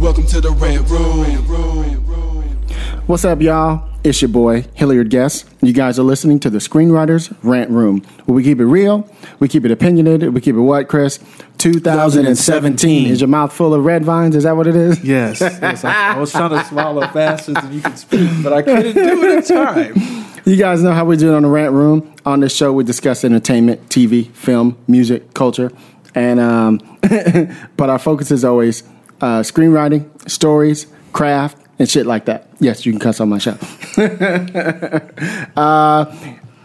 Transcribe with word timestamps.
Welcome 0.00 0.26
to 0.26 0.40
the 0.40 0.50
Red 0.50 0.88
Room. 0.88 1.24
What's 3.06 3.24
up, 3.24 3.40
y'all? 3.40 3.88
It's 4.04 4.22
your 4.22 4.28
boy, 4.28 4.64
Hilliard 4.74 5.10
Guess. 5.10 5.44
You 5.60 5.72
guys 5.72 5.98
are 5.98 6.04
listening 6.04 6.38
to 6.40 6.50
the 6.50 6.58
Screenwriters 6.58 7.36
Rant 7.42 7.70
Room, 7.70 8.02
where 8.24 8.36
we 8.36 8.44
keep 8.44 8.60
it 8.60 8.66
real, 8.66 9.10
we 9.40 9.48
keep 9.48 9.64
it 9.64 9.72
opinionated, 9.72 10.32
we 10.32 10.40
keep 10.40 10.54
it 10.54 10.60
what, 10.60 10.86
Chris? 10.86 11.18
2017. 11.58 13.06
Is 13.08 13.20
your 13.20 13.26
mouth 13.26 13.52
full 13.52 13.74
of 13.74 13.84
red 13.84 14.04
vines? 14.04 14.36
Is 14.36 14.44
that 14.44 14.56
what 14.56 14.68
it 14.68 14.76
is? 14.76 15.02
Yes, 15.02 15.40
yes. 15.40 15.84
I, 15.84 16.14
I 16.14 16.18
was 16.18 16.30
trying 16.30 16.50
to 16.50 16.64
swallow 16.64 17.04
faster 17.08 17.54
than 17.54 17.72
you 17.72 17.80
could 17.80 17.98
speak, 17.98 18.30
but 18.42 18.52
I 18.52 18.62
couldn't 18.62 18.94
do 18.94 19.24
it 19.24 19.38
in 19.38 19.42
time. 19.42 20.24
You 20.44 20.56
guys 20.56 20.80
know 20.80 20.92
how 20.92 21.06
we 21.06 21.16
do 21.16 21.32
it 21.32 21.36
on 21.36 21.42
the 21.42 21.48
Rant 21.48 21.72
Room. 21.72 22.14
On 22.24 22.38
this 22.38 22.54
show, 22.54 22.72
we 22.72 22.84
discuss 22.84 23.24
entertainment, 23.24 23.88
TV, 23.88 24.30
film, 24.30 24.78
music, 24.86 25.34
culture, 25.34 25.72
and 26.14 26.38
um, 26.38 26.78
but 27.76 27.90
our 27.90 27.98
focus 27.98 28.30
is 28.30 28.44
always 28.44 28.84
uh, 29.20 29.40
screenwriting, 29.40 30.08
stories, 30.28 30.86
craft, 31.12 31.56
and 31.78 31.88
shit 31.88 32.06
like 32.06 32.26
that. 32.26 32.48
Yes, 32.60 32.84
you 32.84 32.92
can 32.92 33.00
cuss 33.00 33.20
on 33.20 33.28
my 33.28 33.38
show. 33.38 33.56
uh, 35.56 36.04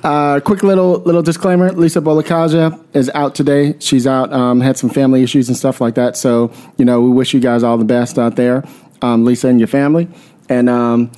uh, 0.03 0.39
quick 0.41 0.63
little 0.63 0.99
little 0.99 1.21
disclaimer: 1.21 1.71
Lisa 1.71 2.01
Bolekaja 2.01 2.83
is 2.93 3.09
out 3.13 3.35
today. 3.35 3.75
She's 3.79 4.05
out, 4.05 4.33
um, 4.33 4.59
had 4.59 4.77
some 4.77 4.89
family 4.89 5.23
issues 5.23 5.47
and 5.47 5.57
stuff 5.57 5.79
like 5.79 5.95
that. 5.95 6.17
So 6.17 6.51
you 6.77 6.85
know, 6.85 6.99
we 7.01 7.09
wish 7.09 7.33
you 7.33 7.39
guys 7.39 7.63
all 7.63 7.77
the 7.77 7.85
best 7.85 8.19
out 8.19 8.35
there, 8.35 8.63
um, 9.01 9.23
Lisa 9.23 9.47
and 9.47 9.59
your 9.59 9.67
family. 9.67 10.09
And 10.49 10.69
um, 10.69 11.11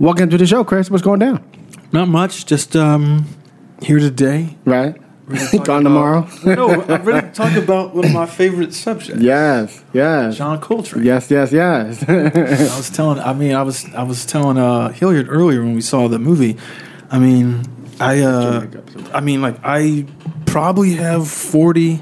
welcome 0.00 0.28
to 0.30 0.38
the 0.38 0.46
show, 0.46 0.64
Chris. 0.64 0.90
What's 0.90 1.04
going 1.04 1.20
down? 1.20 1.42
Not 1.92 2.08
much, 2.08 2.46
just 2.46 2.74
um, 2.74 3.26
here 3.80 3.98
today. 3.98 4.56
Right? 4.64 4.96
Talk 5.52 5.64
Gone 5.66 5.84
tomorrow. 5.84 6.28
no, 6.44 6.82
I'm 6.82 7.02
ready 7.04 7.26
to 7.28 7.32
talk 7.32 7.54
about 7.56 7.94
one 7.94 8.04
of 8.06 8.12
my 8.12 8.26
favorite 8.26 8.74
subjects. 8.74 9.22
Yes, 9.22 9.82
yes, 9.92 10.36
John 10.36 10.60
Coltrane. 10.60 11.04
yes, 11.04 11.30
yes, 11.30 11.52
yes. 11.52 12.02
I 12.08 12.76
was 12.76 12.90
telling. 12.90 13.18
I 13.20 13.32
mean, 13.32 13.54
I 13.54 13.62
was 13.62 13.84
I 13.94 14.02
was 14.02 14.26
telling 14.26 14.58
uh, 14.58 14.88
Hilliard 14.90 15.28
earlier 15.30 15.62
when 15.62 15.74
we 15.74 15.80
saw 15.80 16.08
the 16.08 16.18
movie. 16.18 16.56
I 17.10 17.18
mean, 17.20 17.62
I 18.00 18.20
uh, 18.20 18.66
I 19.14 19.20
mean, 19.20 19.40
like 19.42 19.56
I 19.62 20.06
probably 20.44 20.94
have 20.94 21.28
forty 21.30 22.00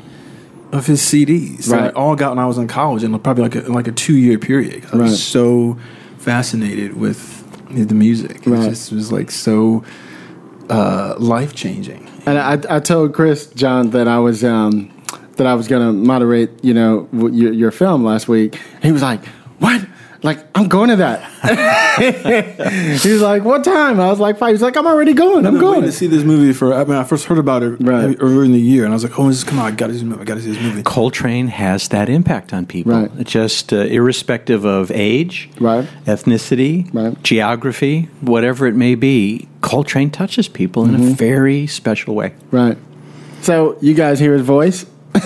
of 0.73 0.87
his 0.87 1.03
CDs 1.03 1.67
that 1.67 1.81
I 1.81 1.89
all 1.91 2.17
got 2.17 2.31
when 2.31 2.39
I 2.39 2.47
was 2.47 2.57
in 2.57 2.69
college, 2.69 3.05
in 3.05 3.17
probably 3.19 3.43
like 3.43 3.55
a, 3.57 3.61
like 3.71 3.87
a 3.87 3.93
two 3.93 4.17
year 4.17 4.39
period. 4.39 4.87
I 4.93 4.97
was 4.97 5.11
Right. 5.13 5.19
so 5.19 5.79
fascinated 6.19 6.97
with 6.97 7.37
the 7.71 7.95
music. 7.95 8.47
It 8.47 8.51
Right. 8.51 8.71
just 8.71 8.93
was 8.93 9.13
like 9.13 9.31
so 9.31 9.85
uh, 10.71 11.17
life 11.19 11.55
changing. 11.55 12.09
And 12.27 12.39
I, 12.39 12.77
I 12.77 12.81
told 12.81 13.15
Chris 13.15 13.47
John 13.47 13.91
that 13.91 14.09
I 14.09 14.19
was 14.19 14.45
um, 14.45 14.91
that 15.37 15.47
I 15.47 15.55
was 15.55 15.69
going 15.69 15.87
to 15.87 15.93
moderate, 15.93 16.65
you 16.65 16.75
know, 16.75 17.09
your, 17.13 17.53
your 17.53 17.71
film 17.71 18.05
last 18.05 18.29
week. 18.29 18.61
He 18.83 18.93
was 18.93 19.03
like, 19.03 19.25
"What? 19.59 19.87
Like 20.23 20.39
I'm 20.55 20.69
going 20.69 20.91
to 20.91 20.97
that." 20.97 21.21
he 23.03 23.11
was 23.13 23.23
like, 23.23 23.45
"What 23.45 23.65
time?" 23.65 23.99
I 24.01 24.09
was 24.09 24.21
like, 24.21 24.39
"Five." 24.39 24.51
He's 24.53 24.63
like, 24.63 24.77
"I'm 24.77 24.87
already 24.87 25.15
going. 25.15 25.47
I'm 25.47 25.55
I've 25.55 25.61
going." 25.61 25.83
to 25.83 25.93
see 25.93 26.07
this 26.07 26.25
movie 26.25 26.53
for. 26.53 26.75
I 26.75 26.85
mean, 26.85 26.97
I 26.97 27.05
first 27.05 27.25
heard 27.25 27.39
about 27.39 27.63
it 27.63 27.77
Right. 27.81 28.17
earlier 28.21 28.45
in 28.45 28.53
the 28.53 28.61
year, 28.61 28.85
and 28.85 28.93
I 28.93 28.97
was 28.97 29.03
like, 29.05 29.19
"Oh, 29.19 29.29
this, 29.29 29.45
come 29.45 29.59
on! 29.59 29.73
I 29.73 29.75
got 29.75 29.87
to 29.87 29.93
see 29.95 30.01
this 30.01 30.09
movie. 30.09 30.21
I 30.21 30.25
got 30.25 30.35
to 30.35 30.43
see 30.43 30.53
this 30.53 30.63
movie." 30.63 30.83
Coltrane 30.83 31.49
has 31.49 31.89
that 31.89 32.09
impact 32.09 32.53
on 32.53 32.67
people. 32.67 32.93
Right. 32.93 33.25
Just 33.27 33.73
uh, 33.73 33.77
irrespective 33.79 34.65
of 34.65 34.91
age, 34.91 35.49
Right. 35.59 35.89
ethnicity, 36.07 36.93
Right. 36.93 37.21
geography, 37.23 38.09
whatever 38.21 38.67
it 38.67 38.75
may 38.75 38.95
be, 38.95 39.49
Coltrane 39.63 40.11
touches 40.11 40.49
people 40.49 40.85
in 40.85 40.91
Mm-hmm. 40.93 41.09
a 41.13 41.15
very 41.15 41.67
special 41.67 42.15
way. 42.15 42.35
Right. 42.51 42.77
So 43.43 43.77
you 43.81 43.95
guys 43.95 44.21
hear 44.21 44.35
his 44.35 44.43
voice, 44.43 44.85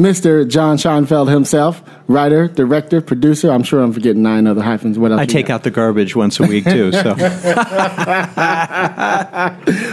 Mr. 0.00 0.48
John 0.48 0.78
Scheinfeld 0.78 1.28
himself, 1.30 1.82
writer, 2.08 2.48
director, 2.48 3.02
producer. 3.02 3.50
I'm 3.50 3.62
sure 3.62 3.82
I'm 3.82 3.92
forgetting 3.92 4.22
nine 4.22 4.46
other 4.46 4.62
hyphens. 4.62 4.98
What 4.98 5.12
else? 5.12 5.20
I 5.20 5.26
take 5.26 5.48
got? 5.48 5.56
out 5.56 5.62
the 5.62 5.70
garbage 5.70 6.16
once 6.16 6.40
a 6.40 6.44
week 6.44 6.64
too. 6.64 6.90
So 6.90 7.14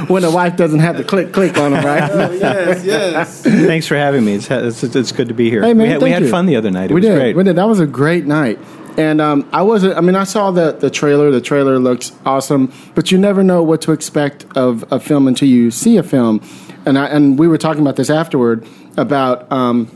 when 0.08 0.22
the 0.22 0.32
wife 0.34 0.56
doesn't 0.56 0.80
have 0.80 0.96
to 0.98 1.04
click 1.04 1.34
click 1.34 1.58
on 1.58 1.74
him, 1.74 1.86
right? 1.86 2.10
yes, 2.40 2.86
yes. 2.86 3.44
thanks 3.44 3.86
for 3.86 3.96
having 3.96 4.24
me. 4.24 4.36
It's, 4.36 4.50
it's, 4.50 4.84
it's 4.84 5.12
good 5.12 5.28
to 5.28 5.34
be 5.34 5.50
here. 5.50 5.62
Hey 5.62 5.74
man, 5.74 5.88
we 5.88 5.90
had, 5.90 6.02
we 6.02 6.12
had 6.12 6.30
fun 6.30 6.46
the 6.46 6.56
other 6.56 6.72
night. 6.72 6.90
It 6.90 6.94
we 6.94 7.02
was 7.02 7.10
did. 7.10 7.16
great. 7.16 7.36
We 7.36 7.44
did. 7.44 7.58
That 7.58 7.68
was 7.68 7.82
a 7.82 7.88
great 7.88 8.26
night. 8.26 8.60
And 8.98 9.20
um, 9.22 9.48
I 9.52 9.62
wasn't. 9.62 9.98
I 9.98 10.02
mean, 10.02 10.16
I 10.16 10.24
saw 10.24 10.52
the 10.52 10.72
the 10.72 10.90
trailer. 10.90 11.32
The 11.32 11.42
trailer 11.42 11.80
looks 11.80 12.14
awesome, 12.26 12.72
but 12.96 13.12
you 13.12 13.18
never 13.18 13.44
know 13.44 13.62
what 13.62 13.82
to 13.82 13.92
expect 13.92 14.46
of 14.56 14.90
a 14.92 15.00
film 15.00 15.28
until 15.28 15.50
you 15.50 15.70
see 15.70 15.98
a 15.98 16.04
film. 16.04 16.42
And 16.86 16.98
I 16.98 17.08
and 17.08 17.38
we 17.38 17.48
were 17.48 17.58
talking 17.58 17.82
about 17.82 17.98
this 17.98 18.10
afterward 18.10 18.66
about. 18.98 19.52
Um, 19.52 19.92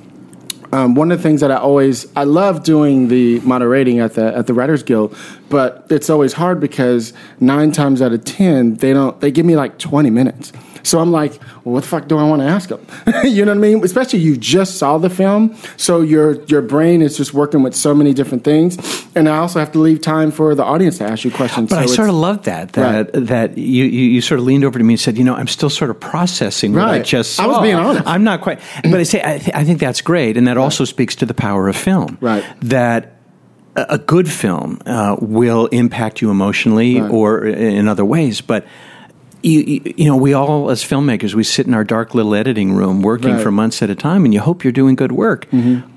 um, 0.73 0.95
one 0.95 1.11
of 1.11 1.17
the 1.17 1.21
things 1.21 1.41
that 1.41 1.51
I 1.51 1.57
always 1.57 2.07
I 2.15 2.23
love 2.23 2.63
doing 2.63 3.09
the 3.09 3.41
moderating 3.41 3.99
at 3.99 4.13
the 4.13 4.33
at 4.33 4.47
the 4.47 4.53
Writers 4.53 4.83
Guild, 4.83 5.17
but 5.49 5.85
it's 5.89 6.09
always 6.09 6.31
hard 6.31 6.61
because 6.61 7.11
nine 7.41 7.73
times 7.73 8.01
out 8.01 8.13
of 8.13 8.23
ten 8.23 8.75
they 8.75 8.93
don't 8.93 9.19
they 9.19 9.31
give 9.31 9.45
me 9.45 9.57
like 9.57 9.77
twenty 9.79 10.09
minutes. 10.09 10.53
So 10.83 10.99
I'm 10.99 11.11
like, 11.11 11.31
well, 11.63 11.73
what 11.75 11.81
the 11.83 11.89
fuck 11.89 12.07
do 12.07 12.17
I 12.17 12.23
want 12.23 12.41
to 12.41 12.47
ask 12.47 12.69
them? 12.69 12.85
you 13.23 13.45
know 13.45 13.51
what 13.51 13.57
I 13.57 13.61
mean? 13.61 13.83
Especially 13.83 14.19
you 14.19 14.35
just 14.37 14.77
saw 14.77 14.97
the 14.97 15.09
film, 15.09 15.55
so 15.77 16.01
your 16.01 16.41
your 16.45 16.61
brain 16.61 17.01
is 17.01 17.17
just 17.17 17.33
working 17.33 17.63
with 17.63 17.75
so 17.75 17.93
many 17.93 18.13
different 18.13 18.43
things, 18.43 18.77
and 19.15 19.29
I 19.29 19.37
also 19.37 19.59
have 19.59 19.71
to 19.73 19.79
leave 19.79 20.01
time 20.01 20.31
for 20.31 20.55
the 20.55 20.63
audience 20.63 20.97
to 20.99 21.05
ask 21.05 21.23
you 21.23 21.31
questions. 21.31 21.69
But 21.69 21.75
so 21.87 21.93
I 21.93 21.95
sort 21.95 22.09
of 22.09 22.15
loved 22.15 22.45
that 22.45 22.73
that 22.73 23.13
that 23.13 23.57
you, 23.57 23.85
you 23.85 24.03
you 24.09 24.21
sort 24.21 24.39
of 24.39 24.45
leaned 24.45 24.63
over 24.63 24.77
to 24.79 24.83
me 24.85 24.93
and 24.93 24.99
said, 24.99 25.17
you 25.17 25.23
know, 25.23 25.35
I'm 25.35 25.47
still 25.47 25.69
sort 25.69 25.89
of 25.91 25.99
processing 25.99 26.73
what 26.73 26.83
I 26.83 26.97
Right. 26.97 27.05
just 27.05 27.35
saw. 27.35 27.43
I 27.43 27.47
was 27.47 27.61
being 27.61 27.75
honest. 27.75 28.07
I'm 28.07 28.23
not 28.23 28.41
quite, 28.41 28.59
but 28.83 28.95
I 28.99 29.03
say 29.03 29.21
I, 29.23 29.37
th- 29.37 29.55
I 29.55 29.63
think 29.63 29.79
that's 29.79 30.01
great, 30.01 30.37
and 30.37 30.47
that 30.47 30.57
also 30.57 30.83
speaks 30.85 31.15
to 31.17 31.25
the 31.25 31.33
power 31.33 31.67
of 31.69 31.75
film. 31.75 32.17
Right. 32.21 32.43
That 32.61 33.17
a 33.75 33.85
a 33.89 33.97
good 33.97 34.29
film 34.29 34.79
uh, 34.85 35.15
will 35.21 35.67
impact 35.67 36.21
you 36.21 36.29
emotionally 36.31 36.99
Right. 36.99 37.11
or 37.11 37.45
in 37.45 37.87
other 37.87 38.03
ways, 38.05 38.41
but. 38.41 38.65
You, 39.43 39.59
you, 39.61 39.93
you 39.97 40.05
know, 40.05 40.15
we 40.15 40.33
all, 40.33 40.69
as 40.69 40.83
filmmakers, 40.83 41.33
we 41.33 41.43
sit 41.43 41.65
in 41.65 41.73
our 41.73 41.83
dark 41.83 42.13
little 42.13 42.35
editing 42.35 42.73
room 42.73 43.01
working 43.01 43.29
Right. 43.29 43.33
Mm-hmm. 43.35 43.43
for 43.43 43.51
months 43.51 43.81
at 43.81 43.89
a 43.89 43.95
time, 43.95 44.23
and 44.25 44.33
you 44.33 44.39
hope 44.39 44.63
you're 44.63 44.71
doing 44.71 44.95
good 44.95 45.11
work. 45.11 45.47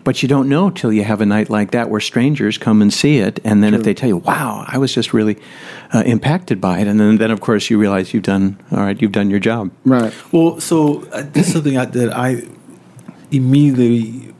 But 0.02 0.22
you 0.22 0.28
don't 0.28 0.48
know 0.48 0.70
till 0.70 0.92
you 0.92 1.04
have 1.04 1.20
a 1.20 1.26
night 1.26 1.50
like 1.50 1.70
that 1.72 1.90
where 1.90 2.00
strangers 2.00 2.56
come 2.58 2.80
and 2.82 2.92
see 2.92 3.18
it, 3.18 3.40
and 3.44 3.62
then 3.62 3.74
if 3.74 3.82
they 3.82 3.92
tell 3.94 4.08
you, 4.08 4.16
"Wow, 4.18 4.64
I 4.66 4.78
was 4.78 4.94
just 4.94 5.12
really 5.12 5.36
uh, 5.92 6.02
impacted 6.06 6.60
by 6.60 6.78
it," 6.80 6.86
and 6.86 6.98
then, 6.98 7.18
then 7.18 7.30
of 7.30 7.40
course 7.40 7.68
you 7.70 7.78
realize 7.78 8.14
you've 8.14 8.22
done 8.22 8.56
all 8.70 8.78
right, 8.80 9.00
you've 9.00 9.12
done 9.12 9.28
your 9.30 9.40
job. 9.40 9.70
right. 9.84 10.12
Well, 10.32 10.60
so 10.60 11.06
uh, 11.12 11.22
this 11.32 11.46
is 11.48 11.52
something 11.54 11.76
I, 11.78 11.84
that 11.86 12.12
I 12.16 12.42
immediately 13.30 14.32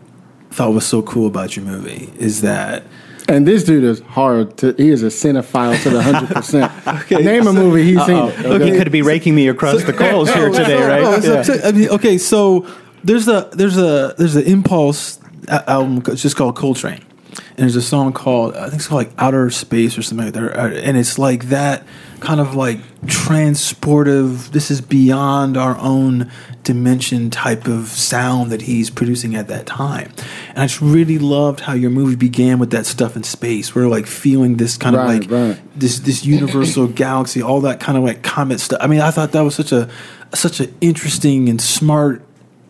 thought 0.51 0.73
was 0.73 0.87
so 0.87 1.03
cool 1.03 1.27
about 1.27 1.57
your 1.57 1.65
movie 1.65 2.11
is 2.19 2.41
that 2.43 2.85
And 3.29 3.47
this 3.47 3.65
dude 3.65 3.85
is 3.85 4.01
hard 4.01 4.57
to. 4.59 4.75
He 4.77 4.91
is 4.91 5.03
a 5.03 5.07
cinephile 5.07 5.83
to 5.83 5.91
the 5.91 6.03
hundred 6.03 6.29
percent. 6.29 6.71
Name 7.11 7.47
a 7.47 7.53
movie 7.53 7.85
he's 7.85 8.05
seen. 8.05 8.17
it. 8.29 8.67
You 8.67 8.79
could 8.79 8.93
be 8.93 9.01
raking 9.03 9.35
me 9.35 9.49
across 9.49 9.83
the 9.85 9.93
coals 9.95 10.33
here 10.33 10.51
today, 10.51 10.79
No, 10.81 10.89
right? 10.89 11.03
no, 11.03 11.21
so- 11.21 11.35
Yeah. 11.35 11.43
so- 11.43 11.61
I 11.69 11.73
mean, 11.73 11.89
okay, 11.89 12.19
so 12.19 12.67
there's 13.03 13.27
a 13.29 13.49
there's 13.53 13.79
a 13.79 14.15
there's 14.19 14.37
an 14.37 14.45
Impulse 14.45 15.19
uh, 15.49 15.63
album. 15.67 16.03
It's 16.13 16.21
just 16.23 16.37
called 16.37 16.55
Coltrane, 16.57 17.01
and 17.39 17.57
there's 17.57 17.77
a 17.77 17.83
song 17.83 18.13
called 18.13 18.57
I 18.57 18.65
think 18.65 18.75
it's 18.75 18.89
called 18.89 19.07
like 19.07 19.13
Outer 19.17 19.49
Space 19.51 19.97
or 19.97 20.03
something 20.03 20.27
like 20.27 20.35
that, 20.35 20.59
Uh, 20.59 20.69
and 20.83 20.97
it's 20.99 21.19
like 21.19 21.45
that 21.49 21.83
kind 22.25 22.41
of 22.41 22.55
like 22.55 22.79
transportive. 23.07 24.51
This 24.51 24.71
is 24.71 24.81
beyond 24.81 25.57
our 25.57 25.77
own 25.79 26.31
dimension 26.63 27.31
type 27.31 27.67
of 27.67 27.89
sound 27.89 28.51
that 28.51 28.63
he's 28.63 28.89
producing 28.91 29.37
at 29.37 29.49
that 29.49 29.67
time. 29.67 30.11
And 30.51 30.59
I 30.61 30.67
just 30.67 30.81
really 30.81 31.19
loved 31.19 31.61
how 31.61 31.75
your 31.75 31.91
movie 31.91 32.17
began 32.17 32.59
with 32.59 32.71
that 32.71 32.87
stuff 32.87 33.17
in 33.17 33.23
space. 33.23 33.75
We're 33.75 33.89
like 33.89 34.07
feeling 34.07 34.57
this 34.57 34.77
kind 34.77 34.97
Right, 34.97 35.23
of 35.25 35.31
like 35.31 35.31
right. 35.57 35.79
this 35.79 36.01
this 36.01 36.25
universal 36.25 36.87
galaxy, 37.05 37.43
all 37.43 37.61
that 37.63 37.81
kind 37.81 37.99
of 37.99 38.05
like 38.05 38.23
comet 38.23 38.61
stuff. 38.61 38.79
I 38.81 38.87
mean, 38.87 39.01
I 39.01 39.11
thought 39.11 39.33
that 39.33 39.43
was 39.43 39.55
such 39.55 39.73
a 39.73 39.89
such 40.35 40.61
an 40.61 40.75
interesting 40.81 41.49
and 41.49 41.61
smart 41.61 42.23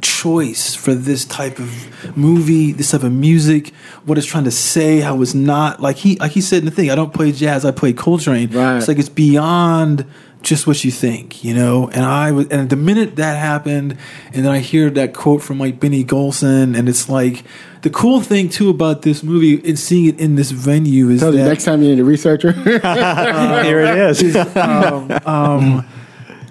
choice 0.05 0.75
for 0.75 0.95
this 0.95 1.25
type 1.25 1.59
of 1.59 2.17
movie, 2.17 2.73
this 2.73 2.91
type 2.91 3.03
of 3.03 3.13
music, 3.13 3.73
what 4.05 4.19
it's 4.19 4.27
trying 4.27 4.45
to 4.45 4.51
say, 4.51 5.01
how 5.01 5.21
it's 5.23 5.35
not 5.35 5.81
like 5.81 5.97
he 5.97 6.17
like 6.17 6.33
he 6.33 6.41
said 6.41 6.59
in 6.61 6.65
the 6.67 6.71
thing, 6.71 6.91
I 6.91 6.95
don't 6.95 7.13
play 7.13 7.33
jazz, 7.33 7.65
I 7.65 7.71
play 7.73 7.93
Coltrane. 7.93 8.51
Right. 8.51 8.77
It's 8.77 8.87
like 8.87 8.99
it's 8.99 9.09
beyond 9.09 10.07
just 10.43 10.67
what 10.67 10.85
you 10.85 10.91
think, 10.91 11.43
you 11.43 11.55
know. 11.55 11.89
And 11.89 12.05
I 12.05 12.31
was, 12.31 12.49
and 12.49 12.69
the 12.69 12.77
minute 12.77 13.17
that 13.17 13.39
happened, 13.39 13.97
and 14.33 14.45
then 14.45 14.53
I 14.53 14.59
hear 14.59 14.91
that 14.91 15.15
quote 15.15 15.43
from 15.43 15.59
like 15.59 15.81
Benny 15.81 16.05
Golson, 16.05 16.79
and 16.79 16.89
it's 16.89 17.09
like 17.09 17.43
the 17.83 17.91
cool 17.91 18.21
thing 18.21 18.49
too 18.51 18.69
about 18.69 19.03
this 19.03 19.23
movie 19.23 19.67
and 19.67 19.79
seeing 19.79 20.07
it 20.07 20.21
in 20.21 20.37
this 20.37 20.51
venue 20.51 21.09
is 21.09 21.21
Tell 21.21 21.33
that 21.33 21.39
you 21.39 21.45
next 21.45 21.65
time 21.65 21.83
you 21.83 21.89
need 21.89 22.01
a 22.01 22.05
researcher. 22.05 22.53
Here 22.63 23.81
it 23.81 23.99
is. 23.99 24.37
um, 24.57 25.11
um, 25.25 25.87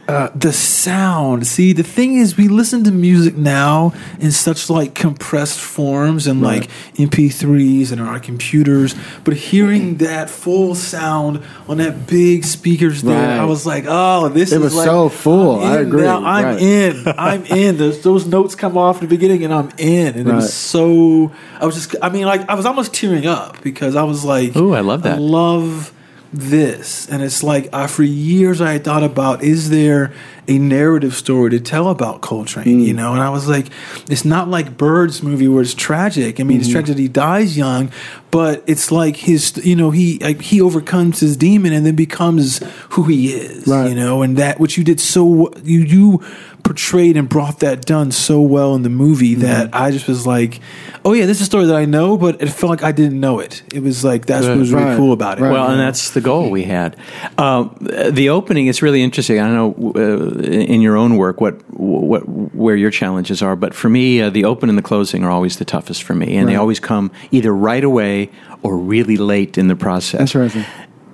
uh, 0.08 0.30
the 0.36 0.52
sound. 0.52 1.48
See, 1.48 1.72
the 1.72 1.82
thing 1.84 2.16
is, 2.16 2.36
we 2.36 2.50
listen 2.50 2.84
to 2.84 2.92
music 2.92 3.38
now 3.38 3.94
in 4.20 4.32
such 4.32 4.70
like 4.70 4.94
compressed 4.96 5.60
forms 5.60 6.28
and 6.28 6.42
like 6.42 6.70
MP3s 6.96 7.92
and 7.92 8.02
on 8.02 8.08
our 8.08 8.20
computers, 8.20 8.96
but 9.24 9.34
hearing 9.36 9.98
that 9.98 10.30
full 10.30 10.76
sound 10.76 11.42
on 11.70 11.78
that 11.78 12.06
big 12.08 12.44
speakers 12.44 13.02
there, 13.02 13.16
Right. 13.30 13.40
I 13.40 13.46
was 13.46 13.66
like, 13.66 13.86
oh, 13.88 14.28
this 14.28 14.52
It 14.52 14.56
is 14.58 14.62
was 14.62 14.76
like, 14.76 14.86
so 14.88 15.08
full. 15.08 15.62
I'm 15.62 15.72
I 15.72 15.80
in 15.80 15.88
agree. 15.88 16.02
now. 16.04 16.24
I'm 16.26 16.44
Right. 16.46 16.62
in. 16.62 17.04
I'm 17.18 17.46
in. 17.46 17.78
Those, 17.78 18.02
those 18.04 18.26
notes 18.28 18.56
come 18.56 18.78
off 18.78 19.02
in 19.02 19.08
the 19.08 19.16
beginning, 19.16 19.46
and 19.46 19.54
I'm 19.54 19.72
in. 19.78 20.16
And 20.18 20.28
it 20.28 20.34
was 20.34 20.54
so. 20.54 21.32
I 21.62 21.66
was 21.66 21.76
just. 21.76 21.96
I 22.02 22.10
mean, 22.10 22.26
like 22.26 22.50
I 22.50 22.56
was 22.56 22.66
almost 22.66 22.94
tearing 22.94 23.26
up 23.26 23.62
because 23.62 23.96
I 23.96 24.04
was 24.04 24.26
like, 24.26 24.52
oh, 24.56 24.74
I 24.74 24.82
love 24.82 25.04
that. 25.04 25.16
I 25.16 25.20
love 25.20 25.93
this, 26.34 27.08
and 27.10 27.22
it's 27.22 27.44
like 27.44 27.74
I, 27.74 27.88
for 27.88 28.04
years 28.04 28.60
I 28.60 28.74
had 28.74 28.84
thought 28.84 29.04
about 29.04 29.44
is 29.44 29.70
there 29.70 30.12
a 30.48 30.58
narrative 30.58 31.14
story 31.14 31.50
to 31.52 31.60
tell 31.60 31.88
about 31.90 32.20
Coltrane, 32.22 32.66
Mm. 32.66 32.86
you 32.86 32.94
know? 32.94 33.14
And 33.14 33.22
I 33.22 33.30
was 33.30 33.48
like, 33.48 33.68
it's 34.10 34.26
not 34.26 34.50
like 34.50 34.76
Bird's 34.78 35.24
movie 35.24 35.48
where 35.48 35.62
it's 35.62 35.74
tragic. 35.74 36.40
I 36.40 36.44
mean, 36.44 36.58
Mm-hmm. 36.58 36.62
it's 36.64 36.70
tragic 36.72 36.96
that 36.98 37.02
he 37.02 37.08
dies 37.08 37.56
young, 37.56 37.92
but 38.30 38.62
it's 38.68 38.92
like 38.92 39.16
his, 39.16 39.62
you 39.64 39.76
know, 39.76 39.92
he 39.92 40.18
like, 40.20 40.42
he 40.42 40.60
overcomes 40.60 41.22
his 41.22 41.38
demon 41.38 41.72
and 41.72 41.86
then 41.86 41.96
becomes 41.96 42.60
who 42.90 43.04
he 43.04 43.32
is, 43.34 43.68
Right. 43.68 43.88
you 43.90 43.96
know? 43.96 44.22
And 44.22 44.36
that 44.38 44.60
which 44.60 44.78
you 44.78 44.84
did 44.84 45.00
so 45.00 45.54
you 45.64 45.80
you 45.82 46.22
portrayed 46.64 47.18
and 47.18 47.28
brought 47.28 47.60
that 47.60 47.86
done 47.86 48.10
so 48.12 48.40
well 48.42 48.74
in 48.76 48.84
the 48.84 48.90
movie 48.90 49.36
that 49.36 49.68
Mm-hmm. 49.68 49.84
I 49.84 49.92
just 49.92 50.08
was 50.08 50.26
like, 50.26 50.62
oh 51.06 51.12
yeah, 51.14 51.26
this 51.26 51.38
is 51.38 51.44
a 51.44 51.46
story 51.46 51.66
that 51.66 51.76
I 51.76 51.86
know, 51.86 52.18
but 52.18 52.42
it 52.42 52.48
felt 52.48 52.70
like 52.70 52.84
I 52.84 52.92
didn't 52.92 53.20
know 53.20 53.40
it. 53.40 53.62
It 53.74 53.84
was 53.84 54.04
like 54.04 54.26
that's 54.26 54.46
what 54.48 54.58
was 54.58 54.72
really 54.72 54.86
Right. 54.86 54.98
cool 54.98 55.12
about 55.14 55.40
it. 55.40 55.42
Right. 55.44 55.52
Well, 55.52 55.70
and 55.70 55.80
that's 55.80 56.12
the 56.12 56.22
goal 56.22 56.50
we 56.50 56.64
had. 56.64 56.96
Um, 57.38 57.76
the 57.80 58.30
opening 58.30 58.68
is 58.68 58.82
really 58.82 59.04
interesting. 59.04 59.40
I 59.40 59.48
don't 59.54 59.78
know 59.78 59.94
uh, 59.96 60.40
in 60.42 60.82
your 60.82 60.96
own 60.96 61.18
work 61.18 61.42
what 61.42 61.56
what 61.70 62.22
where 62.56 62.76
your 62.78 62.92
challenges 62.92 63.42
are, 63.42 63.56
but 63.56 63.74
for 63.74 63.90
me, 63.90 64.22
uh, 64.22 64.30
the 64.30 64.46
open 64.46 64.70
and 64.70 64.78
the 64.78 64.82
closing 64.84 65.24
are 65.26 65.32
always 65.32 65.58
the 65.58 65.66
toughest 65.66 66.04
for 66.04 66.16
me, 66.16 66.38
and 66.38 66.48
they 66.48 66.56
always 66.56 66.80
come 66.80 67.12
either 67.32 67.54
right 67.54 67.84
away 67.84 68.30
or 68.62 68.78
really 68.78 69.18
late 69.18 69.58
in 69.58 69.68
the 69.68 69.76
process. 69.76 70.22
Interesting. 70.22 70.64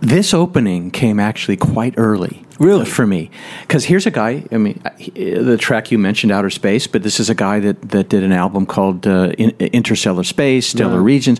This 0.01 0.33
opening 0.33 0.91
came 0.91 1.19
actually 1.19 1.57
quite 1.57 1.93
early. 1.97 2.43
Really? 2.59 2.81
uh, 2.81 2.85
For 2.85 3.05
me. 3.07 3.31
Because 3.61 3.85
here's 3.85 4.05
a 4.05 4.11
guy, 4.11 4.43
I 4.51 4.57
mean, 4.57 4.81
the 5.15 5.57
track 5.57 5.91
you 5.91 5.97
mentioned, 5.97 6.31
Outer 6.31 6.49
Space, 6.49 6.87
but 6.87 7.03
this 7.03 7.19
is 7.19 7.29
a 7.29 7.35
guy 7.35 7.59
that, 7.61 7.81
that 7.89 8.09
did 8.09 8.23
an 8.23 8.31
album 8.33 8.65
called 8.65 9.07
uh, 9.07 9.29
Interstellar 9.59 10.23
Space, 10.23 10.67
Stellar 10.67 10.97
Right. 10.97 11.05
Regions, 11.05 11.39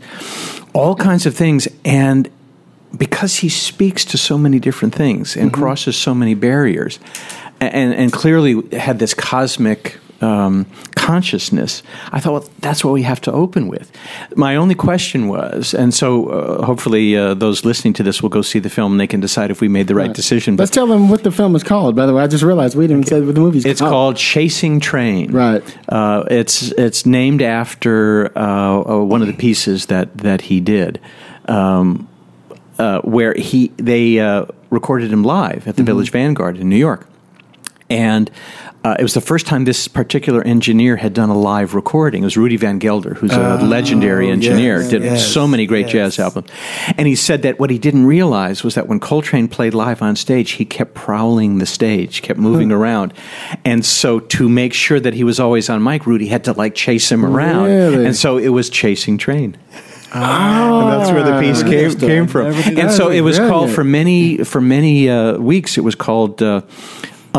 all 0.74 0.96
kinds 0.96 1.26
of 1.26 1.36
things. 1.36 1.68
And 1.84 2.30
because 2.98 3.36
he 3.38 3.50
speaks 3.50 4.04
to 4.06 4.18
so 4.18 4.38
many 4.38 4.60
different 4.60 4.96
things 4.96 5.36
and 5.36 5.52
Mm-hmm. 5.52 5.62
crosses 5.62 5.96
so 5.98 6.14
many 6.14 6.36
barriers, 6.36 7.00
and, 7.62 7.94
and 7.94 8.12
clearly 8.14 8.62
had 8.78 9.00
this 9.00 9.14
cosmic 9.14 9.98
um, 10.22 10.66
consciousness, 10.96 11.82
I 12.12 12.20
thought, 12.20 12.34
well, 12.34 12.50
that's 12.60 12.84
what 12.84 12.94
we 12.94 13.04
have 13.04 13.22
to 13.22 13.32
open 13.32 13.68
with. 13.68 13.92
My 14.36 14.56
only 14.56 14.76
question 14.76 15.28
was, 15.28 15.74
and 15.74 15.94
so 15.94 16.28
uh, 16.28 16.66
hopefully 16.66 17.16
uh, 17.18 17.34
those 17.34 17.66
listening 17.66 17.94
to 17.94 18.04
this 18.04 18.22
will 18.22 18.30
go 18.30 18.42
see 18.42 18.60
the 18.60 18.70
film 18.70 18.94
and 18.94 19.00
they 19.00 19.08
can 19.08 19.20
decide 19.20 19.50
if 19.52 19.62
we 19.62 19.68
made 19.68 19.88
the 19.88 19.96
right, 19.96 20.14
decision. 20.14 20.56
Let's 20.58 20.72
tell 20.72 20.88
them 20.88 21.10
what 21.10 21.24
the 21.24 21.32
film 21.32 21.56
is 21.56 21.64
called. 21.64 21.96
By 21.96 22.06
the 22.06 22.14
way, 22.14 22.24
I 22.24 22.28
just 22.28 22.44
realized 22.44 22.76
we 22.76 22.88
didn't 22.88 23.08
say 23.08 23.22
what 23.22 23.34
the 23.36 23.42
movie's 23.42 23.66
it's 23.66 23.80
called. 23.80 23.90
It's 23.90 23.94
called 23.94 24.16
Chasing 24.18 24.80
Trane. 24.80 25.34
Right. 25.34 25.78
Uh, 25.90 26.26
it's 26.30 26.72
it's 26.74 27.06
named 27.06 27.42
after 27.42 28.38
uh, 28.38 28.82
uh, 29.00 29.04
one 29.04 29.22
of 29.22 29.28
the 29.28 29.34
pieces 29.34 29.88
that 29.88 30.18
that 30.20 30.42
he 30.42 30.60
did. 30.60 31.00
Um, 31.48 32.08
uh, 32.78 33.02
where 33.02 33.34
he 33.34 33.68
they 33.78 34.20
uh, 34.20 34.46
recorded 34.70 35.12
him 35.12 35.24
live 35.24 35.60
Mm-hmm. 35.62 35.70
at 35.70 35.76
the 35.76 35.84
Village 35.84 36.12
Vanguard 36.12 36.58
in 36.58 36.70
New 36.70 36.78
York, 36.78 37.09
and 37.90 38.30
uh, 38.84 38.96
it 38.98 39.04
was 39.04 39.14
the 39.14 39.20
first 39.22 39.46
time 39.46 39.66
this 39.66 39.90
particular 39.90 40.42
engineer 40.44 40.96
had 40.96 41.14
done 41.14 41.30
a 41.30 41.38
live 41.38 41.74
recording. 41.76 42.22
It 42.24 42.26
was 42.26 42.38
Rudy 42.38 42.56
Van 42.56 42.80
Gelder, 42.80 43.14
who's 43.16 43.34
a 43.34 43.58
legendary 43.62 44.30
engineer, 44.30 44.78
Oh, 44.78 44.80
yes, 44.80 44.90
did 44.90 45.04
yes, 45.04 45.28
so 45.28 45.48
many 45.48 45.66
great 45.66 45.88
yes. 45.88 46.16
jazz 46.16 46.20
albums, 46.20 46.50
and 46.98 47.06
he 47.08 47.16
said 47.16 47.42
that 47.42 47.60
what 47.60 47.70
he 47.70 47.78
didn't 47.78 48.06
realize 48.06 48.64
was 48.64 48.76
that 48.76 48.88
when 48.88 49.00
Coltrane 49.02 49.48
played 49.50 49.74
live 49.74 50.02
on 50.02 50.16
stage, 50.16 50.52
he 50.52 50.64
kept 50.66 50.94
prowling 50.94 51.58
the 51.58 51.66
stage, 51.66 52.22
kept 52.22 52.40
moving 52.40 52.72
around, 52.72 53.14
and 53.66 53.86
so 53.86 54.20
to 54.20 54.48
make 54.48 54.74
sure 54.74 55.00
that 55.00 55.14
he 55.14 55.24
was 55.26 55.40
always 55.40 55.70
on 55.70 55.84
mic, 55.84 56.06
Rudy 56.06 56.28
had 56.28 56.46
to 56.46 56.54
like 56.54 56.74
chase 56.76 57.12
him 57.12 57.26
around, 57.26 57.66
Really? 57.66 58.06
and 58.06 58.16
so 58.16 58.38
it 58.38 58.50
was 58.50 58.70
chasing 58.70 59.18
train. 59.18 59.58
and 60.14 60.92
that's 61.02 61.12
where 61.12 61.24
the 61.24 61.40
piece 61.40 61.62
came, 61.64 62.00
came 62.00 62.28
from. 62.28 62.48
And 62.78 62.92
so 62.92 63.10
it 63.10 63.22
was 63.22 63.38
called 63.38 63.70
for 63.72 63.84
many 63.84 64.44
for 64.44 64.62
many 64.62 65.10
uh, 65.10 65.38
weeks. 65.38 65.78
It 65.78 65.82
was 65.84 65.96
called. 65.96 66.42
Uh, 66.42 66.62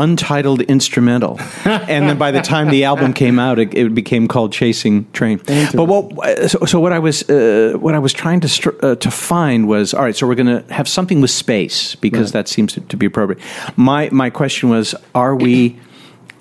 Untitled 0.01 0.61
instrumental, 0.61 1.39
and 1.65 2.09
then 2.09 2.17
by 2.17 2.31
the 2.31 2.41
time 2.41 2.69
the 2.69 2.85
album 2.85 3.13
came 3.13 3.37
out, 3.37 3.59
it, 3.59 3.73
it 3.75 3.93
became 3.93 4.27
called 4.27 4.51
"Chasing 4.51 5.05
Train." 5.11 5.39
But 5.45 5.85
what? 5.85 6.49
So, 6.49 6.65
so 6.65 6.79
what 6.79 6.91
I 6.91 6.99
was 6.99 7.29
uh, 7.29 7.77
what 7.79 7.93
I 7.93 7.99
was 7.99 8.11
trying 8.13 8.39
to 8.41 8.49
str- 8.49 8.79
uh, 8.81 8.95
to 8.95 9.11
find 9.11 9.67
was 9.67 9.93
all 9.93 10.03
right. 10.03 10.15
So 10.15 10.25
we're 10.25 10.35
going 10.35 10.63
to 10.63 10.73
have 10.73 10.87
something 10.87 11.21
with 11.21 11.29
space 11.29 11.95
because 11.95 12.31
that 12.31 12.47
seems 12.47 12.73
to, 12.73 12.81
to 12.81 12.97
be 12.97 13.05
appropriate. 13.05 13.41
My 13.75 14.09
my 14.11 14.31
question 14.31 14.69
was: 14.69 14.95
Are 15.13 15.35
we 15.35 15.79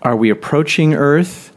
are 0.03 0.17
we 0.17 0.31
approaching 0.31 0.95
Earth? 0.95 1.51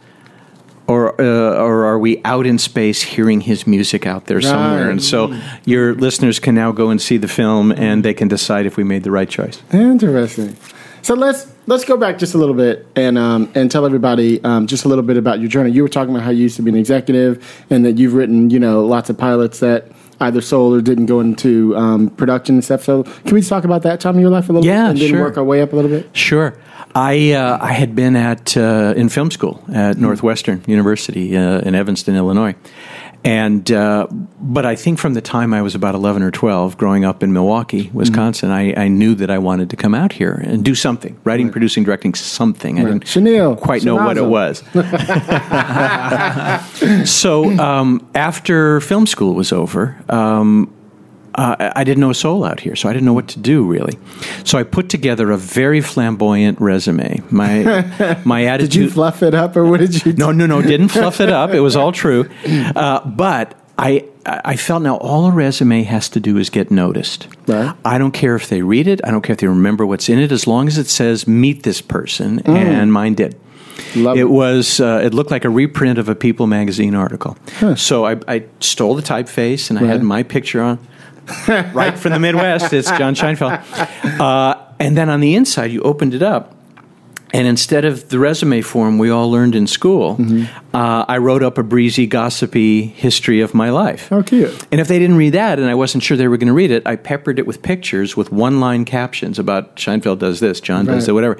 or 0.87 1.19
uh, 1.21 1.55
or 1.55 1.85
are 1.85 1.99
we 1.99 2.21
out 2.25 2.45
in 2.45 2.57
space 2.57 3.01
hearing 3.01 3.41
his 3.41 3.65
music 3.65 4.05
out 4.05 4.25
there 4.25 4.41
somewhere? 4.41 4.83
Right. 4.85 4.91
And 4.91 5.03
so 5.03 5.39
your 5.65 5.95
listeners 5.95 6.39
can 6.39 6.55
now 6.55 6.71
go 6.71 6.89
and 6.89 7.01
see 7.01 7.17
the 7.17 7.27
film, 7.27 7.71
and 7.71 8.03
they 8.03 8.13
can 8.13 8.27
decide 8.27 8.65
if 8.65 8.77
we 8.77 8.83
made 8.83 9.03
the 9.03 9.11
right 9.11 9.29
choice. 9.29 9.61
Interesting. 9.71 10.57
So 11.01 11.13
let's 11.13 11.52
let's 11.67 11.85
go 11.85 11.97
back 11.97 12.17
just 12.17 12.33
a 12.33 12.37
little 12.37 12.55
bit 12.55 12.85
and 12.95 13.17
um, 13.17 13.51
and 13.55 13.69
tell 13.71 13.85
everybody 13.85 14.43
um, 14.43 14.67
just 14.67 14.85
a 14.85 14.87
little 14.87 15.03
bit 15.03 15.17
about 15.17 15.39
your 15.39 15.49
journey. 15.49 15.71
You 15.71 15.83
were 15.83 15.89
talking 15.89 16.13
about 16.13 16.23
how 16.23 16.31
you 16.31 16.43
used 16.43 16.55
to 16.57 16.61
be 16.61 16.71
an 16.71 16.77
executive 16.77 17.65
and 17.69 17.85
that 17.85 17.97
you've 17.97 18.13
written 18.13 18.49
you 18.49 18.59
know 18.59 18.85
lots 18.85 19.09
of 19.09 19.17
pilots 19.17 19.59
that 19.59 19.87
either 20.19 20.41
sold 20.41 20.75
or 20.77 20.81
didn't 20.81 21.07
go 21.07 21.19
into 21.19 21.75
um, 21.75 22.09
production 22.11 22.55
and 22.55 22.63
stuff. 22.63 22.83
So 22.83 23.03
can 23.03 23.33
we 23.33 23.41
just 23.41 23.49
talk 23.49 23.63
about 23.65 23.81
that 23.83 23.99
time 23.99 24.15
of 24.15 24.21
your 24.21 24.29
life 24.29 24.49
a 24.49 24.53
little 24.53 24.65
Yeah, 24.65 24.83
bit 24.83 24.89
and 24.91 24.99
then 24.99 25.09
sure. 25.09 25.21
work 25.21 25.37
our 25.37 25.43
way 25.43 25.61
up 25.61 25.73
a 25.73 25.75
little 25.75 25.91
bit? 25.91 26.15
Sure. 26.15 26.55
I 26.95 27.31
uh, 27.31 27.57
I 27.59 27.73
had 27.73 27.95
been 27.95 28.15
at 28.15 28.55
uh, 28.55 28.93
in 28.95 29.09
film 29.09 29.31
school 29.31 29.63
at 29.73 29.97
Northwestern 29.97 30.63
University 30.67 31.35
uh, 31.35 31.59
in 31.61 31.73
Evanston, 31.73 32.15
Illinois, 32.15 32.53
and 33.23 33.71
uh, 33.71 34.07
but 34.39 34.65
I 34.65 34.75
think 34.75 34.99
from 34.99 35.13
the 35.13 35.21
time 35.21 35.53
I 35.53 35.61
was 35.61 35.75
about 35.75 35.95
eleven 35.95 36.21
or 36.21 36.31
twelve, 36.31 36.77
growing 36.77 37.05
up 37.05 37.23
in 37.23 37.31
Milwaukee, 37.31 37.89
Wisconsin, 37.93 38.51
I, 38.51 38.73
I 38.75 38.87
knew 38.89 39.15
that 39.15 39.29
I 39.29 39.37
wanted 39.37 39.69
to 39.69 39.77
come 39.77 39.95
out 39.95 40.11
here 40.11 40.43
and 40.45 40.63
do 40.63 40.75
something, 40.75 41.17
writing, 41.23 41.49
producing, 41.49 41.83
directing 41.83 42.13
something. 42.15 42.79
I 42.79 42.83
didn't 42.83 43.07
Chanel, 43.07 43.55
quite 43.55 43.83
know 43.83 43.95
what 43.95 44.17
it 44.17 44.25
was. 44.25 44.61
so 47.09 47.49
um, 47.59 48.09
after 48.13 48.81
film 48.81 49.07
school 49.07 49.33
was 49.33 49.53
over. 49.53 49.97
Um, 50.09 50.73
uh, 51.35 51.71
I 51.75 51.83
didn't 51.83 51.99
know 52.01 52.09
a 52.11 52.15
soul 52.15 52.43
out 52.43 52.59
here, 52.59 52.75
so 52.75 52.89
I 52.89 52.93
didn't 52.93 53.05
know 53.05 53.13
what 53.13 53.27
to 53.29 53.39
do 53.39 53.63
really. 53.65 53.97
So 54.43 54.57
I 54.57 54.63
put 54.63 54.89
together 54.89 55.31
a 55.31 55.37
very 55.37 55.81
flamboyant 55.81 56.59
resume. 56.61 57.21
My 57.31 58.19
my 58.25 58.45
attitude. 58.45 58.71
Did 58.71 58.79
you 58.81 58.89
fluff 58.89 59.23
it 59.23 59.33
up 59.33 59.55
or 59.55 59.65
what 59.65 59.79
did 59.79 59.93
you? 60.05 60.13
Do? 60.13 60.17
No, 60.17 60.31
no, 60.31 60.45
no. 60.45 60.61
Didn't 60.61 60.89
fluff 60.89 61.19
it 61.19 61.29
up. 61.29 61.51
It 61.51 61.59
was 61.61 61.75
all 61.75 61.91
true. 61.91 62.29
Uh, 62.75 63.05
but 63.07 63.55
I, 63.77 64.05
I 64.25 64.55
felt 64.55 64.83
now 64.83 64.97
all 64.97 65.25
a 65.25 65.31
resume 65.31 65.83
has 65.83 66.09
to 66.09 66.19
do 66.19 66.37
is 66.37 66.49
get 66.49 66.69
noticed. 66.71 67.27
Right. 67.47 67.75
I 67.83 67.97
don't 67.97 68.11
care 68.11 68.35
if 68.35 68.47
they 68.49 68.61
read 68.61 68.87
it. 68.87 69.01
I 69.03 69.11
don't 69.11 69.21
care 69.21 69.33
if 69.33 69.39
they 69.39 69.47
remember 69.47 69.85
what's 69.85 70.09
in 70.09 70.19
it, 70.19 70.31
as 70.31 70.45
long 70.47 70.67
as 70.67 70.77
it 70.77 70.87
says 70.87 71.27
"meet 71.27 71.63
this 71.63 71.81
person," 71.81 72.39
and 72.45 72.91
mine 72.93 73.15
did. 73.15 73.35
Love 73.95 74.17
it 74.17 74.21
it. 74.21 74.29
was. 74.29 74.79
Uh, 74.79 75.01
it 75.03 75.13
looked 75.13 75.31
like 75.31 75.45
a 75.45 75.49
reprint 75.49 75.97
of 75.99 76.09
a 76.09 76.15
People 76.15 76.45
magazine 76.47 76.95
article. 76.95 77.37
So 77.75 78.05
I, 78.05 78.19
I 78.27 78.43
stole 78.59 78.95
the 78.95 79.01
typeface 79.01 79.69
and 79.69 79.79
I 79.79 79.83
Right. 79.83 79.89
had 79.91 80.03
my 80.03 80.23
picture 80.23 80.61
on. 80.61 80.79
right 81.47 81.97
from 81.97 82.11
the 82.11 82.19
Midwest, 82.19 82.73
it's 82.73 82.89
John 82.91 83.15
Scheinfeld. 83.15 83.51
Uh, 84.19 84.61
and 84.79 84.97
then 84.97 85.09
on 85.09 85.19
the 85.19 85.35
inside, 85.35 85.71
you 85.71 85.81
opened 85.81 86.13
it 86.13 86.21
up, 86.21 86.55
and 87.33 87.47
instead 87.47 87.85
of 87.85 88.09
the 88.09 88.19
resume 88.19 88.61
form 88.61 88.97
we 88.97 89.09
all 89.09 89.31
learned 89.31 89.55
in 89.55 89.65
school, 89.65 90.17
uh, 90.73 91.05
I 91.07 91.17
wrote 91.17 91.41
up 91.41 91.57
a 91.57 91.63
breezy, 91.63 92.05
gossipy 92.05 92.85
history 92.85 93.41
of 93.41 93.53
my 93.53 93.69
life. 93.71 94.11
Oh, 94.11 94.21
cute. 94.21 94.67
And 94.71 94.79
if 94.79 94.87
they 94.87 94.99
didn't 94.99 95.15
read 95.15 95.33
that, 95.33 95.57
and 95.59 95.67
I 95.69 95.75
wasn't 95.75 96.03
sure 96.03 96.15
they 96.15 96.27
were 96.27 96.37
going 96.37 96.47
to 96.47 96.53
read 96.53 96.69
it, 96.71 96.85
I 96.85 96.95
peppered 96.95 97.39
it 97.39 97.47
with 97.47 97.63
pictures 97.63 98.15
with 98.15 98.31
one 98.31 98.59
line 98.59 98.85
captions 98.85 99.39
about 99.39 99.77
Scheinfeld 99.77 100.19
does 100.19 100.41
this, 100.41 100.61
John 100.61 100.85
does 100.85 101.05
that, 101.07 101.13
whatever. 101.13 101.37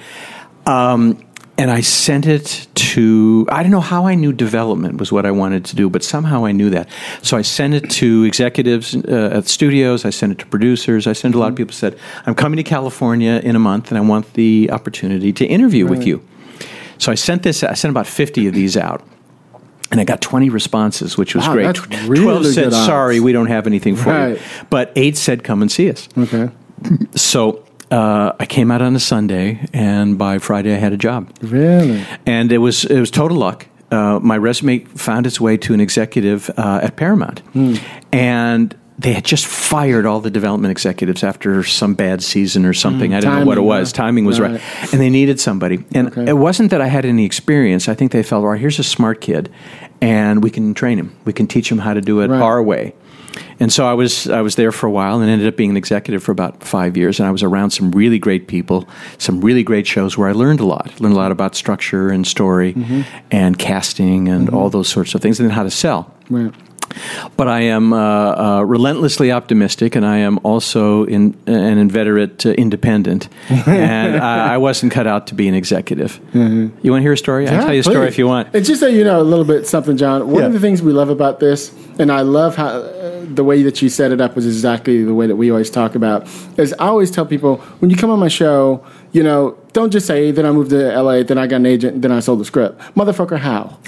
Um, 0.65 1.23
and 1.57 1.69
I 1.69 1.81
sent 1.81 2.25
it 2.25 2.67
to, 2.74 3.48
I 3.51 3.62
don't 3.62 3.72
know 3.72 3.79
how 3.79 4.07
I 4.07 4.15
knew 4.15 4.33
development 4.33 5.00
was 5.00 5.12
what 5.12 5.25
I 5.25 5.31
wanted 5.31 5.65
to 5.65 5.75
do, 5.75 5.89
but 5.89 6.03
somehow 6.03 6.45
I 6.45 6.51
knew 6.51 6.69
that. 6.72 6.89
So 7.22 7.38
I 7.38 7.43
sent 7.43 7.74
it 7.75 7.89
to 7.91 8.24
executives 8.24 8.95
uh, 8.95 9.29
at 9.33 9.48
studios, 9.48 10.03
I 10.05 10.10
sent 10.10 10.31
it 10.31 10.39
to 10.39 10.45
producers, 10.48 11.05
I 11.05 11.13
sent 11.13 11.36
a 11.36 11.38
lot 11.39 11.50
of 11.50 11.55
people 11.55 11.74
said, 11.74 11.98
I'm 12.25 12.33
coming 12.36 12.57
to 12.57 12.63
California 12.63 13.39
in 13.43 13.55
a 13.55 13.60
month 13.60 13.89
and 13.91 13.98
I 13.98 14.01
want 14.01 14.33
the 14.33 14.69
opportunity 14.72 15.31
to 15.33 15.45
interview 15.45 15.86
with 15.88 16.05
you. 16.07 16.22
So 16.98 17.12
I 17.12 17.15
sent 17.15 17.43
this, 17.43 17.63
I 17.63 17.74
sent 17.75 17.91
about 17.91 18.07
50 18.07 18.48
of 18.48 18.53
these 18.53 18.75
out. 18.77 19.03
And 19.91 20.00
I 20.01 20.05
got 20.05 20.22
20 20.22 20.50
responses, 20.50 21.19
which 21.19 21.36
was 21.36 21.45
Wow, 21.45 21.53
great. 21.53 22.07
really 22.07 22.24
12 22.24 22.45
said, 22.48 22.72
sorry, 22.74 23.19
we 23.19 23.31
don't 23.31 23.45
have 23.45 23.67
anything 23.67 23.95
for 23.95 24.10
Right. 24.10 24.29
you. 24.38 24.39
But 24.72 24.91
eight 24.95 25.17
said, 25.17 25.43
come 25.43 25.62
and 25.62 25.72
see 25.72 25.88
us. 25.91 26.10
Okay. 26.17 26.50
So 27.13 27.63
uh, 27.93 28.33
I 28.39 28.45
came 28.45 28.71
out 28.71 28.81
on 28.81 28.95
a 28.95 29.00
Sunday, 29.00 29.59
and 29.73 30.17
by 30.17 30.39
Friday 30.39 30.73
I 30.73 30.77
had 30.79 30.93
a 30.93 30.97
job, 30.97 31.29
Really? 31.41 32.03
and 32.25 32.51
it 32.51 32.57
was 32.59 32.85
it 32.85 33.00
was 33.00 33.12
total 33.12 33.38
luck. 33.38 33.67
Uh, 33.91 34.19
my 34.23 34.38
resume 34.38 34.79
found 34.95 35.27
its 35.27 35.39
way 35.39 35.55
to 35.57 35.73
an 35.73 35.79
executive 35.79 36.50
uh, 36.57 36.79
at 36.83 36.95
Paramount, 36.95 37.39
Hmm. 37.53 37.75
and 38.12 38.75
they 39.00 39.13
had 39.13 39.23
just 39.25 39.45
fired 39.45 40.05
all 40.05 40.19
the 40.21 40.29
development 40.31 40.71
executives 40.71 41.23
after 41.23 41.63
some 41.63 41.93
bad 41.95 42.21
season 42.23 42.65
or 42.65 42.73
something. 42.73 43.13
I 43.13 43.19
don't 43.19 43.39
know 43.39 43.45
what 43.45 43.57
it. 43.57 43.62
Was. 43.62 43.91
yeah. 43.91 43.97
Timing 44.03 44.25
was 44.25 44.39
right. 44.39 44.51
Right. 44.51 44.93
and 44.93 45.01
they 45.01 45.09
needed 45.09 45.39
somebody. 45.39 45.83
And 45.95 46.07
Okay. 46.07 46.29
it 46.29 46.38
wasn't 46.38 46.69
that 46.71 46.79
I 46.81 46.88
had 46.88 47.03
any 47.05 47.25
experience. 47.25 47.89
I 47.89 47.95
think 47.95 48.12
they 48.12 48.23
felt, 48.23 48.43
well, 48.43 48.53
here's 48.53 48.79
a 48.79 48.83
smart 48.83 49.19
kid, 49.19 49.50
and 50.00 50.43
we 50.43 50.50
can 50.51 50.73
train 50.75 51.00
him. 51.00 51.12
We 51.25 51.33
can 51.33 51.47
teach 51.47 51.71
him 51.71 51.79
how 51.79 51.93
to 51.95 52.01
do 52.01 52.21
it 52.21 52.29
Right. 52.29 52.41
our 52.41 52.62
way. 52.62 52.93
And 53.60 53.72
so 53.72 53.86
I 53.86 53.93
was 53.93 54.27
I 54.27 54.41
was 54.41 54.55
there 54.55 54.72
for 54.72 54.88
a 54.88 54.91
while 54.91 55.22
and 55.22 55.29
ended 55.29 55.48
up 55.48 55.55
being 55.55 55.69
an 55.69 55.77
executive 55.77 56.24
for 56.24 56.31
about 56.31 56.63
five 56.63 56.98
years. 56.98 57.19
And 57.19 57.27
I 57.27 57.31
was 57.31 57.43
around 57.43 57.72
some 57.72 57.91
really 57.91 58.19
great 58.19 58.48
people, 58.48 58.88
some 59.17 59.41
really 59.41 59.63
great 59.63 59.88
shows 59.88 60.17
where 60.17 60.29
I 60.29 60.31
learned 60.31 60.60
a 60.60 60.65
lot. 60.65 61.00
Learned 61.00 61.15
a 61.15 61.17
lot 61.17 61.31
about 61.31 61.55
structure 61.55 62.10
and 62.10 62.25
story 62.25 62.74
mm-hmm. 62.74 63.01
and 63.31 63.57
casting 63.57 64.29
and 64.29 64.48
mm-hmm. 64.48 64.55
all 64.55 64.69
those 64.69 64.89
sorts 64.89 65.15
of 65.15 65.22
things, 65.22 65.39
and 65.39 65.50
then 65.50 65.55
how 65.55 65.63
to 65.63 65.72
sell. 65.72 66.13
Right. 66.29 66.53
But 67.38 67.48
I 67.48 67.62
am 67.62 67.93
uh, 67.93 67.98
uh, 68.00 68.62
relentlessly 68.63 69.32
optimistic, 69.32 69.96
and 69.96 70.05
I 70.05 70.17
am 70.17 70.39
also 70.43 71.05
in, 71.05 71.36
an 71.48 71.77
inveterate 71.77 72.46
uh, 72.46 72.51
independent. 72.51 73.29
and 73.50 74.17
I, 74.17 74.53
I 74.53 74.58
wasn't 74.58 74.91
cut 74.91 75.08
out 75.08 75.27
to 75.27 75.36
be 75.36 75.48
an 75.48 75.55
executive. 75.55 76.20
You 76.34 76.72
want 76.91 77.00
to 77.00 77.01
hear 77.01 77.13
a 77.13 77.17
story? 77.17 77.48
I'll 77.48 77.62
tell 77.63 77.74
you 77.74 77.79
a 77.79 77.84
story 77.84 78.05
please. 78.05 78.13
if 78.13 78.17
you 78.17 78.27
want. 78.27 78.53
And 78.55 78.63
just 78.65 78.79
so 78.79 78.88
you 78.88 79.03
know 79.03 79.22
a 79.22 79.24
little 79.24 79.46
bit 79.46 79.67
something, 79.67 79.98
John. 79.98 80.27
One 80.29 80.41
Yeah. 80.41 80.48
of 80.48 80.53
the 80.53 80.60
things 80.60 80.82
we 80.82 80.93
love 80.93 81.10
about 81.10 81.39
this, 81.39 81.72
and 82.00 82.12
I 82.12 82.22
love 82.22 82.55
how 82.55 82.67
uh, 82.67 83.25
the 83.34 83.43
way 83.43 83.63
that 83.63 83.82
you 83.82 83.89
set 83.89 84.12
it 84.12 84.22
up 84.22 84.36
was 84.36 84.46
exactly 84.46 85.03
the 85.03 85.13
way 85.13 85.27
that 85.27 85.36
we 85.36 85.50
always 85.50 85.70
talk 85.70 85.96
about. 85.96 86.27
Is 86.58 86.74
I 86.74 86.88
always 86.88 87.12
tell 87.12 87.25
people 87.25 87.58
when 87.79 87.89
you 87.89 87.98
come 87.98 88.10
on 88.10 88.20
my 88.20 88.27
show, 88.27 88.84
you 89.13 89.24
know, 89.24 89.58
don't 89.74 89.91
just 89.91 90.05
say 90.08 90.32
then 90.32 90.46
I 90.46 90.51
moved 90.51 90.72
to 90.72 91.00
LA, 91.01 91.24
then 91.24 91.38
I 91.38 91.48
got 91.48 91.58
an 91.58 91.65
agent, 91.67 92.01
then 92.01 92.12
I 92.12 92.20
sold 92.20 92.39
the 92.39 92.46
script, 92.46 92.79
motherfucker. 92.96 93.38
How? 93.38 93.77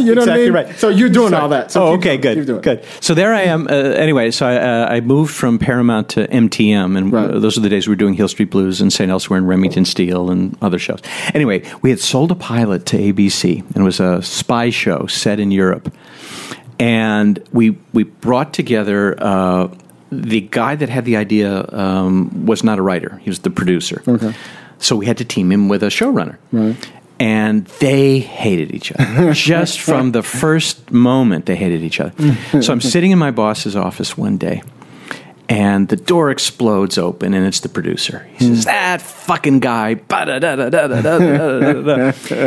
you 0.00 0.14
know 0.14 0.22
what 0.22 0.28
I 0.28 0.38
Exactly 0.38 0.44
mean? 0.44 0.52
right. 0.52 0.76
So 0.76 0.88
you're 0.88 1.08
doing 1.08 1.32
all 1.34 1.48
that. 1.48 1.70
So 1.70 1.86
oh, 1.86 1.92
okay, 1.94 2.16
doing 2.16 2.44
good, 2.44 2.62
good. 2.62 2.84
So 3.00 3.14
there 3.14 3.32
I 3.32 3.42
am. 3.42 3.66
Uh, 3.68 3.70
anyway, 3.70 4.30
so 4.32 4.46
I, 4.46 4.56
uh, 4.56 4.86
I 4.96 5.00
moved 5.00 5.32
from 5.34 5.58
Paramount 5.58 6.08
to 6.10 6.26
MTM, 6.28 6.96
and 6.98 7.12
Right. 7.12 7.30
uh, 7.30 7.38
those 7.38 7.56
are 7.56 7.60
the 7.60 7.68
days 7.68 7.86
we 7.86 7.92
were 7.92 7.96
doing 7.96 8.14
Hill 8.14 8.28
Street 8.28 8.50
Blues 8.50 8.80
and 8.80 8.92
St. 8.92 9.10
Elsewhere 9.10 9.38
and 9.38 9.48
Remington 9.48 9.84
Steele 9.84 10.30
and 10.30 10.56
other 10.60 10.78
shows. 10.78 11.00
Anyway, 11.32 11.62
we 11.82 11.90
had 11.90 12.00
sold 12.00 12.30
a 12.30 12.36
pilot 12.36 12.86
to 12.86 12.98
ABC, 12.98 13.60
and 13.60 13.76
it 13.76 13.82
was 13.82 14.00
a 14.00 14.20
spy 14.22 14.70
show 14.70 15.06
set 15.06 15.38
in 15.40 15.50
Europe, 15.52 15.92
and 16.78 17.42
we 17.52 17.78
we 17.92 18.02
brought 18.04 18.52
together. 18.52 19.14
Uh, 19.18 19.68
the 20.22 20.40
guy 20.42 20.76
that 20.76 20.88
had 20.88 21.04
the 21.04 21.16
idea 21.16 21.66
um, 21.72 22.46
was 22.46 22.62
not 22.64 22.78
a 22.78 22.82
writer; 22.82 23.20
he 23.22 23.30
was 23.30 23.40
the 23.40 23.50
producer. 23.50 24.02
Okay. 24.06 24.34
So 24.78 24.96
we 24.96 25.06
had 25.06 25.18
to 25.18 25.24
team 25.24 25.50
him 25.50 25.68
with 25.68 25.82
a 25.82 25.86
showrunner. 25.86 26.36
Right. 26.52 26.76
And 27.20 27.66
they 27.78 28.18
hated 28.18 28.74
each 28.74 28.92
other. 28.92 29.32
Just 29.34 29.80
from 29.80 30.12
the 30.12 30.22
first 30.22 30.90
moment, 30.90 31.46
they 31.46 31.54
hated 31.56 31.82
each 31.82 32.00
other. 32.00 32.34
so 32.60 32.72
I'm 32.72 32.80
sitting 32.80 33.12
in 33.12 33.18
my 33.18 33.30
boss's 33.30 33.76
office 33.76 34.18
one 34.18 34.36
day, 34.36 34.62
and 35.48 35.88
the 35.88 35.96
door 35.96 36.30
explodes 36.30 36.98
open, 36.98 37.32
and 37.34 37.46
it's 37.46 37.60
the 37.60 37.68
producer. 37.68 38.26
He 38.34 38.46
says, 38.46 38.64
hmm. 38.64 38.68
"That 38.70 39.00
fucking 39.00 39.60
guy." 39.60 39.94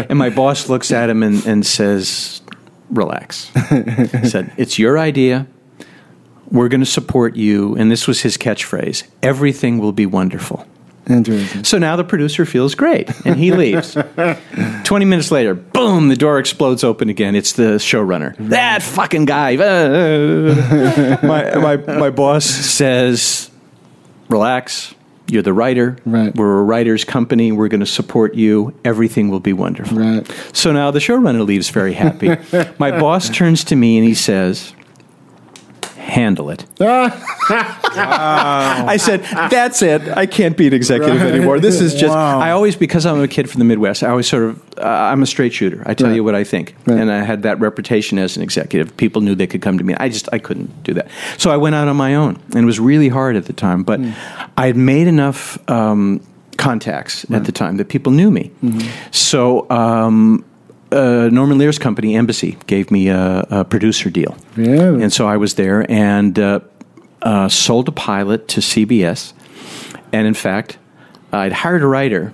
and 0.10 0.20
my 0.20 0.30
boss 0.30 0.68
looks 0.70 0.92
at 0.92 1.10
him 1.10 1.24
and, 1.24 1.46
and 1.46 1.66
says, 1.66 2.42
"Relax." 2.90 3.50
He 3.70 4.28
said, 4.28 4.52
"It's 4.58 4.78
your 4.78 5.00
idea. 5.00 5.48
We're 6.52 6.70
going 6.70 6.82
to 6.82 6.86
support 6.86 7.36
you. 7.36 7.76
And 7.76 7.92
this 7.92 8.08
was 8.08 8.22
his 8.22 8.38
catchphrase 8.38 9.04
everything 9.22 9.80
will 9.80 9.92
be 9.92 10.06
wonderful. 10.06 10.66
Interesting. 11.10 11.64
So 11.64 11.78
now 11.78 11.96
the 11.96 12.04
producer 12.04 12.46
feels 12.46 12.76
great 12.76 13.10
and 13.26 13.38
he 13.38 13.52
leaves. 13.52 13.98
20 14.84 15.06
minutes 15.06 15.32
later, 15.32 15.54
boom, 15.54 16.10
the 16.10 16.16
door 16.16 16.40
explodes 16.40 16.84
open 16.84 17.10
again. 17.10 17.36
It's 17.36 17.54
the 17.54 17.78
showrunner. 17.78 18.36
That 18.50 18.84
fucking 18.84 19.26
guy. 19.26 19.56
Uh, 19.56 21.20
my, 21.24 21.56
my, 21.56 21.78
my 21.78 22.10
boss 22.10 22.46
says, 22.46 23.50
relax. 24.30 24.94
You're 25.30 25.44
the 25.44 25.54
writer. 25.54 25.98
Right. 26.06 26.34
We're 26.36 26.60
a 26.60 26.64
writer's 26.64 27.04
company. 27.04 27.52
We're 27.52 27.68
going 27.68 27.82
to 27.82 27.86
support 27.86 28.36
you. 28.36 28.74
Everything 28.86 29.30
will 29.30 29.42
be 29.42 29.54
wonderful. 29.54 29.98
Right. 29.98 30.26
So 30.54 30.72
now 30.72 30.92
the 30.92 31.00
showrunner 31.00 31.46
leaves 31.46 31.70
very 31.70 31.94
happy. 31.94 32.30
my 32.80 32.92
boss 32.92 33.30
turns 33.30 33.66
to 33.66 33.76
me 33.76 33.98
and 33.98 34.08
he 34.08 34.14
says, 34.14 34.74
handle 36.08 36.50
it. 36.50 36.66
I 36.80 37.10
said, 39.00 39.24
"That's 39.50 39.82
it. 39.82 40.08
I 40.16 40.26
can't 40.26 40.58
be 40.58 40.68
an 40.68 40.74
executive 40.74 41.22
Right. 41.22 41.34
anymore. 41.34 41.60
This 41.60 41.82
is 41.82 41.94
just." 41.94 42.14
Wow. 42.16 42.40
I 42.40 42.52
always, 42.52 42.76
because 42.76 43.06
I'm 43.06 43.22
a 43.22 43.28
kid 43.28 43.50
from 43.50 43.60
the 43.60 43.66
Midwest, 43.66 44.04
I 44.04 44.10
always 44.10 44.28
sort 44.28 44.44
of, 44.44 44.62
uh, 44.78 44.82
I'm 44.84 45.22
a 45.22 45.26
straight 45.26 45.54
shooter. 45.54 45.84
I 45.86 45.94
tell 45.94 46.08
Right. 46.08 46.16
you 46.16 46.24
what 46.24 46.36
I 46.36 46.44
think, 46.44 46.76
Right. 46.86 47.00
and 47.00 47.12
I 47.12 47.24
had 47.24 47.44
that 47.44 47.60
reputation 47.60 48.18
as 48.20 48.38
an 48.38 48.44
executive. 48.44 48.96
People 48.98 49.22
knew 49.22 49.36
they 49.36 49.48
could 49.48 49.62
come 49.62 49.78
to 49.78 49.84
me. 49.84 49.96
I 50.00 50.10
just, 50.10 50.28
I 50.32 50.40
couldn't 50.40 50.84
do 50.84 50.94
that. 50.96 51.08
So 51.38 51.52
I 51.52 51.58
went 51.58 51.76
out 51.76 51.88
on 51.88 51.96
my 51.96 52.16
own, 52.16 52.38
and 52.54 52.64
it 52.64 52.66
was 52.66 52.80
really 52.80 53.10
hard 53.10 53.36
at 53.36 53.46
the 53.46 53.54
time. 53.54 53.84
But 53.84 54.00
I 54.58 54.68
had 54.68 54.78
made 54.78 55.08
enough. 55.08 55.58
Um, 55.70 56.22
contacts 56.58 57.24
at 57.32 57.46
the 57.46 57.52
time 57.52 57.78
that 57.78 57.88
people 57.88 58.12
knew 58.12 58.32
me 58.32 58.50
so 59.12 59.70
um, 59.70 60.44
uh, 60.92 61.30
Norman 61.32 61.58
Lear's 61.58 61.78
company, 61.80 62.16
Embassy, 62.16 62.58
gave 62.68 62.92
me 62.92 63.10
a, 63.10 63.46
a 63.50 63.66
producer 63.66 64.10
deal. 64.10 64.36
And 64.56 65.12
so 65.14 65.28
I 65.28 65.38
was 65.38 65.56
there 65.56 65.90
and 65.92 66.38
uh, 66.40 66.60
uh, 67.22 67.50
sold 67.50 67.88
a 67.90 67.92
pilot 67.92 68.48
to 68.50 68.62
CBS. 68.62 69.34
And 70.14 70.26
in 70.28 70.34
fact, 70.34 70.78
I'd 71.34 71.52
hired 71.52 71.82
a 71.84 71.88
writer 71.88 72.32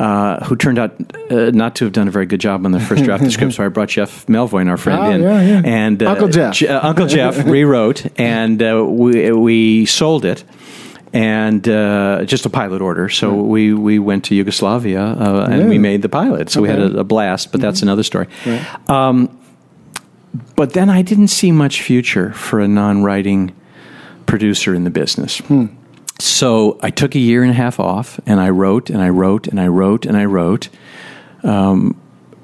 uh, 0.00 0.42
who 0.46 0.56
turned 0.56 0.78
out 0.78 0.94
uh, 1.30 1.50
not 1.52 1.74
to 1.76 1.84
have 1.84 1.92
done 1.92 2.08
a 2.08 2.10
very 2.10 2.26
good 2.26 2.40
job 2.40 2.64
on 2.64 2.72
the 2.72 2.80
first 2.80 3.04
draft 3.04 3.22
of 3.22 3.26
the 3.28 3.32
script. 3.32 3.52
So 3.56 3.64
I 3.64 3.68
brought 3.68 3.90
Jeff 3.90 4.26
Melvoin, 4.26 4.68
our 4.70 4.78
friend, 4.78 5.00
Ah, 5.00 5.10
in. 5.10 5.22
yeah, 5.22 5.42
yeah. 5.42 5.62
And 5.64 6.02
uh, 6.02 6.10
Uncle 6.10 6.28
Jeff. 6.28 6.54
Je- 6.54 6.66
Uncle 6.68 7.06
Jeff 7.06 7.44
rewrote, 7.44 8.06
and 8.18 8.62
uh, 8.62 8.84
we, 8.88 9.30
we 9.32 9.86
sold 9.86 10.24
it. 10.24 10.42
And 11.12 11.68
uh, 11.68 12.24
just 12.24 12.46
a 12.46 12.50
pilot 12.50 12.80
order, 12.80 13.10
so 13.10 13.34
we, 13.34 13.74
we 13.74 13.98
went 13.98 14.24
to 14.26 14.34
Yugoslavia 14.34 15.02
uh, 15.02 15.46
and 15.50 15.68
we 15.68 15.76
made 15.78 16.00
the 16.00 16.08
pilot. 16.08 16.48
So 16.48 16.62
we 16.62 16.68
had 16.68 16.78
a, 16.78 17.00
a 17.00 17.04
blast, 17.04 17.52
but 17.52 17.60
that's 17.60 17.82
another 17.82 18.02
story. 18.02 18.28
Um, 18.88 19.38
but 20.56 20.72
then 20.72 20.88
I 20.88 21.02
didn't 21.02 21.28
see 21.28 21.52
much 21.52 21.82
future 21.82 22.32
for 22.32 22.60
a 22.60 22.66
non-writing 22.68 23.54
producer 24.24 24.74
in 24.74 24.84
the 24.84 24.90
business. 24.90 25.42
So 26.18 26.78
I 26.82 26.90
took 26.90 27.14
a 27.14 27.18
year 27.18 27.42
and 27.42 27.50
a 27.50 27.54
half 27.54 27.78
off, 27.78 28.18
and 28.24 28.40
I 28.40 28.48
wrote 28.48 28.88
and 28.88 29.02
I 29.02 29.10
wrote 29.10 29.48
and 29.48 29.60
I 29.60 29.66
wrote 29.66 30.06
and 30.06 30.16
I 30.16 30.24
wrote. 30.24 30.70
Um, 31.42 32.00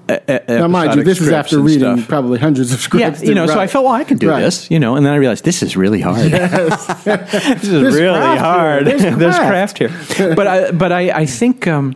Now, 0.09 0.69
mind 0.69 0.95
you, 0.97 1.03
this 1.05 1.21
is 1.21 1.29
after 1.29 1.59
reading 1.61 1.97
stuff. 1.99 2.09
probably 2.09 2.39
hundreds 2.39 2.73
of 2.73 2.81
scripts. 2.81 3.23
Yeah, 3.23 3.29
you 3.29 3.35
know, 3.35 3.47
so 3.47 3.61
I 3.61 3.67
felt, 3.67 3.85
well, 3.85 3.93
I 3.95 4.05
can 4.05 4.17
do 4.17 4.31
Right. 4.31 4.41
this, 4.41 4.71
you 4.71 4.79
know, 4.81 4.97
and 4.97 5.05
then 5.05 5.13
I 5.13 5.17
realized 5.17 5.45
this 5.45 5.63
is 5.63 5.77
really 5.77 6.01
hard. 6.01 6.31
Yes. 6.31 6.87
this 7.05 7.63
is 7.65 7.71
There's 7.71 7.95
really 7.95 8.19
craft 8.19 8.35
here. 8.41 8.45
hard. 8.45 8.87
There's 8.87 9.03
There's, 9.19 9.37
craft. 9.37 9.77
craft 9.77 10.13
here. 10.15 10.35
But 10.35 10.47
I, 10.47 10.71
but 10.73 10.93
I, 10.93 11.11
I 11.11 11.27
think 11.27 11.67
um, 11.67 11.95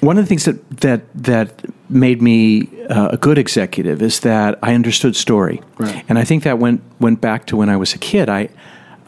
one 0.00 0.18
of 0.18 0.24
the 0.24 0.28
things 0.28 0.44
that 0.46 0.70
that 0.80 1.02
that 1.14 1.52
made 1.88 2.20
me 2.22 2.68
uh, 2.88 3.10
a 3.12 3.16
good 3.16 3.38
executive 3.38 4.02
is 4.02 4.20
that 4.20 4.58
I 4.62 4.74
understood 4.74 5.14
story, 5.14 5.60
Right. 5.78 6.04
and 6.08 6.18
I 6.18 6.24
think 6.24 6.42
that 6.44 6.58
went 6.58 6.80
went 7.00 7.20
back 7.20 7.46
to 7.46 7.56
when 7.56 7.68
I 7.68 7.76
was 7.76 7.94
a 7.94 7.98
kid. 7.98 8.28
I 8.28 8.48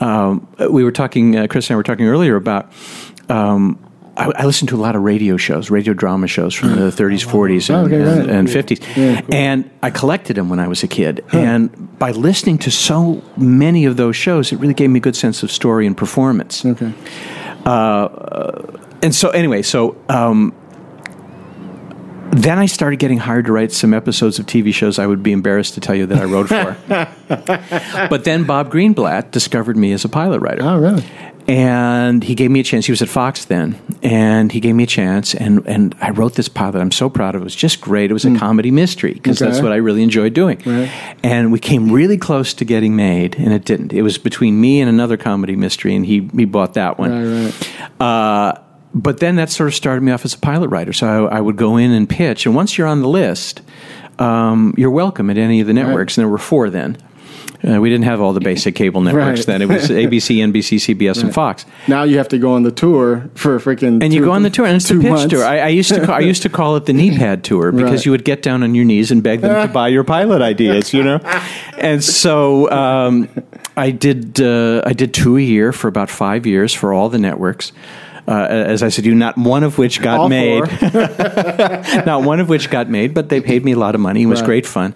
um, 0.01 0.47
we 0.71 0.83
were 0.85 0.93
talking, 0.93 1.37
uh, 1.37 1.47
Chris 1.49 1.69
and 1.71 1.75
I 1.75 1.77
were 1.77 1.83
talking 1.85 2.07
earlier 2.07 2.37
about. 2.37 2.73
Um, 3.29 3.79
I, 4.17 4.31
I 4.37 4.45
listened 4.45 4.69
to 4.71 4.77
a 4.77 4.83
lot 4.83 4.95
of 4.95 5.03
radio 5.03 5.37
shows, 5.39 5.71
radio 5.71 5.95
drama 5.95 6.27
shows 6.27 6.55
from 6.55 6.71
the 6.77 6.91
30s, 6.91 7.25
40s, 7.27 7.71
and, 7.71 7.79
Oh, 7.79 7.87
okay, 7.87 8.05
right. 8.05 8.29
and, 8.29 8.31
and 8.31 8.49
50s. 8.49 9.33
And 9.33 9.71
I 9.83 9.91
collected 9.91 10.37
them 10.37 10.49
when 10.51 10.61
I 10.61 10.69
was 10.69 10.83
a 10.83 10.89
kid. 10.89 11.25
And 11.33 11.99
by 11.99 12.11
listening 12.11 12.59
to 12.59 12.71
so 12.71 13.23
many 13.39 13.87
of 13.87 13.97
those 13.97 14.15
shows, 14.17 14.53
it 14.53 14.59
really 14.59 14.75
gave 14.75 14.91
me 14.91 14.99
a 14.99 15.01
good 15.01 15.17
sense 15.17 15.43
of 15.43 15.51
story 15.51 15.87
and 15.87 15.97
performance. 15.97 16.65
Okay. 16.65 16.93
And 17.65 19.15
so, 19.15 19.31
anyway, 19.31 19.63
so 19.63 19.97
um, 20.09 20.55
then 22.33 22.59
I 22.59 22.67
started 22.67 22.99
getting 22.99 23.19
hired 23.19 23.47
to 23.47 23.53
write 23.53 23.73
some 23.73 23.93
episodes 23.95 24.39
of 24.39 24.47
TV 24.47 24.73
shows 24.73 24.99
I 24.99 25.07
would 25.07 25.23
be 25.23 25.33
embarrassed 25.33 25.75
to 25.75 25.81
tell 25.81 25.95
you 25.95 26.07
that 26.07 26.19
I 26.19 26.25
wrote 26.25 26.49
for. 26.49 26.77
but 28.09 28.25
then 28.25 28.45
Bob 28.45 28.71
Greenblatt 28.73 29.31
discovered 29.33 29.77
me 29.77 29.93
as 29.93 30.05
a 30.05 30.09
pilot 30.09 30.41
writer. 30.41 30.63
Oh, 30.63 30.79
really? 30.79 31.05
And 31.49 32.23
he 32.25 32.35
gave 32.35 32.51
me 32.51 32.61
a 32.61 32.63
chance. 32.63 32.87
He 32.87 32.93
was 32.93 33.03
at 33.03 33.09
Fox 33.09 33.45
then, 33.45 33.77
and 34.03 34.53
he 34.53 34.61
gave 34.61 34.75
me 34.75 34.85
a 34.85 34.87
chance, 34.87 35.35
and 35.35 35.67
and 35.67 35.95
I 36.01 36.11
wrote 36.11 36.35
this 36.35 36.49
pilot. 36.49 36.81
I'm 36.81 36.93
so 36.93 37.09
proud 37.11 37.35
of. 37.35 37.41
It 37.43 37.45
was 37.45 37.55
just 37.55 37.81
great. 37.81 38.11
It 38.11 38.15
was 38.15 38.25
a 38.25 38.37
comedy 38.39 38.71
mystery 38.71 39.15
because 39.15 39.39
that's 39.39 39.61
what 39.61 39.73
I 39.73 39.77
really 39.77 40.03
enjoyed 40.03 40.35
doing. 40.35 40.61
Right. 40.65 40.91
And 41.23 41.53
we 41.53 41.59
came 41.59 41.91
really 41.93 42.17
close 42.17 42.55
to 42.55 42.65
getting 42.65 42.95
made, 42.97 43.37
and 43.37 43.53
it 43.53 43.65
didn't. 43.65 43.93
It 43.93 44.03
was 44.03 44.19
between 44.19 44.61
me 44.61 44.81
and 44.81 44.89
another 44.89 45.17
comedy 45.17 45.57
mystery, 45.57 45.95
and 45.95 46.07
he 46.07 46.29
he 46.37 46.45
bought 46.45 46.75
that 46.75 46.99
one. 46.99 47.45
Right, 47.45 47.71
Uh, 48.01 48.55
but 48.95 49.21
then 49.21 49.37
that 49.37 49.49
sort 49.51 49.69
of 49.69 49.75
started 49.75 50.03
me 50.03 50.13
off 50.13 50.25
as 50.25 50.35
a 50.35 50.39
pilot 50.39 50.69
writer. 50.69 50.93
So 50.93 51.27
I, 51.27 51.39
I 51.39 51.41
would 51.41 51.57
go 51.57 51.77
in 51.77 51.93
and 51.93 52.09
pitch, 52.09 52.47
and 52.47 52.55
once 52.55 52.77
you're 52.77 52.87
on 52.87 53.01
the 53.01 53.09
list, 53.09 53.63
um, 54.19 54.75
you're 54.77 54.91
welcome 54.91 55.31
at 55.31 55.39
any 55.39 55.61
of 55.61 55.67
the 55.67 55.73
networks. 55.73 56.17
And 56.19 56.23
there 56.23 56.29
were 56.31 56.39
four 56.39 56.69
then. 56.71 56.99
Uh, 57.65 57.81
we 57.81 57.89
didn't 57.89 58.05
have 58.07 58.21
all 58.21 58.33
the 58.33 58.41
basic 58.41 58.75
cable 58.75 59.01
networks 59.09 59.41
Right. 59.41 59.47
then. 59.47 59.63
It 59.63 59.69
was 59.69 59.89
ABC, 59.89 60.39
NBC, 60.39 60.79
CBS, 60.97 61.23
and 61.23 61.33
Fox. 61.33 61.65
Now 61.87 62.03
you 62.03 62.19
have 62.19 62.29
to 62.29 62.39
go 62.39 62.55
on 62.55 62.65
the 62.65 62.73
tour 62.73 63.31
for 63.35 63.55
a 63.57 63.59
freaking. 63.61 64.03
And 64.03 64.13
you 64.13 64.25
go 64.25 64.33
on 64.33 64.43
the 64.43 64.51
tour, 64.51 64.67
and 64.67 64.77
it's 64.77 64.89
the 64.89 64.99
pitch 64.99 65.11
months. 65.11 65.33
tour. 65.33 65.45
I, 65.45 65.59
I 65.59 65.69
used 65.69 65.91
to 65.91 66.05
call, 66.05 66.15
I 66.17 66.21
used 66.21 66.43
to 66.43 66.49
call 66.49 66.75
it 66.77 66.87
the 66.87 66.93
knee 66.93 67.17
pad 67.17 67.45
tour 67.45 67.71
because 67.81 67.91
Right. 67.93 68.05
you 68.07 68.11
would 68.13 68.25
get 68.25 68.43
down 68.43 68.63
on 68.63 68.75
your 68.75 68.85
knees 68.85 69.11
and 69.13 69.23
beg 69.23 69.41
them 69.43 69.67
to 69.67 69.73
buy 69.73 69.89
your 69.89 70.03
pilot 70.05 70.43
ideas, 70.43 70.93
you 70.93 71.03
know. 71.05 71.19
And 71.79 72.03
so 72.03 72.71
um, 72.71 73.29
I 73.77 73.91
did 73.93 74.41
uh, 74.41 74.83
I 74.85 74.93
did 74.93 75.15
two 75.15 75.37
a 75.37 75.41
year 75.41 75.73
for 75.73 75.87
about 75.89 76.11
five 76.11 76.47
years 76.47 76.75
for 76.75 76.93
all 76.93 77.09
the 77.09 77.19
networks. 77.19 77.73
Uh, 78.27 78.47
as 78.49 78.83
I 78.85 78.89
said, 78.89 79.05
you 79.05 79.15
not 79.17 79.37
one 79.37 79.65
of 79.65 79.79
which 79.79 80.01
got 80.01 80.21
All 80.21 80.29
made, 80.29 80.63
not 82.07 82.23
one 82.23 82.39
of 82.41 82.49
which 82.49 82.71
got 82.71 82.89
made, 82.89 83.15
but 83.15 83.29
they 83.29 83.41
paid 83.41 83.65
me 83.65 83.73
a 83.73 83.79
lot 83.79 83.95
of 83.95 84.01
money. 84.01 84.23
It 84.23 84.27
was 84.27 84.41
Right. 84.41 84.47
great 84.47 84.67
fun. 84.67 84.95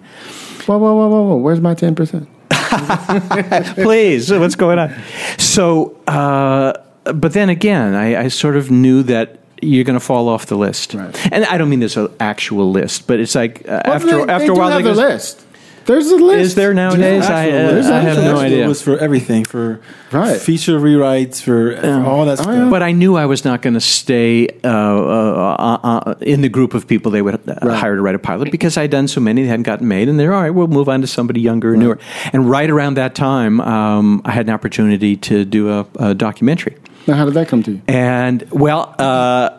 Whoa, 0.65 0.77
whoa, 0.77 0.95
whoa, 0.95 1.07
whoa, 1.09 1.23
whoa! 1.29 1.35
Where's 1.37 1.59
my 1.61 1.73
ten 1.73 1.95
percent? 1.95 2.27
Please, 3.75 4.31
what's 4.31 4.55
going 4.55 4.79
on? 4.79 4.93
So, 5.37 5.95
uh, 6.07 6.73
but 7.03 7.33
then 7.33 7.49
again, 7.49 7.93
I, 7.95 8.23
I 8.23 8.27
sort 8.27 8.55
of 8.57 8.69
knew 8.71 9.03
that 9.03 9.39
you're 9.61 9.83
going 9.83 9.95
to 9.99 10.05
fall 10.05 10.29
off 10.29 10.45
the 10.47 10.55
list, 10.57 10.93
Right. 10.93 11.33
and 11.33 11.43
I 11.45 11.57
don't 11.57 11.69
mean 11.69 11.79
there's 11.79 11.97
an 11.97 12.09
actual 12.19 12.69
list, 12.71 13.07
but 13.07 13.19
it's 13.19 13.33
like 13.33 13.67
uh, 13.67 13.81
after 13.85 14.25
they, 14.25 14.31
after 14.33 14.47
they 14.47 14.47
a 14.47 14.53
while, 14.53 14.69
have 14.69 14.83
they 14.83 14.89
the 14.89 14.95
go, 14.95 15.07
list. 15.07 15.43
There's 15.87 16.09
a 16.11 16.17
list. 16.17 16.39
Is 16.39 16.55
there 16.55 16.73
nowadays? 16.73 17.25
I, 17.25 17.47
uh, 17.49 17.51
There's 17.71 17.87
I 17.87 17.99
have 18.01 18.07
actually- 18.09 18.25
no 18.25 18.27
there's 18.37 18.39
idea. 18.51 18.65
It 18.65 18.67
was 18.67 18.81
for 18.81 18.97
everything, 18.97 19.45
for 19.45 19.79
Right. 20.11 20.37
feature 20.39 20.79
rewrites, 20.79 21.41
for, 21.41 21.75
for 21.77 22.03
all 22.05 22.25
that 22.25 22.37
stuff. 22.39 22.53
yeah. 22.53 22.69
But 22.69 22.83
I 22.83 22.91
knew 22.91 23.15
I 23.15 23.25
was 23.25 23.43
not 23.45 23.61
going 23.61 23.73
to 23.73 23.79
stay 23.81 24.47
uh, 24.63 24.67
uh, 24.67 25.55
uh, 25.83 25.87
uh, 26.09 26.13
in 26.21 26.41
the 26.41 26.49
group 26.49 26.73
of 26.73 26.87
people 26.87 27.09
they 27.11 27.21
would 27.21 27.35
uh, 27.49 27.55
Right. 27.63 27.77
hire 27.77 27.95
to 27.95 28.01
write 28.01 28.15
a 28.15 28.19
pilot 28.19 28.51
because 28.51 28.77
I'd 28.77 28.91
done 28.91 29.07
so 29.07 29.21
many, 29.21 29.43
that 29.43 29.47
hadn't 29.49 29.63
gotten 29.63 29.87
made, 29.87 30.09
and 30.09 30.19
they're 30.19 30.33
all 30.33 30.41
right. 30.43 30.53
We'll 30.53 30.67
move 30.67 30.89
on 30.89 31.01
to 31.01 31.07
somebody 31.07 31.39
younger 31.41 31.71
and 31.73 31.81
newer. 31.81 31.97
And 32.33 32.49
right 32.49 32.69
around 32.69 32.95
that 32.95 33.15
time, 33.15 33.59
um, 33.61 34.21
I 34.25 34.31
had 34.31 34.45
an 34.47 34.53
opportunity 34.53 35.15
to 35.15 35.45
do 35.45 35.69
a, 35.69 35.87
a 35.99 36.13
documentary. 36.13 36.75
Now, 37.07 37.15
how 37.15 37.25
did 37.25 37.33
that 37.35 37.47
come 37.47 37.63
to 37.63 37.71
you? 37.71 37.81
And 37.87 38.43
well, 38.51 38.93
uh, 38.99 39.49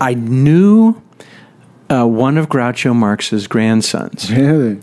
I 0.00 0.14
knew 0.14 1.00
uh, 1.90 2.06
one 2.06 2.38
of 2.38 2.48
Groucho 2.48 2.94
Marx's 2.94 3.46
grandsons, 3.46 4.32
Really? 4.32 4.78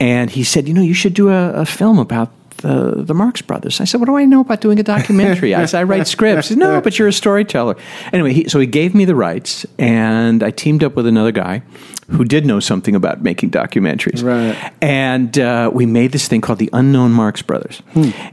And 0.00 0.30
he 0.30 0.44
said, 0.44 0.68
"You 0.68 0.74
know, 0.74 0.82
you 0.82 0.94
should 0.94 1.14
do 1.14 1.28
a, 1.28 1.52
a 1.52 1.64
film 1.66 1.98
about." 1.98 2.30
The, 2.60 3.04
the 3.04 3.14
Marx 3.14 3.40
Brothers. 3.40 3.80
I 3.80 3.84
said, 3.84 4.00
"What 4.00 4.06
do 4.06 4.16
I 4.16 4.24
know 4.24 4.40
about 4.40 4.60
doing 4.60 4.80
a 4.80 4.82
documentary?" 4.82 5.54
I 5.54 5.64
said, 5.66 5.78
"I 5.78 5.84
write 5.84 6.08
scripts." 6.08 6.48
He 6.48 6.54
said, 6.54 6.58
"No, 6.58 6.80
but 6.80 6.98
you're 6.98 7.06
a 7.06 7.12
storyteller." 7.12 7.76
Anyway, 8.12 8.32
he, 8.32 8.48
so 8.48 8.58
he 8.58 8.66
gave 8.66 8.96
me 8.96 9.04
the 9.04 9.14
rights, 9.14 9.64
and 9.78 10.42
I 10.42 10.50
teamed 10.50 10.82
up 10.82 10.96
with 10.96 11.06
another 11.06 11.30
guy 11.30 11.62
who 12.10 12.24
did 12.24 12.46
know 12.46 12.58
something 12.58 12.94
about 12.96 13.22
making 13.22 13.50
documentaries. 13.50 14.24
Right. 14.24 14.72
And 14.80 15.38
uh, 15.38 15.70
we 15.72 15.86
made 15.86 16.12
this 16.12 16.26
thing 16.26 16.40
called 16.40 16.58
the 16.58 16.70
Unknown 16.72 17.12
Marx 17.12 17.42
Brothers. 17.42 17.82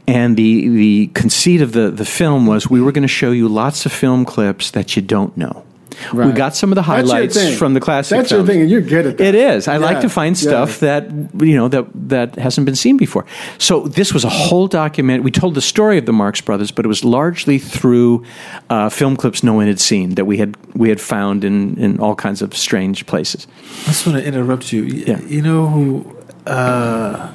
And 0.07 0.37
the 0.37 0.69
the 0.69 1.07
conceit 1.13 1.61
of 1.61 1.73
the 1.73 1.91
the 1.91 2.05
film 2.05 2.47
was 2.47 2.69
we 2.69 2.81
were 2.81 2.91
going 2.91 3.03
to 3.03 3.07
show 3.07 3.31
you 3.31 3.47
lots 3.47 3.85
of 3.85 3.91
film 3.91 4.25
clips 4.25 4.71
that 4.71 4.95
you 4.95 5.01
don't 5.01 5.35
know. 5.37 5.64
We 6.13 6.31
got 6.31 6.55
some 6.55 6.71
of 6.71 6.75
the 6.75 6.81
highlights 6.81 7.57
from 7.57 7.73
the 7.73 7.79
classic. 7.79 8.17
That's 8.17 8.31
your 8.31 8.45
thing, 8.45 8.61
and 8.61 8.69
you're 8.69 8.81
good 8.81 9.05
at 9.05 9.17
that. 9.17 9.25
It 9.27 9.35
is. 9.35 9.67
I 9.67 9.77
like 9.77 10.01
to 10.01 10.09
find 10.09 10.35
yeah. 10.35 10.49
stuff 10.49 10.79
that 10.79 11.09
you 11.39 11.55
know 11.55 11.67
that 11.67 11.85
that 12.09 12.35
hasn't 12.35 12.65
been 12.65 12.75
seen 12.75 12.97
before. 12.97 13.25
So 13.57 13.87
this 13.87 14.13
was 14.13 14.23
a 14.23 14.29
whole 14.29 14.67
document. 14.67 15.23
We 15.23 15.31
told 15.31 15.55
the 15.55 15.61
story 15.61 15.97
of 15.97 16.05
the 16.05 16.13
Marx 16.13 16.41
Brothers, 16.41 16.71
but 16.71 16.85
it 16.85 16.87
was 16.87 17.03
largely 17.03 17.59
through 17.59 18.23
uh, 18.69 18.89
film 18.89 19.15
clips 19.15 19.43
no 19.43 19.53
one 19.53 19.67
had 19.67 19.79
seen 19.79 20.15
that 20.15 20.25
we 20.25 20.37
had 20.37 20.55
we 20.75 20.89
had 20.89 20.99
found 21.01 21.43
in 21.43 21.77
in 21.77 21.99
all 21.99 22.15
kinds 22.15 22.41
of 22.41 22.55
strange 22.55 23.05
places. 23.05 23.47
I 23.83 23.85
just 23.87 24.05
want 24.07 24.19
to 24.19 24.25
interrupt 24.25 24.71
you. 24.73 24.83
Y- 24.83 25.03
Yeah. 25.07 25.19
You 25.21 25.41
know 25.41 25.67
who 25.67 26.15
uh, 26.47 27.31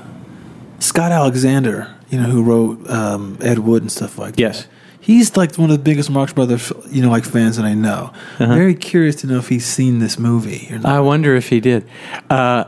Scott 0.78 1.12
Alexander, 1.12 1.94
you 2.10 2.20
know, 2.20 2.28
who 2.28 2.42
wrote 2.42 2.88
um, 2.90 3.38
Ed 3.40 3.58
Wood 3.60 3.82
and 3.82 3.92
stuff 3.92 4.18
like 4.18 4.38
Yes. 4.38 4.62
that. 4.62 4.68
He's 5.00 5.36
like 5.36 5.56
one 5.56 5.70
of 5.70 5.76
the 5.76 5.82
biggest 5.82 6.10
Marx 6.10 6.32
Brothers, 6.32 6.72
you 6.90 7.02
know, 7.02 7.10
like 7.10 7.24
fans 7.24 7.56
that 7.56 7.64
I 7.64 7.74
know. 7.74 8.12
Uh-huh. 8.38 8.54
Very 8.54 8.74
curious 8.74 9.16
to 9.16 9.26
know 9.26 9.38
if 9.38 9.48
he's 9.48 9.64
seen 9.64 9.98
this 9.98 10.18
movie 10.18 10.68
or 10.70 10.78
not. 10.78 10.92
I 10.92 11.00
wonder 11.00 11.34
if 11.34 11.48
he 11.48 11.60
did. 11.60 11.88
Uh, 12.28 12.64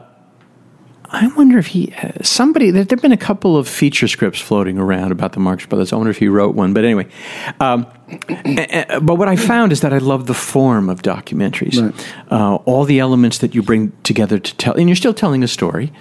I 1.12 1.26
wonder 1.36 1.58
if 1.58 1.66
he 1.66 1.92
somebody. 2.22 2.70
There 2.70 2.86
have 2.88 3.02
been 3.02 3.12
a 3.12 3.18
couple 3.18 3.58
of 3.58 3.68
feature 3.68 4.08
scripts 4.08 4.40
floating 4.40 4.78
around 4.78 5.12
about 5.12 5.32
the 5.32 5.40
Marx 5.40 5.66
Brothers. 5.66 5.92
I 5.92 5.96
wonder 5.96 6.10
if 6.10 6.16
he 6.16 6.26
wrote 6.26 6.54
one. 6.54 6.72
But 6.72 6.84
anyway, 6.84 7.06
um, 7.60 7.86
eh, 8.28 8.66
eh, 8.70 8.98
but 8.98 9.16
what 9.16 9.28
I 9.28 9.36
found 9.36 9.72
is 9.72 9.82
that 9.82 9.92
I 9.92 9.98
love 9.98 10.26
the 10.26 10.34
form 10.34 10.88
of 10.88 11.02
documentaries. 11.02 11.82
Right. 11.82 12.14
Uh, 12.32 12.56
all 12.64 12.84
the 12.84 12.98
elements 12.98 13.38
that 13.38 13.54
you 13.54 13.62
bring 13.62 13.92
together 14.04 14.38
to 14.38 14.56
tell, 14.56 14.74
and 14.74 14.88
you're 14.88 14.96
still 14.96 15.12
telling 15.12 15.44
a 15.44 15.48
story. 15.48 15.92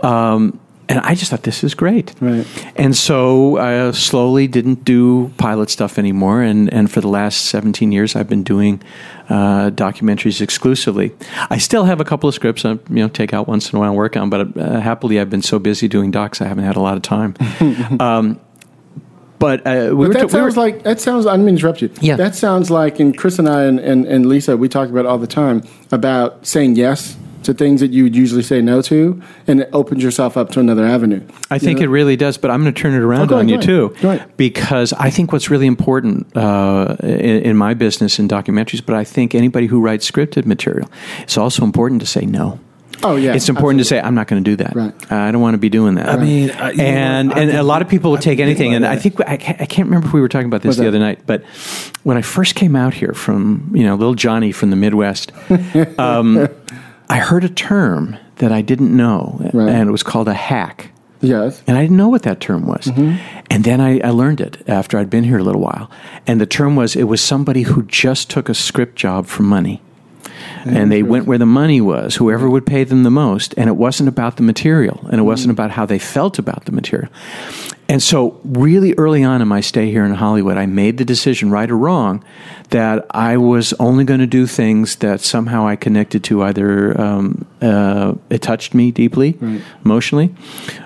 Um, 0.00 0.58
and 0.88 1.00
I 1.00 1.14
just 1.14 1.30
thought 1.30 1.44
this 1.44 1.64
is 1.64 1.74
great. 1.74 2.14
Right. 2.20 2.46
And 2.76 2.94
so 2.96 3.56
I 3.56 3.78
uh, 3.78 3.92
slowly 3.92 4.46
didn't 4.46 4.84
do 4.84 5.30
pilot 5.38 5.70
stuff 5.70 5.98
anymore. 5.98 6.42
And, 6.42 6.72
and 6.72 6.90
for 6.90 7.00
the 7.00 7.08
last 7.08 7.46
17 7.46 7.90
years, 7.90 8.14
I've 8.14 8.28
been 8.28 8.42
doing 8.42 8.82
uh, 9.28 9.70
documentaries 9.70 10.40
exclusively. 10.42 11.12
I 11.48 11.58
still 11.58 11.84
have 11.84 12.00
a 12.00 12.04
couple 12.04 12.28
of 12.28 12.34
scripts 12.34 12.64
I 12.64 12.72
you 12.72 12.80
know 12.90 13.08
take 13.08 13.32
out 13.32 13.48
once 13.48 13.70
in 13.72 13.76
a 13.76 13.80
while 13.80 13.90
and 13.90 13.96
work 13.96 14.16
on, 14.16 14.28
but 14.28 14.56
uh, 14.56 14.80
happily 14.80 15.18
I've 15.18 15.30
been 15.30 15.42
so 15.42 15.58
busy 15.58 15.88
doing 15.88 16.10
docs 16.10 16.40
I 16.42 16.46
haven't 16.46 16.64
had 16.64 16.76
a 16.76 16.80
lot 16.80 16.96
of 16.96 17.02
time. 17.02 17.34
um, 18.00 18.38
but 19.38 19.66
uh, 19.66 19.88
we 19.88 19.94
were 19.94 20.08
But 20.08 20.12
that 20.14 20.30
ta- 20.30 20.36
we 20.36 20.42
were- 20.42 20.50
sounds 20.50 20.56
like 20.56 20.82
that 20.84 21.00
sounds. 21.00 21.26
I 21.26 21.32
didn't 21.32 21.46
mean 21.46 21.56
to 21.56 21.60
interrupt 21.60 21.82
you. 21.82 21.90
Yeah. 22.00 22.16
that 22.16 22.34
sounds 22.34 22.70
like. 22.70 23.00
And 23.00 23.16
Chris 23.16 23.38
and 23.38 23.48
I 23.48 23.64
and, 23.64 23.78
and, 23.80 24.06
and 24.06 24.26
Lisa, 24.26 24.56
we 24.56 24.68
talk 24.68 24.88
about 24.88 25.00
it 25.00 25.06
all 25.06 25.18
the 25.18 25.26
time 25.26 25.62
about 25.90 26.46
saying 26.46 26.76
yes 26.76 27.16
to 27.44 27.54
things 27.54 27.80
that 27.80 27.92
you 27.92 28.04
would 28.04 28.16
usually 28.16 28.42
say 28.42 28.60
no 28.60 28.82
to, 28.82 29.22
and 29.46 29.60
it 29.60 29.70
opens 29.72 30.02
yourself 30.02 30.36
up 30.36 30.50
to 30.50 30.60
another 30.60 30.84
avenue. 30.84 31.20
I 31.50 31.58
think 31.58 31.80
it 31.80 31.88
really 31.88 32.16
does, 32.16 32.36
but 32.38 32.50
I'm 32.50 32.62
going 32.62 32.74
to 32.74 32.80
turn 32.80 32.94
it 32.94 32.98
around 33.00 33.32
Oh, 33.32 33.36
on 33.38 33.48
ahead, 33.48 33.64
you 33.64 33.90
too, 33.98 34.08
ahead. 34.08 34.36
Because 34.36 34.92
I 34.94 35.10
think 35.10 35.32
what's 35.32 35.50
really 35.50 35.66
important 35.66 36.36
uh, 36.36 36.96
in, 37.02 37.42
in 37.42 37.56
my 37.56 37.74
business 37.74 38.18
in 38.18 38.28
documentaries, 38.28 38.84
but 38.84 38.94
I 38.94 39.04
think 39.04 39.34
anybody 39.34 39.66
who 39.66 39.80
writes 39.80 40.10
scripted 40.10 40.46
material, 40.46 40.90
it's 41.22 41.38
also 41.38 41.64
important 41.64 42.00
to 42.00 42.06
say 42.06 42.26
no. 42.26 42.58
Oh 43.02 43.16
yeah, 43.16 43.34
it's 43.34 43.48
important 43.50 43.80
to 43.80 43.84
say 43.84 44.00
I'm 44.00 44.14
not 44.14 44.28
going 44.28 44.42
to 44.42 44.50
do 44.50 44.56
that. 44.64 44.74
Right. 44.74 45.12
I 45.12 45.30
don't 45.30 45.42
want 45.42 45.54
to 45.54 45.58
be 45.58 45.68
doing 45.68 45.96
that. 45.96 46.08
I 46.08 46.16
mean, 46.16 46.50
I- 46.52 46.70
you 46.70 46.76
know 46.78 46.84
and 46.84 47.28
what? 47.28 47.38
And 47.38 47.50
a 47.50 47.62
lot 47.62 47.82
of 47.82 47.88
people 47.88 48.12
would 48.12 48.20
I 48.20 48.22
take 48.22 48.38
anything, 48.38 48.72
about 48.72 48.76
and 48.76 48.86
I 48.86 48.96
think 48.96 49.20
I 49.28 49.36
can't, 49.36 49.60
I 49.60 49.66
can't 49.66 49.86
remember 49.88 50.06
if 50.06 50.14
we 50.14 50.20
were 50.22 50.28
talking 50.28 50.46
about 50.46 50.62
this 50.62 50.68
What's 50.70 50.78
the 50.78 50.84
that? 50.84 50.88
other 50.88 50.98
night, 51.00 51.20
but 51.26 51.42
when 52.04 52.16
I 52.16 52.22
first 52.22 52.54
came 52.54 52.76
out 52.76 52.94
here 52.94 53.12
from 53.12 53.72
you 53.74 53.82
know 53.84 53.94
little 53.96 54.14
Johnny 54.14 54.52
from 54.52 54.70
the 54.70 54.76
Midwest, 54.76 55.32
um, 55.98 56.48
I 57.14 57.18
heard 57.18 57.44
a 57.44 57.48
term 57.48 58.16
that 58.36 58.50
I 58.52 58.62
didn't 58.62 58.94
know, 58.96 59.38
Right. 59.52 59.68
and 59.74 59.88
it 59.88 59.92
was 59.92 60.02
called 60.02 60.28
a 60.28 60.34
hack. 60.34 60.90
yes. 61.20 61.62
And 61.66 61.76
I 61.78 61.82
didn't 61.82 61.96
know 61.96 62.08
what 62.08 62.22
that 62.22 62.40
term 62.40 62.66
was. 62.66 62.86
Mm-hmm. 62.86 63.16
And 63.50 63.64
then 63.64 63.80
I, 63.80 64.00
I 64.00 64.10
learned 64.10 64.40
it 64.40 64.58
after 64.68 64.98
I'd 64.98 65.10
been 65.10 65.24
here 65.24 65.38
a 65.38 65.42
little 65.42 65.60
while. 65.60 65.88
And 66.26 66.40
the 66.40 66.46
term 66.46 66.74
was 66.76 66.96
it 66.96 67.04
was 67.04 67.20
somebody 67.20 67.62
who 67.62 67.82
just 67.84 68.30
took 68.30 68.48
a 68.48 68.54
script 68.54 68.96
job 68.96 69.26
for 69.26 69.42
money. 69.44 69.80
And 70.64 70.90
they 70.90 71.02
went 71.02 71.26
where 71.26 71.38
the 71.38 71.46
money 71.46 71.80
was, 71.80 72.16
whoever 72.16 72.48
would 72.48 72.66
pay 72.66 72.84
them 72.84 73.02
the 73.02 73.10
most. 73.10 73.54
And 73.56 73.68
it 73.68 73.76
wasn't 73.76 74.08
about 74.08 74.36
the 74.36 74.42
material, 74.42 75.00
and 75.10 75.20
it 75.20 75.24
wasn't 75.24 75.50
about 75.50 75.70
how 75.70 75.86
they 75.86 75.98
felt 75.98 76.38
about 76.38 76.64
the 76.64 76.72
material. 76.72 77.10
And 77.86 78.02
so, 78.02 78.40
really 78.44 78.94
early 78.94 79.22
on 79.24 79.42
in 79.42 79.48
my 79.48 79.60
stay 79.60 79.90
here 79.90 80.06
in 80.06 80.14
Hollywood, 80.14 80.56
I 80.56 80.64
made 80.64 80.96
the 80.96 81.04
decision, 81.04 81.50
right 81.50 81.70
or 81.70 81.76
wrong, 81.76 82.24
that 82.70 83.04
I 83.10 83.36
was 83.36 83.74
only 83.74 84.04
going 84.04 84.20
to 84.20 84.26
do 84.26 84.46
things 84.46 84.96
that 84.96 85.20
somehow 85.20 85.66
I 85.66 85.76
connected 85.76 86.24
to. 86.24 86.42
Either 86.42 86.98
um, 86.98 87.46
uh, 87.60 88.14
it 88.30 88.40
touched 88.40 88.72
me 88.72 88.90
deeply, 88.90 89.38
emotionally, 89.84 90.34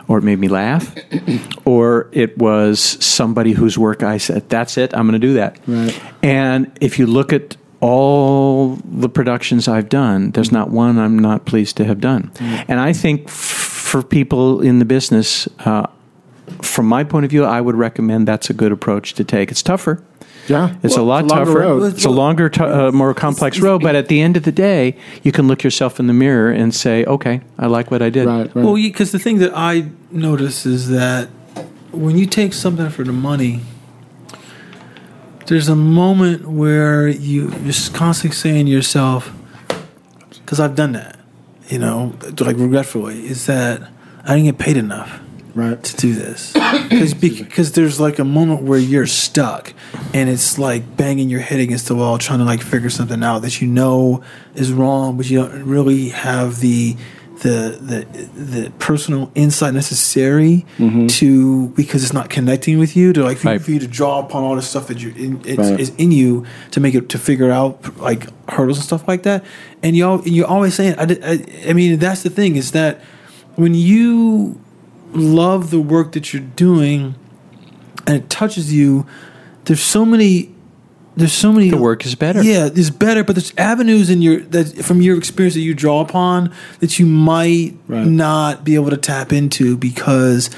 or 0.08 0.18
it 0.18 0.24
made 0.24 0.40
me 0.40 0.48
laugh, 0.48 0.92
or 1.64 2.08
it 2.10 2.36
was 2.36 2.80
somebody 2.80 3.52
whose 3.52 3.78
work 3.78 4.02
I 4.02 4.18
said, 4.18 4.48
"That's 4.48 4.76
it, 4.76 4.92
I'm 4.92 5.06
going 5.06 5.20
to 5.20 5.26
do 5.26 5.34
that." 5.34 5.58
Right. 5.68 6.02
And 6.20 6.76
if 6.80 6.98
you 6.98 7.06
look 7.06 7.32
at 7.32 7.56
all 7.80 8.76
the 8.84 9.08
productions 9.08 9.68
I've 9.68 9.88
done, 9.88 10.32
there's 10.32 10.50
not 10.52 10.70
one 10.70 10.98
I'm 10.98 11.18
not 11.18 11.44
pleased 11.44 11.76
to 11.78 11.84
have 11.84 12.00
done. 12.00 12.30
And 12.40 12.80
I 12.80 12.92
think 12.92 13.26
f- 13.28 13.32
for 13.32 14.02
people 14.02 14.60
in 14.60 14.78
the 14.78 14.84
business, 14.84 15.48
uh, 15.64 15.86
from 16.62 16.86
my 16.86 17.04
point 17.04 17.24
of 17.24 17.30
view, 17.30 17.44
I 17.44 17.60
would 17.60 17.76
recommend 17.76 18.26
that's 18.26 18.50
a 18.50 18.54
good 18.54 18.72
approach 18.72 19.14
to 19.14 19.24
take. 19.24 19.50
It's 19.50 19.62
tougher. 19.62 20.02
Yeah, 20.48 20.74
It's 20.82 20.96
a 20.96 21.02
lot 21.02 21.24
it's 21.24 21.32
a 21.32 21.36
tougher. 21.36 21.58
road. 21.58 21.92
It's 21.92 22.04
a 22.06 22.10
longer, 22.10 22.48
t- 22.48 22.62
uh, 22.64 22.90
more 22.90 23.12
complex 23.12 23.60
road. 23.60 23.82
But 23.82 23.94
at 23.94 24.08
the 24.08 24.22
end 24.22 24.34
of 24.38 24.44
the 24.44 24.52
day, 24.52 24.96
you 25.22 25.30
can 25.30 25.46
look 25.46 25.62
yourself 25.62 26.00
in 26.00 26.06
the 26.06 26.14
mirror 26.14 26.50
and 26.50 26.74
say, 26.74 27.04
"Okay, 27.04 27.42
I 27.58 27.66
like 27.66 27.90
what 27.90 28.00
I 28.00 28.08
did." 28.08 28.26
Right, 28.26 28.50
right. 28.54 28.64
Well, 28.64 28.74
because 28.74 29.12
the 29.12 29.18
thing 29.18 29.38
that 29.40 29.52
I 29.54 29.88
notice 30.10 30.64
is 30.64 30.88
that 30.88 31.28
when 31.92 32.16
you 32.16 32.24
take 32.24 32.54
something 32.54 32.88
for 32.88 33.04
the 33.04 33.12
money, 33.12 33.60
there's 35.48 35.68
a 35.68 35.76
moment 35.76 36.46
where 36.46 37.08
you 37.08 37.48
you're 37.50 37.72
just 37.72 37.94
constantly 37.94 38.34
saying 38.36 38.66
to 38.66 38.72
yourself, 38.72 39.32
because 40.30 40.60
I've 40.60 40.74
done 40.76 40.92
that, 40.92 41.18
you 41.68 41.78
know, 41.78 42.14
like 42.40 42.56
regretfully, 42.56 43.26
is 43.26 43.46
that 43.46 43.82
I 44.24 44.36
didn't 44.36 44.44
get 44.44 44.58
paid 44.58 44.76
enough 44.76 45.20
Right. 45.54 45.82
to 45.82 45.96
do 45.96 46.14
this 46.14 46.52
because 46.88 47.14
because 47.14 47.72
there's 47.72 47.98
like 47.98 48.20
a 48.20 48.24
moment 48.24 48.62
where 48.62 48.78
you're 48.78 49.06
stuck 49.08 49.72
and 50.14 50.30
it's 50.30 50.56
like 50.56 50.96
banging 50.96 51.30
your 51.30 51.40
head 51.40 51.58
against 51.58 51.88
the 51.88 51.96
wall 51.96 52.16
trying 52.16 52.38
to 52.38 52.44
like 52.44 52.62
figure 52.62 52.90
something 52.90 53.24
out 53.24 53.40
that 53.40 53.60
you 53.60 53.66
know 53.66 54.22
is 54.54 54.72
wrong 54.72 55.16
but 55.16 55.28
you 55.28 55.40
don't 55.40 55.64
really 55.64 56.10
have 56.10 56.60
the 56.60 56.96
the 57.40 57.78
the 57.80 58.22
the 58.40 58.70
personal 58.78 59.30
insight 59.34 59.72
necessary 59.74 60.66
mm-hmm. 60.76 61.06
to 61.06 61.68
because 61.68 62.02
it's 62.02 62.12
not 62.12 62.28
connecting 62.30 62.78
with 62.78 62.96
you 62.96 63.12
to 63.12 63.22
like 63.22 63.38
for, 63.38 63.48
Right. 63.48 63.62
for 63.62 63.70
you 63.70 63.78
to 63.78 63.86
draw 63.86 64.18
upon 64.18 64.42
all 64.42 64.56
the 64.56 64.62
stuff 64.62 64.88
that 64.88 65.00
you 65.00 65.12
in, 65.16 65.40
it's, 65.44 65.58
Right. 65.58 65.80
is 65.80 65.92
in 65.98 66.10
you 66.10 66.44
to 66.72 66.80
make 66.80 66.94
it 66.94 67.08
to 67.10 67.18
figure 67.18 67.50
out 67.50 67.98
like 67.98 68.26
hurdles 68.50 68.78
and 68.78 68.84
stuff 68.84 69.06
like 69.06 69.22
that 69.22 69.44
and 69.82 69.96
you 69.96 70.06
all 70.06 70.22
you're 70.26 70.46
always 70.46 70.74
saying 70.74 70.94
I, 70.98 71.04
I, 71.22 71.70
I 71.70 71.72
mean 71.72 71.98
that's 71.98 72.22
the 72.22 72.30
thing 72.30 72.56
is 72.56 72.72
that 72.72 73.00
when 73.54 73.74
you 73.74 74.60
love 75.12 75.70
the 75.70 75.80
work 75.80 76.12
that 76.12 76.32
you're 76.32 76.42
doing 76.42 77.14
and 78.06 78.16
it 78.16 78.30
touches 78.30 78.72
you 78.72 79.06
there's 79.64 79.82
so 79.82 80.04
many 80.04 80.54
there's 81.18 81.32
so 81.32 81.52
many 81.52 81.70
The 81.70 81.76
work 81.76 82.04
is 82.06 82.14
better. 82.14 82.42
yeah 82.42 82.68
there's 82.68 82.90
better 82.90 83.24
but 83.24 83.34
there's 83.36 83.52
avenues 83.58 84.08
in 84.10 84.22
your 84.22 84.40
that 84.40 84.84
from 84.84 85.00
your 85.02 85.16
experience 85.18 85.54
that 85.54 85.60
you 85.60 85.74
draw 85.74 86.00
upon 86.00 86.52
that 86.80 86.98
you 86.98 87.06
might 87.06 87.74
Right. 87.88 88.06
not 88.06 88.64
be 88.64 88.74
able 88.74 88.90
to 88.90 88.96
tap 88.96 89.32
into 89.32 89.76
because 89.76 90.50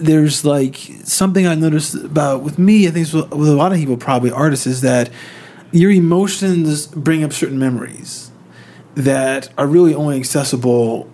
there's 0.00 0.44
like 0.44 0.76
something 1.04 1.46
I 1.46 1.54
noticed 1.54 1.94
about 1.94 2.42
with 2.42 2.58
me 2.58 2.86
I 2.88 2.90
think 2.90 3.04
it's 3.06 3.12
with 3.12 3.30
with 3.32 3.48
a 3.48 3.54
lot 3.56 3.72
of 3.72 3.78
people 3.78 3.96
probably 3.96 4.30
artists 4.30 4.66
is 4.66 4.80
that 4.82 5.10
your 5.72 5.90
emotions 5.90 6.86
bring 6.86 7.22
up 7.24 7.32
certain 7.32 7.58
memories 7.58 8.30
that 8.94 9.48
are 9.58 9.66
really 9.66 9.94
only 9.94 10.16
accessible 10.18 11.09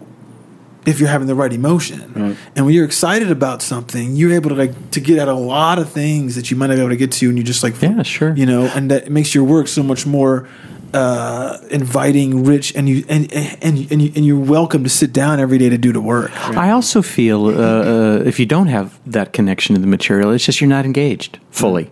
if 0.87 1.01
you're 1.01 1.09
having 1.09 1.27
the 1.27 1.35
right 1.35 1.53
emotion. 1.53 2.13
Right. 2.15 2.37
And 2.55 2.65
when 2.65 2.75
you're 2.75 2.85
excited 2.85 3.31
about 3.31 3.61
something, 3.63 4.17
you're 4.17 4.33
able 4.33 4.51
to 4.51 4.57
like 4.57 4.91
to 4.93 5.01
get 5.01 5.19
at 5.19 5.29
a 5.29 5.35
lot 5.35 5.79
of 5.79 5.91
things 5.91 6.35
that 6.37 6.51
you 6.51 6.57
might 6.57 6.69
not 6.69 6.75
be 6.75 6.81
able 6.81 6.91
to 6.91 6.97
get 6.97 7.13
to, 7.13 7.29
and 7.29 7.37
you 7.37 7.45
just 7.45 7.63
like 7.63 7.81
Yeah, 7.83 8.03
sure. 8.03 8.35
you 8.37 8.47
know, 8.47 8.71
and 8.75 8.91
that 8.91 9.11
makes 9.11 9.35
your 9.35 9.45
work 9.45 9.69
so 9.69 9.83
much 9.83 10.07
more 10.07 10.49
uh, 10.95 11.59
inviting, 11.71 12.45
rich, 12.45 12.75
and 12.75 12.89
you 12.89 13.05
and 13.09 13.31
and 13.33 13.59
and, 13.91 14.03
you, 14.03 14.13
and 14.15 14.25
you're 14.25 14.39
welcome 14.39 14.85
to 14.85 14.91
sit 14.91 15.13
down 15.13 15.41
every 15.41 15.59
day 15.59 15.69
to 15.69 15.79
do 15.79 15.93
the 15.93 16.01
work. 16.01 16.31
I 16.57 16.71
also 16.71 17.03
feel 17.03 17.47
uh, 17.47 17.51
uh, 17.51 18.23
if 18.25 18.39
you 18.39 18.47
don't 18.47 18.69
have 18.69 18.99
that 19.07 19.33
connection 19.33 19.75
to 19.75 19.81
the 19.81 19.87
material, 19.87 20.31
it's 20.31 20.47
just 20.47 20.61
you're 20.61 20.69
not 20.69 20.85
engaged 20.85 21.39
fully. 21.51 21.91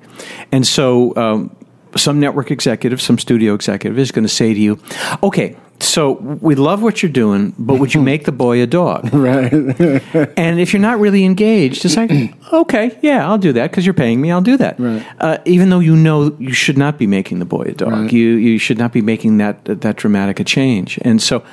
And 0.52 0.66
so, 0.66 1.14
um, 1.16 1.54
some 1.96 2.18
network 2.18 2.50
executive, 2.50 3.00
some 3.00 3.18
studio 3.18 3.54
executive 3.54 3.98
is 3.98 4.10
going 4.10 4.24
to 4.24 4.34
say 4.34 4.54
to 4.54 4.60
you, 4.60 4.78
okay, 5.22 5.56
so 5.80 6.12
we 6.12 6.54
love 6.54 6.82
what 6.82 7.02
you're 7.02 7.12
doing, 7.12 7.54
but 7.58 7.78
would 7.78 7.94
you 7.94 8.00
make 8.12 8.24
the 8.24 8.32
boy 8.32 8.62
a 8.62 8.66
dog? 8.66 9.12
Right. 9.12 9.52
and 10.36 10.60
if 10.60 10.72
you're 10.72 10.80
not 10.82 10.98
really 10.98 11.24
engaged, 11.24 11.84
it's 11.84 11.96
like, 11.96 12.10
okay, 12.52 12.96
yeah, 13.02 13.26
I'll 13.28 13.38
do 13.38 13.52
that 13.52 13.70
because 13.70 13.84
you're 13.84 13.94
paying 13.94 14.20
me. 14.20 14.30
I'll 14.30 14.40
do 14.40 14.56
that. 14.56 14.78
Right. 14.78 15.04
Uh, 15.20 15.38
even 15.44 15.70
though 15.70 15.80
you 15.80 15.94
know 15.96 16.34
you 16.38 16.52
should 16.52 16.78
not 16.78 16.98
be 16.98 17.06
making 17.06 17.38
the 17.38 17.44
boy 17.44 17.62
a 17.62 17.72
dog, 17.72 17.92
Right. 17.92 18.12
you 18.12 18.30
you 18.36 18.58
should 18.58 18.78
not 18.78 18.92
be 18.92 19.02
making 19.02 19.38
that 19.38 19.64
that 19.64 19.96
dramatic 19.96 20.40
a 20.40 20.44
change. 20.44 20.98
And 21.02 21.20
so, 21.20 21.44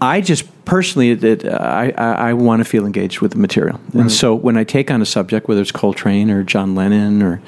I 0.00 0.20
just 0.20 0.44
personally, 0.64 1.10
it, 1.10 1.24
it, 1.24 1.44
I 1.46 1.92
I, 1.96 2.30
I 2.30 2.32
want 2.32 2.60
to 2.60 2.64
feel 2.64 2.86
engaged 2.86 3.20
with 3.20 3.32
the 3.32 3.38
material. 3.38 3.80
And 3.92 4.10
so, 4.10 4.34
when 4.34 4.56
I 4.56 4.64
take 4.64 4.90
on 4.90 5.02
a 5.02 5.06
subject, 5.06 5.46
whether 5.48 5.60
it's 5.60 5.72
Coltrane 5.72 6.30
or 6.30 6.42
John 6.42 6.74
Lennon 6.74 7.22
or 7.22 7.40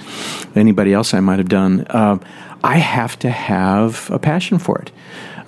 anybody 0.54 0.92
else 0.92 1.14
I 1.14 1.20
might 1.20 1.38
have 1.38 1.48
done, 1.48 1.86
um, 1.90 2.20
I 2.64 2.78
have 2.78 3.18
to 3.20 3.30
have 3.30 4.10
a 4.10 4.18
passion 4.18 4.58
for 4.58 4.78
it. 4.80 4.90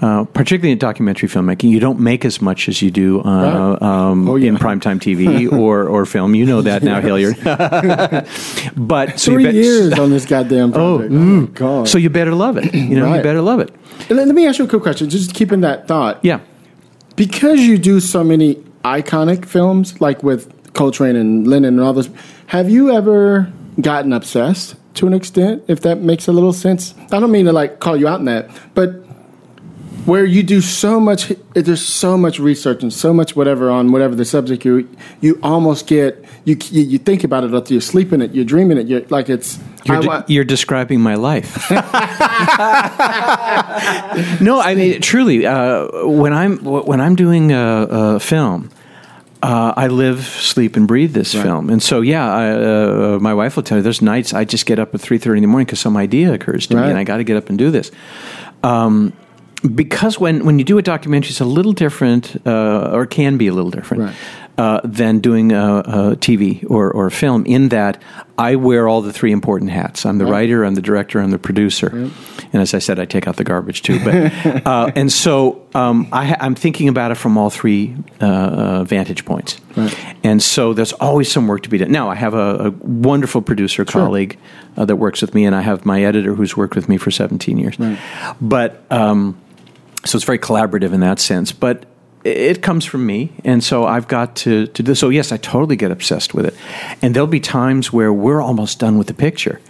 Uh, 0.00 0.24
particularly 0.24 0.70
in 0.70 0.78
documentary 0.78 1.28
filmmaking, 1.28 1.70
you 1.70 1.80
don't 1.80 1.98
make 1.98 2.24
as 2.24 2.40
much 2.40 2.68
as 2.68 2.80
you 2.80 2.90
do 2.90 3.20
uh, 3.22 3.76
Right. 3.80 3.82
um, 3.82 4.28
Oh, 4.28 4.36
yeah. 4.36 4.48
in 4.50 4.56
primetime 4.56 5.00
TV 5.00 5.50
or, 5.58 5.86
or 5.88 6.06
film. 6.06 6.34
You 6.36 6.46
know 6.46 6.62
that 6.62 6.82
now, 6.84 7.00
Hilliard. 7.00 7.36
but 8.76 9.18
so 9.18 9.32
Three 9.32 9.44
bet- 9.44 9.54
years 9.54 9.98
on 9.98 10.10
this 10.10 10.24
goddamn 10.26 10.72
project. 10.72 11.12
Oh, 11.14 11.46
God. 11.46 11.88
So 11.88 11.98
you 11.98 12.10
better 12.10 12.34
love 12.34 12.56
it. 12.56 12.72
You 12.74 12.98
know, 13.00 13.14
you 13.14 13.22
better 13.22 13.42
love 13.42 13.60
it. 13.60 13.74
And 14.08 14.16
let 14.18 14.28
me 14.28 14.46
ask 14.46 14.58
you 14.58 14.64
a 14.64 14.68
quick 14.68 14.82
question, 14.82 15.10
just 15.10 15.34
keeping 15.34 15.60
that 15.62 15.88
thought. 15.88 16.24
Yeah. 16.24 16.40
Because 17.16 17.60
you 17.60 17.78
do 17.78 17.98
so 18.00 18.22
many 18.22 18.54
iconic 18.84 19.44
films, 19.44 20.00
like 20.00 20.22
with 20.22 20.72
Coltrane 20.74 21.16
and 21.16 21.46
Lennon 21.46 21.74
and 21.74 21.80
all 21.80 21.92
those, 21.92 22.08
have 22.46 22.70
you 22.70 22.92
ever 22.92 23.52
gotten 23.80 24.12
obsessed 24.12 24.76
to 24.94 25.06
an 25.06 25.14
extent, 25.14 25.64
if 25.68 25.80
that 25.80 25.98
makes 26.00 26.28
a 26.28 26.32
little 26.32 26.52
sense? 26.52 26.94
I 27.10 27.18
don't 27.18 27.32
mean 27.32 27.46
to 27.46 27.52
like 27.52 27.80
call 27.80 27.96
you 27.96 28.06
out 28.06 28.20
in 28.20 28.26
that, 28.26 28.48
but 28.74 29.04
where 30.08 30.24
you 30.24 30.42
do 30.42 30.62
so 30.62 30.98
much, 30.98 31.30
there's 31.52 31.84
so 31.84 32.16
much 32.16 32.38
research 32.38 32.82
and 32.82 32.90
so 32.90 33.12
much 33.12 33.36
whatever 33.36 33.68
on 33.70 33.92
whatever 33.92 34.14
the 34.14 34.24
subject 34.24 34.64
you, 34.64 34.88
you 35.20 35.38
almost 35.42 35.86
get, 35.86 36.24
you, 36.46 36.56
you, 36.70 36.96
think 36.96 37.24
about 37.24 37.44
it 37.44 37.52
after 37.52 37.74
you're 37.74 37.80
sleeping 37.82 38.22
it, 38.22 38.34
you're 38.34 38.46
dreaming 38.46 38.78
it, 38.78 38.86
you're 38.86 39.02
like 39.10 39.28
it's, 39.28 39.58
You're, 39.84 40.00
de- 40.00 40.24
you're 40.28 40.44
describing 40.44 41.02
my 41.02 41.14
life. 41.14 41.70
no, 44.40 44.60
I 44.60 44.74
mean 44.74 45.02
truly. 45.02 45.44
Uh, 45.44 46.06
when 46.06 46.32
I'm 46.32 46.64
when 46.64 47.00
I'm 47.02 47.14
doing 47.14 47.52
a, 47.52 47.86
a 47.90 48.20
film, 48.20 48.70
uh, 49.42 49.74
I 49.76 49.88
live, 49.88 50.24
sleep, 50.24 50.76
and 50.76 50.88
breathe 50.88 51.12
this 51.12 51.34
Right. 51.34 51.44
film. 51.44 51.68
And 51.70 51.82
so, 51.82 52.00
yeah, 52.00 52.34
I, 52.34 52.50
uh, 52.50 53.18
my 53.20 53.34
wife 53.34 53.56
will 53.56 53.62
tell 53.62 53.78
you. 53.78 53.82
There's 53.82 54.02
nights 54.02 54.32
I 54.32 54.44
just 54.44 54.64
get 54.66 54.78
up 54.78 54.94
at 54.94 55.00
three 55.00 55.18
thirty 55.18 55.38
in 55.38 55.42
the 55.42 55.48
morning 55.48 55.66
because 55.66 55.80
some 55.80 55.96
idea 55.96 56.32
occurs 56.32 56.66
to 56.68 56.76
me, 56.76 56.82
and 56.82 56.98
I 56.98 57.04
got 57.04 57.18
to 57.18 57.24
get 57.24 57.36
up 57.36 57.50
and 57.50 57.58
do 57.58 57.70
this. 57.70 57.90
Um, 58.62 59.12
because 59.74 60.18
when, 60.20 60.44
when 60.44 60.58
you 60.58 60.64
do 60.64 60.78
a 60.78 60.82
documentary, 60.82 61.30
it's 61.30 61.40
a 61.40 61.44
little 61.44 61.72
different, 61.72 62.36
uh, 62.46 62.90
or 62.92 63.06
can 63.06 63.36
be 63.36 63.48
a 63.48 63.52
little 63.52 63.70
different. 63.70 64.04
Right. 64.04 64.14
Uh, 64.58 64.80
than 64.82 65.20
doing 65.20 65.52
a, 65.52 65.78
a 65.78 66.16
TV 66.16 66.68
or, 66.68 66.90
or 66.90 67.06
a 67.06 67.12
film, 67.12 67.46
in 67.46 67.68
that 67.68 68.02
I 68.36 68.56
wear 68.56 68.88
all 68.88 69.02
the 69.02 69.12
three 69.12 69.30
important 69.30 69.70
hats. 69.70 70.04
I'm 70.04 70.18
the 70.18 70.26
writer, 70.26 70.64
I'm 70.64 70.74
the 70.74 70.82
director, 70.82 71.20
I'm 71.20 71.30
the 71.30 71.38
producer. 71.38 71.86
And 71.86 72.54
as 72.54 72.74
I 72.74 72.80
said, 72.80 72.98
I 72.98 73.04
take 73.04 73.28
out 73.28 73.36
the 73.36 73.44
garbage 73.44 73.82
too. 73.82 74.02
But 74.02 74.66
uh, 74.66 74.90
and 74.96 75.12
so 75.12 75.64
um, 75.74 76.08
I, 76.10 76.36
I'm 76.40 76.56
thinking 76.56 76.88
about 76.88 77.12
it 77.12 77.14
from 77.14 77.38
all 77.38 77.50
three 77.50 77.94
uh, 78.20 78.26
uh, 78.26 78.82
vantage 78.84 79.24
points. 79.24 79.60
And 80.24 80.42
so 80.42 80.72
there's 80.72 80.92
always 80.94 81.30
some 81.30 81.46
work 81.46 81.62
to 81.62 81.68
be 81.68 81.78
done. 81.78 81.92
Now 81.92 82.10
I 82.10 82.16
have 82.16 82.34
a, 82.34 82.66
a 82.66 82.70
wonderful 82.70 83.42
producer 83.42 83.84
colleague 83.84 84.38
uh, 84.76 84.84
that 84.86 84.96
works 84.96 85.20
with 85.20 85.36
me, 85.36 85.44
and 85.44 85.54
I 85.54 85.60
have 85.60 85.86
my 85.86 86.02
editor 86.02 86.34
who's 86.34 86.56
worked 86.56 86.74
with 86.74 86.88
me 86.88 86.96
for 86.96 87.12
17 87.12 87.58
years. 87.58 87.76
But 88.40 88.82
um, 88.90 89.40
so 90.04 90.16
it's 90.16 90.24
very 90.24 90.38
collaborative 90.38 90.92
in 90.92 91.00
that 91.00 91.18
sense. 91.20 91.52
But 91.52 91.84
it 92.24 92.62
comes 92.62 92.84
from 92.84 93.06
me, 93.06 93.30
and 93.44 93.62
so 93.62 93.86
I've 93.86 94.08
got 94.08 94.34
to 94.36 94.66
to 94.66 94.82
do. 94.82 94.94
So 94.94 95.08
yes, 95.08 95.30
I 95.30 95.36
totally 95.36 95.76
get 95.76 95.90
obsessed 95.92 96.34
with 96.34 96.46
it, 96.46 96.54
and 97.00 97.14
there'll 97.14 97.28
be 97.28 97.40
times 97.40 97.92
where 97.92 98.12
we're 98.12 98.40
almost 98.42 98.80
done 98.80 98.98
with 98.98 99.06
the 99.06 99.14
picture, 99.14 99.60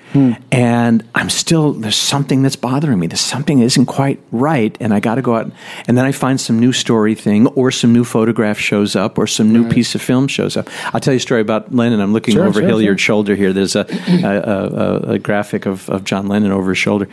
and 0.51 1.05
I'm 1.15 1.29
still 1.29 1.75
there's 1.75 1.95
something 1.95 2.43
that's 2.43 2.57
bothering 2.57 2.99
me. 2.99 3.07
There's 3.07 3.21
something 3.21 3.59
that 3.59 3.67
isn't 3.67 3.85
quite 3.87 4.19
right, 4.33 4.75
and 4.81 4.95
I 4.95 4.99
got 4.99 5.17
to 5.17 5.23
go 5.23 5.37
out, 5.37 5.53
and 5.87 5.97
then 5.99 6.07
I 6.07 6.11
find 6.13 6.41
some 6.41 6.59
new 6.59 6.73
story 6.73 7.15
thing, 7.15 7.47
or 7.49 7.71
some 7.71 7.93
new 7.93 8.03
photograph 8.05 8.59
shows 8.59 8.97
up, 8.97 9.19
or 9.19 9.27
some 9.27 9.53
new 9.53 9.69
piece 9.69 9.95
of 9.95 10.01
film 10.01 10.27
shows 10.27 10.57
up. 10.57 10.69
I'll 10.95 11.01
tell 11.01 11.13
you 11.13 11.19
a 11.19 11.21
story 11.21 11.43
about 11.43 11.75
Lennon. 11.75 12.01
I'm 12.01 12.15
looking 12.15 12.35
Sure, 12.35 12.47
over 12.47 12.61
sure, 12.61 12.69
Hilliard's 12.69 13.01
sure. 13.03 13.15
shoulder 13.15 13.35
here. 13.37 13.53
There's 13.53 13.77
a 13.77 13.87
a, 14.09 14.25
a, 14.25 15.11
a, 15.11 15.13
a 15.13 15.19
graphic 15.19 15.67
of, 15.67 15.89
of 15.91 16.03
John 16.05 16.29
Lennon 16.29 16.51
over 16.51 16.71
his 16.71 16.79
shoulder. 16.79 17.09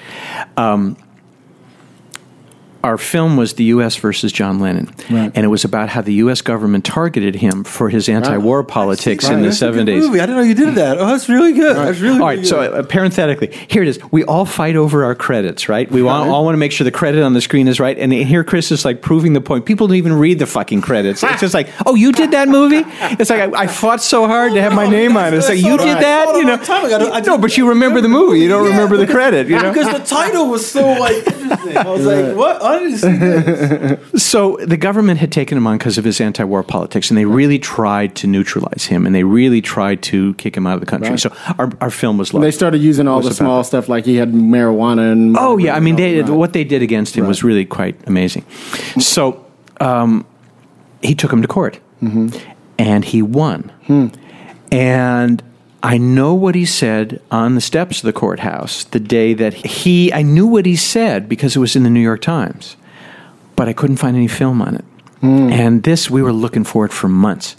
Um, 0.56 0.96
our 2.86 2.98
film 2.98 3.36
was 3.36 3.54
the 3.56 3.66
U.S. 3.66 3.96
versus 3.98 4.32
John 4.32 4.60
Lennon, 4.60 4.88
Right. 5.10 5.32
and 5.36 5.44
it 5.44 5.48
was 5.50 5.66
about 5.66 5.90
how 5.90 6.02
the 6.02 6.14
U.S. 6.26 6.42
government 6.42 6.86
targeted 6.86 7.36
him 7.36 7.64
for 7.64 7.90
his 7.90 8.08
anti-war 8.08 8.64
politics 8.64 9.28
in 9.28 9.42
the 9.42 9.52
seventies. 9.52 10.06
movie. 10.06 10.20
I 10.20 10.26
didn't 10.26 10.38
know 10.38 10.44
you 10.44 10.54
did 10.56 10.76
that. 10.76 10.98
Oh, 10.98 11.08
that's 11.08 11.28
really 11.28 11.54
good. 11.54 11.76
That's 11.76 12.00
really, 12.00 12.20
All 12.20 12.30
really 12.30 12.46
so 12.46 12.60
uh, 12.62 12.84
parenthetically, 12.84 13.52
here 13.68 13.82
it 13.82 13.88
is. 13.88 14.00
We 14.12 14.24
all 14.24 14.46
fight 14.46 14.76
over 14.76 15.04
our 15.04 15.16
credits, 15.16 15.68
right? 15.68 15.90
We 15.92 16.02
all, 16.02 16.32
all 16.32 16.46
want 16.46 16.54
to 16.56 16.60
make 16.60 16.72
sure 16.72 16.86
the 16.86 16.92
credit 16.92 17.24
on 17.24 17.34
the 17.34 17.42
screen 17.42 17.68
is 17.68 17.80
right. 17.80 17.98
And 17.98 18.14
here 18.14 18.44
Chris 18.44 18.72
is 18.72 18.86
like 18.86 19.02
proving 19.02 19.34
the 19.34 19.42
point. 19.42 19.66
People 19.66 19.88
don't 19.88 19.98
even 19.98 20.14
read 20.14 20.40
the 20.40 20.46
fucking 20.46 20.82
credits. 20.82 21.24
It's 21.24 21.42
just 21.42 21.54
like, 21.54 21.68
oh, 21.86 21.96
you 21.96 22.12
did 22.12 22.32
that 22.32 22.48
movie? 22.48 22.84
It's 23.20 23.30
like, 23.30 23.54
I, 23.54 23.64
I 23.64 23.68
fought 23.68 24.02
so 24.02 24.28
hard 24.28 24.54
to 24.54 24.62
have 24.62 24.74
my 24.74 24.88
name 24.88 25.18
on 25.18 25.34
it. 25.34 25.38
It's 25.38 25.50
like, 25.50 25.60
you 25.60 25.78
did 25.78 25.98
that? 25.98 26.36
You 26.36 26.46
know? 26.46 26.60
I 27.12 27.22
No, 27.22 27.38
but 27.38 27.58
you 27.58 27.70
remember 27.70 28.02
the 28.02 28.10
movie. 28.10 28.40
You 28.40 28.48
don't 28.48 28.66
Yeah, 28.66 28.72
remember 28.72 28.98
the 28.98 29.08
credit, 29.08 29.48
you 29.48 29.56
know? 29.60 29.72
because 29.74 29.92
the 29.92 30.06
title 30.06 30.48
was 30.50 30.70
so 30.70 30.86
like 31.00 31.26
interesting. 31.28 31.78
I 31.78 31.90
was 31.90 32.06
like, 32.06 32.36
what? 32.36 32.62
See 32.90 33.12
this. 33.12 34.00
So 34.36 34.58
the 34.58 34.78
government 34.78 35.20
had 35.20 35.32
taken 35.32 35.58
him 35.58 35.68
on 35.68 35.78
because 35.78 35.98
of 35.98 36.04
his 36.06 36.20
anti-war 36.22 36.64
politics, 36.64 37.10
and 37.12 37.18
they 37.18 37.26
really 37.26 37.60
tried 37.60 38.16
to 38.16 38.28
neutralize 38.28 38.86
him, 38.86 39.06
and 39.06 39.14
they 39.16 39.24
really 39.24 39.62
tried 39.62 40.02
to 40.04 40.34
kick 40.36 40.56
him 40.58 40.66
out 40.68 40.74
of 40.76 40.80
the 40.80 40.86
country. 40.86 41.10
Right. 41.12 41.20
So 41.20 41.32
our, 41.60 41.70
our 41.82 41.90
film 41.92 42.18
was 42.18 42.32
they 42.32 42.52
started 42.52 42.82
using 42.82 43.08
all 43.08 43.22
the 43.22 43.34
small 43.34 43.60
that. 43.60 43.66
stuff, 43.66 43.88
like 43.90 44.06
he 44.06 44.16
had 44.16 44.32
marijuana 44.34 45.12
and. 45.12 45.36
Oh 45.38 45.58
yeah, 45.58 45.76
I 45.76 45.80
mean, 45.80 45.96
they, 45.96 46.22
Right. 46.22 46.30
what 46.30 46.54
they 46.54 46.64
did 46.64 46.82
against 46.82 47.16
him 47.16 47.28
was 47.28 47.44
really 47.44 47.66
quite 47.66 47.96
amazing. 48.08 48.44
So 49.00 49.46
um, 49.80 50.26
he 51.02 51.16
took 51.16 51.32
him 51.32 51.42
to 51.42 51.48
court, 51.48 51.80
Mm-hmm. 52.04 52.30
and 52.78 53.06
he 53.06 53.22
won. 53.22 53.72
Hmm. 53.88 54.08
And 54.72 55.42
I 55.86 56.00
know 56.00 56.34
what 56.34 56.56
he 56.56 56.66
said 56.66 57.22
on 57.30 57.54
the 57.54 57.62
steps 57.62 58.00
of 58.00 58.08
the 58.08 58.14
courthouse 58.14 58.86
the 58.86 59.00
day 59.00 59.36
that 59.36 59.54
he, 59.54 60.12
I 60.12 60.24
knew 60.24 60.48
what 60.48 60.66
he 60.66 60.76
said 60.76 61.30
because 61.30 61.56
it 61.56 61.60
was 61.60 61.76
in 61.76 61.84
the 61.84 61.92
New 61.92 62.00
York 62.00 62.22
Times, 62.22 62.76
but 63.56 63.70
I 63.70 63.74
couldn't 63.74 63.98
find 63.98 64.18
any 64.18 64.28
film 64.28 64.64
on 64.64 64.74
it. 64.74 64.86
And 65.54 65.84
this, 65.84 66.10
we 66.10 66.24
were 66.24 66.34
looking 66.34 66.64
for 66.64 66.86
it 66.86 66.92
for 66.92 67.08
months. 67.08 67.56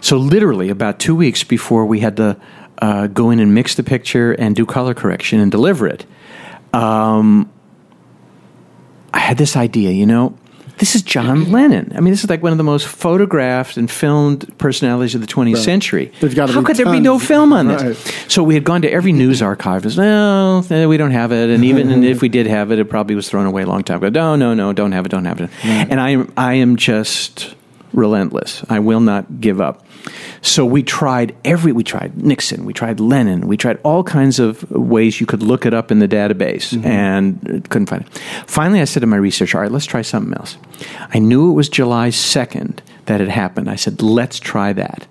So, 0.00 0.16
literally, 0.16 0.70
about 0.70 0.98
two 0.98 1.14
weeks 1.14 1.44
before 1.44 1.86
we 1.86 2.00
had 2.00 2.16
to 2.16 2.36
uh, 2.78 3.06
go 3.06 3.30
in 3.30 3.38
and 3.38 3.54
mix 3.54 3.76
the 3.76 3.84
picture 3.84 4.32
and 4.32 4.56
do 4.56 4.66
color 4.66 4.92
correction 4.92 5.38
and 5.38 5.48
deliver 5.48 5.86
it, 5.86 6.04
um, 6.72 7.48
I 9.14 9.20
had 9.20 9.38
this 9.38 9.54
idea, 9.54 9.92
you 9.92 10.06
know, 10.06 10.36
this 10.82 10.96
is 10.96 11.02
John 11.02 11.52
Lennon. 11.52 11.92
I 11.94 12.00
mean, 12.00 12.12
this 12.12 12.24
is 12.24 12.28
like 12.28 12.42
one 12.42 12.50
of 12.50 12.58
the 12.58 12.64
most 12.64 12.88
photographed 12.88 13.76
and 13.76 13.88
filmed 13.88 14.52
personalities 14.58 15.14
of 15.14 15.20
the 15.20 15.28
20th 15.28 15.58
century. 15.58 16.10
How 16.20 16.64
could 16.64 16.74
there 16.74 16.90
be 16.90 16.98
no 16.98 17.20
film 17.20 17.52
on 17.52 17.68
this? 17.68 17.82
Right. 17.82 18.24
So 18.28 18.42
we 18.42 18.54
had 18.54 18.64
gone 18.64 18.82
to 18.82 18.90
every 18.90 19.12
news 19.12 19.40
archive. 19.42 19.86
It's, 19.86 19.96
No, 19.96 20.64
eh, 20.68 20.86
we 20.86 20.96
don't 20.96 21.12
have 21.12 21.30
it. 21.30 21.50
And 21.50 21.64
even 21.64 22.02
if 22.12 22.20
we 22.20 22.28
did 22.28 22.48
have 22.48 22.72
it, 22.72 22.80
it 22.80 22.86
probably 22.86 23.14
was 23.14 23.30
thrown 23.30 23.46
away 23.46 23.62
a 23.62 23.66
long 23.66 23.84
time 23.84 24.02
ago. 24.02 24.08
No, 24.08 24.34
no, 24.34 24.54
no, 24.54 24.72
don't 24.72 24.90
have 24.90 25.06
it, 25.06 25.10
don't 25.10 25.24
have 25.24 25.40
it. 25.40 25.50
And 25.62 26.00
I 26.00 26.26
I 26.36 26.54
am 26.54 26.74
just 26.74 27.54
relentless. 27.92 28.64
I 28.68 28.78
will 28.78 29.00
not 29.00 29.40
give 29.40 29.60
up. 29.60 29.84
So 30.40 30.66
we 30.66 30.82
tried 30.82 31.36
every, 31.44 31.72
we 31.72 31.84
tried 31.84 32.16
Nixon, 32.16 32.64
we 32.64 32.72
tried 32.72 32.98
Lenin, 32.98 33.46
we 33.46 33.56
tried 33.56 33.78
all 33.84 34.02
kinds 34.02 34.40
of 34.40 34.68
ways 34.70 35.20
you 35.20 35.26
could 35.26 35.42
look 35.42 35.64
it 35.64 35.72
up 35.72 35.92
in 35.92 36.00
the 36.00 36.08
database 36.08 36.74
mm-hmm. 36.74 36.86
and 36.86 37.68
couldn't 37.70 37.86
find 37.86 38.02
it. 38.02 38.18
Finally, 38.46 38.80
I 38.80 38.84
said 38.84 39.00
to 39.00 39.06
my 39.06 39.16
researcher, 39.16 39.58
all 39.58 39.62
right, 39.62 39.70
let's 39.70 39.86
try 39.86 40.02
something 40.02 40.34
else. 40.34 40.56
I 41.14 41.20
knew 41.20 41.50
it 41.50 41.54
was 41.54 41.68
July 41.68 42.08
2nd 42.08 42.80
that 43.06 43.20
had 43.20 43.28
happened. 43.28 43.68
I 43.68 43.76
said, 43.76 44.02
let's 44.02 44.38
try 44.38 44.72
that. 44.72 45.06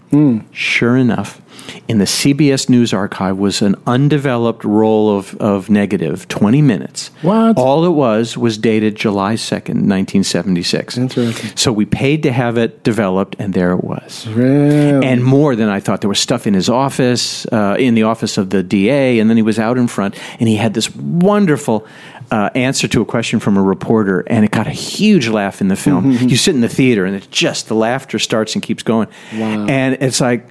Sure 0.51 0.97
enough, 0.97 1.41
in 1.87 1.97
the 1.97 2.05
CBS 2.05 2.69
News 2.69 2.93
archive 2.93 3.37
was 3.37 3.61
an 3.61 3.75
undeveloped 3.87 4.63
roll 4.63 5.15
of, 5.15 5.35
of 5.37 5.69
negative, 5.69 6.27
20 6.27 6.61
minutes. 6.61 7.11
What? 7.21 7.57
All 7.57 7.85
it 7.85 7.91
was 7.91 8.37
was 8.37 8.57
dated 8.57 8.95
July 8.95 9.35
2nd, 9.35 9.87
1976. 9.87 10.97
Interesting. 10.97 11.51
So 11.55 11.71
we 11.71 11.85
paid 11.85 12.23
to 12.23 12.31
have 12.31 12.57
it 12.57 12.83
developed, 12.83 13.35
and 13.39 13.53
there 13.53 13.71
it 13.71 13.83
was. 13.83 14.27
Really? 14.27 15.05
And 15.05 15.23
more 15.23 15.55
than 15.55 15.69
I 15.69 15.79
thought. 15.79 16.01
There 16.01 16.09
was 16.09 16.19
stuff 16.19 16.47
in 16.47 16.53
his 16.53 16.69
office, 16.69 17.45
uh, 17.47 17.75
in 17.79 17.95
the 17.95 18.03
office 18.03 18.37
of 18.37 18.49
the 18.49 18.63
DA, 18.63 19.19
and 19.19 19.29
then 19.29 19.37
he 19.37 19.43
was 19.43 19.59
out 19.59 19.77
in 19.77 19.87
front, 19.87 20.15
and 20.39 20.49
he 20.49 20.55
had 20.55 20.73
this 20.73 20.93
wonderful 20.95 21.87
uh, 22.31 22.49
answer 22.55 22.87
to 22.87 23.01
a 23.01 23.05
question 23.05 23.39
from 23.39 23.57
a 23.57 23.61
reporter, 23.61 24.21
and 24.27 24.43
it 24.45 24.51
got 24.51 24.65
a 24.65 24.71
huge 24.71 25.27
laugh 25.27 25.61
in 25.61 25.67
the 25.67 25.75
film. 25.75 26.11
you 26.11 26.37
sit 26.37 26.55
in 26.55 26.61
the 26.61 26.69
theater, 26.69 27.05
and 27.05 27.15
it 27.15 27.29
just 27.29 27.67
the 27.67 27.75
laughter 27.75 28.17
starts 28.19 28.55
and 28.55 28.63
keeps 28.63 28.83
going, 28.83 29.07
Wow. 29.37 29.65
and 29.67 29.97
it's 30.01 30.19
like. 30.21 30.47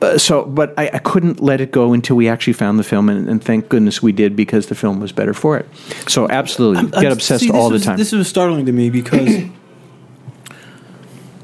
Uh, 0.00 0.16
so, 0.16 0.44
but 0.44 0.72
I, 0.78 0.90
I 0.94 0.98
couldn't 1.00 1.40
let 1.40 1.60
it 1.60 1.72
go 1.72 1.92
until 1.92 2.14
we 2.14 2.28
actually 2.28 2.52
found 2.52 2.78
the 2.78 2.84
film, 2.84 3.08
and, 3.08 3.28
and 3.28 3.42
thank 3.42 3.68
goodness 3.68 4.00
we 4.00 4.12
did 4.12 4.36
because 4.36 4.66
the 4.68 4.76
film 4.76 5.00
was 5.00 5.10
better 5.10 5.34
for 5.34 5.58
it. 5.58 5.66
So, 6.06 6.28
absolutely, 6.28 6.84
get 6.90 7.06
I'm- 7.06 7.12
obsessed 7.12 7.42
see, 7.44 7.50
all 7.50 7.68
the 7.68 7.74
was- 7.74 7.84
time. 7.84 7.96
This 7.96 8.12
was 8.12 8.28
startling 8.28 8.66
to 8.66 8.72
me 8.72 8.90
because 8.90 9.44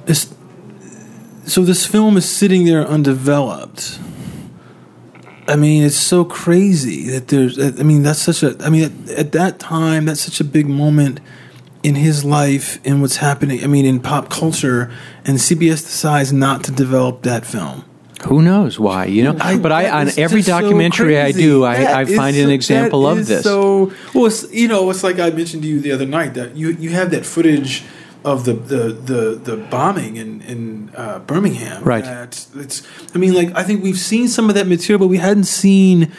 this. 0.07 0.33
So 1.47 1.62
this 1.64 1.85
film 1.85 2.17
is 2.17 2.29
sitting 2.29 2.64
there 2.64 2.87
undeveloped. 2.87 3.99
I 5.47 5.57
mean, 5.57 5.83
it's 5.83 5.97
so 5.97 6.25
crazy 6.25 7.11
that 7.11 7.29
there's. 7.29 7.59
I 7.59 7.83
mean, 7.83 8.03
that's 8.03 8.19
such 8.19 8.43
a. 8.43 8.57
I 8.61 8.71
mean, 8.71 8.85
at, 8.85 9.11
at 9.11 9.33
that 9.33 9.59
time, 9.59 10.07
that's 10.07 10.21
such 10.21 10.41
a 10.41 10.45
big 10.45 10.67
moment 10.67 11.21
in 11.83 11.97
his 11.97 12.25
life 12.25 12.81
and 12.85 13.03
what's 13.03 13.17
happening. 13.17 13.63
I 13.63 13.67
mean, 13.67 13.85
in 13.85 14.01
pop 14.01 14.31
culture, 14.31 14.91
and 15.25 15.39
CBS 15.39 15.85
decides 15.85 16.33
not 16.33 16.65
to 16.65 16.73
develop 16.73 17.23
that 17.23 17.45
film. 17.45 17.85
Who 18.27 18.41
knows 18.41 18.79
why? 18.79 19.05
You 19.05 19.25
know, 19.25 19.33
but 19.35 19.71
I 19.71 19.91
on 19.91 20.09
every 20.17 20.41
just 20.41 20.49
so 20.49 20.61
documentary 20.61 21.19
I 21.19 21.33
do, 21.33 21.65
I, 21.65 22.01
I 22.01 22.05
find 22.07 22.35
so- 22.35 22.43
an 22.43 22.51
example 22.51 23.07
of 23.07 23.19
is 23.19 23.29
this. 23.29 23.45
So, 23.45 23.93
well, 24.15 24.27
it's, 24.27 24.51
you 24.51 24.67
know, 24.67 24.89
it's 24.89 25.05
like 25.05 25.19
I 25.19 25.29
mentioned 25.31 25.63
to 25.65 25.69
you 25.69 25.79
the 25.81 25.93
other 25.93 26.07
night 26.07 26.33
that 26.35 26.57
you 26.57 26.71
you 26.71 26.91
have 26.91 27.11
that 27.11 27.27
footage 27.27 27.85
of 28.25 28.45
the 28.45 28.53
the 28.55 28.89
the, 28.93 29.41
the 29.43 29.57
bombing 29.57 30.17
in 30.17 30.41
in 30.43 30.91
uh, 30.97 31.19
Birmingham. 31.21 31.83
Right. 31.85 32.05
That 32.05 32.47
it's. 32.57 32.83
I 33.15 33.19
mean, 33.19 33.35
like 33.35 33.55
I 33.57 33.63
think 33.63 33.83
we've 33.83 33.99
seen 33.99 34.29
some 34.29 34.49
of 34.49 34.55
that 34.55 34.67
material, 34.67 34.99
but 34.99 35.09
we 35.09 35.19
hadn't 35.19 35.45
seen 35.45 36.13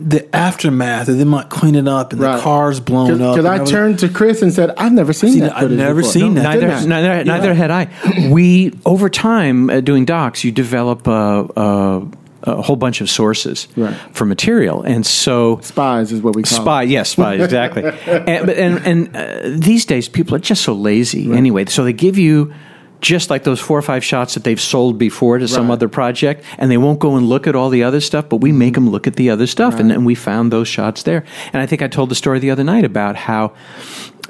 the 0.00 0.32
aftermath 0.34 1.08
of 1.08 1.18
them 1.18 1.32
like 1.32 1.48
cleaning 1.48 1.88
up 1.88 2.12
and 2.12 2.20
Right. 2.22 2.36
the 2.36 2.42
cars 2.42 2.78
blown 2.78 3.20
up. 3.20 3.34
Because 3.34 3.44
I 3.44 3.58
was- 3.60 3.68
turned 3.70 3.98
to 3.98 4.08
Chris 4.08 4.42
and 4.42 4.52
said, 4.52 4.70
I've 4.76 4.92
never 4.92 5.12
seen 5.12 5.32
Seen 5.32 5.40
that. 5.40 5.56
I've 5.56 5.72
never 5.72 6.02
before." 6.02 6.12
seen 6.12 6.34
that. 6.34 6.42
neither, 6.44 6.68
neither, 6.86 7.24
neither 7.24 7.52
had 7.54 7.72
I. 7.72 7.88
We 8.30 8.78
over 8.86 9.08
time 9.08 9.68
uh, 9.68 9.80
doing 9.80 10.04
docs, 10.04 10.44
you 10.44 10.52
develop 10.52 11.08
a, 11.08 12.06
a, 12.48 12.62
whole 12.62 12.76
bunch 12.76 13.00
of 13.00 13.08
sources 13.10 13.68
Right. 13.76 13.94
for 14.12 14.24
material, 14.24 14.82
and 14.82 15.04
so 15.06 15.58
Spies 15.62 16.12
is 16.12 16.20
what 16.22 16.34
we 16.36 16.42
call 16.42 16.60
Spy, 16.62 16.82
it. 16.84 16.88
yes, 16.90 17.10
spy, 17.10 17.34
exactly. 17.44 17.82
and 17.84 18.46
but, 18.46 18.56
and, 18.56 18.78
and 18.86 19.16
uh, 19.16 19.40
these 19.64 19.84
days, 19.84 20.08
people 20.08 20.34
are 20.34 20.38
just 20.40 20.62
so 20.62 20.72
lazy 20.72 21.32
anyway. 21.32 21.64
So 21.66 21.84
they 21.84 21.92
give 21.92 22.18
you 22.18 22.52
just 23.00 23.30
like 23.30 23.44
those 23.44 23.60
four 23.60 23.78
or 23.78 23.82
five 23.82 24.02
shots 24.04 24.34
that 24.34 24.42
they've 24.42 24.60
sold 24.60 24.98
before 24.98 25.38
to 25.38 25.46
some 25.46 25.70
other 25.70 25.88
project, 25.88 26.42
and 26.58 26.68
they 26.68 26.76
won't 26.78 26.98
go 26.98 27.14
and 27.16 27.28
look 27.28 27.46
at 27.46 27.54
all 27.54 27.70
the 27.70 27.84
other 27.84 28.00
stuff, 28.00 28.28
but 28.28 28.38
we 28.38 28.50
make 28.50 28.74
them 28.74 28.90
look 28.90 29.06
at 29.06 29.14
the 29.14 29.30
other 29.30 29.46
stuff, 29.46 29.78
and, 29.78 29.92
and 29.92 30.04
we 30.04 30.16
found 30.16 30.52
those 30.52 30.66
shots 30.66 31.04
there. 31.04 31.24
And 31.52 31.62
I 31.62 31.66
think 31.66 31.80
I 31.80 31.86
told 31.86 32.08
the 32.08 32.16
story 32.16 32.40
the 32.40 32.50
other 32.50 32.64
night 32.64 32.84
about 32.84 33.14
how. 33.14 33.52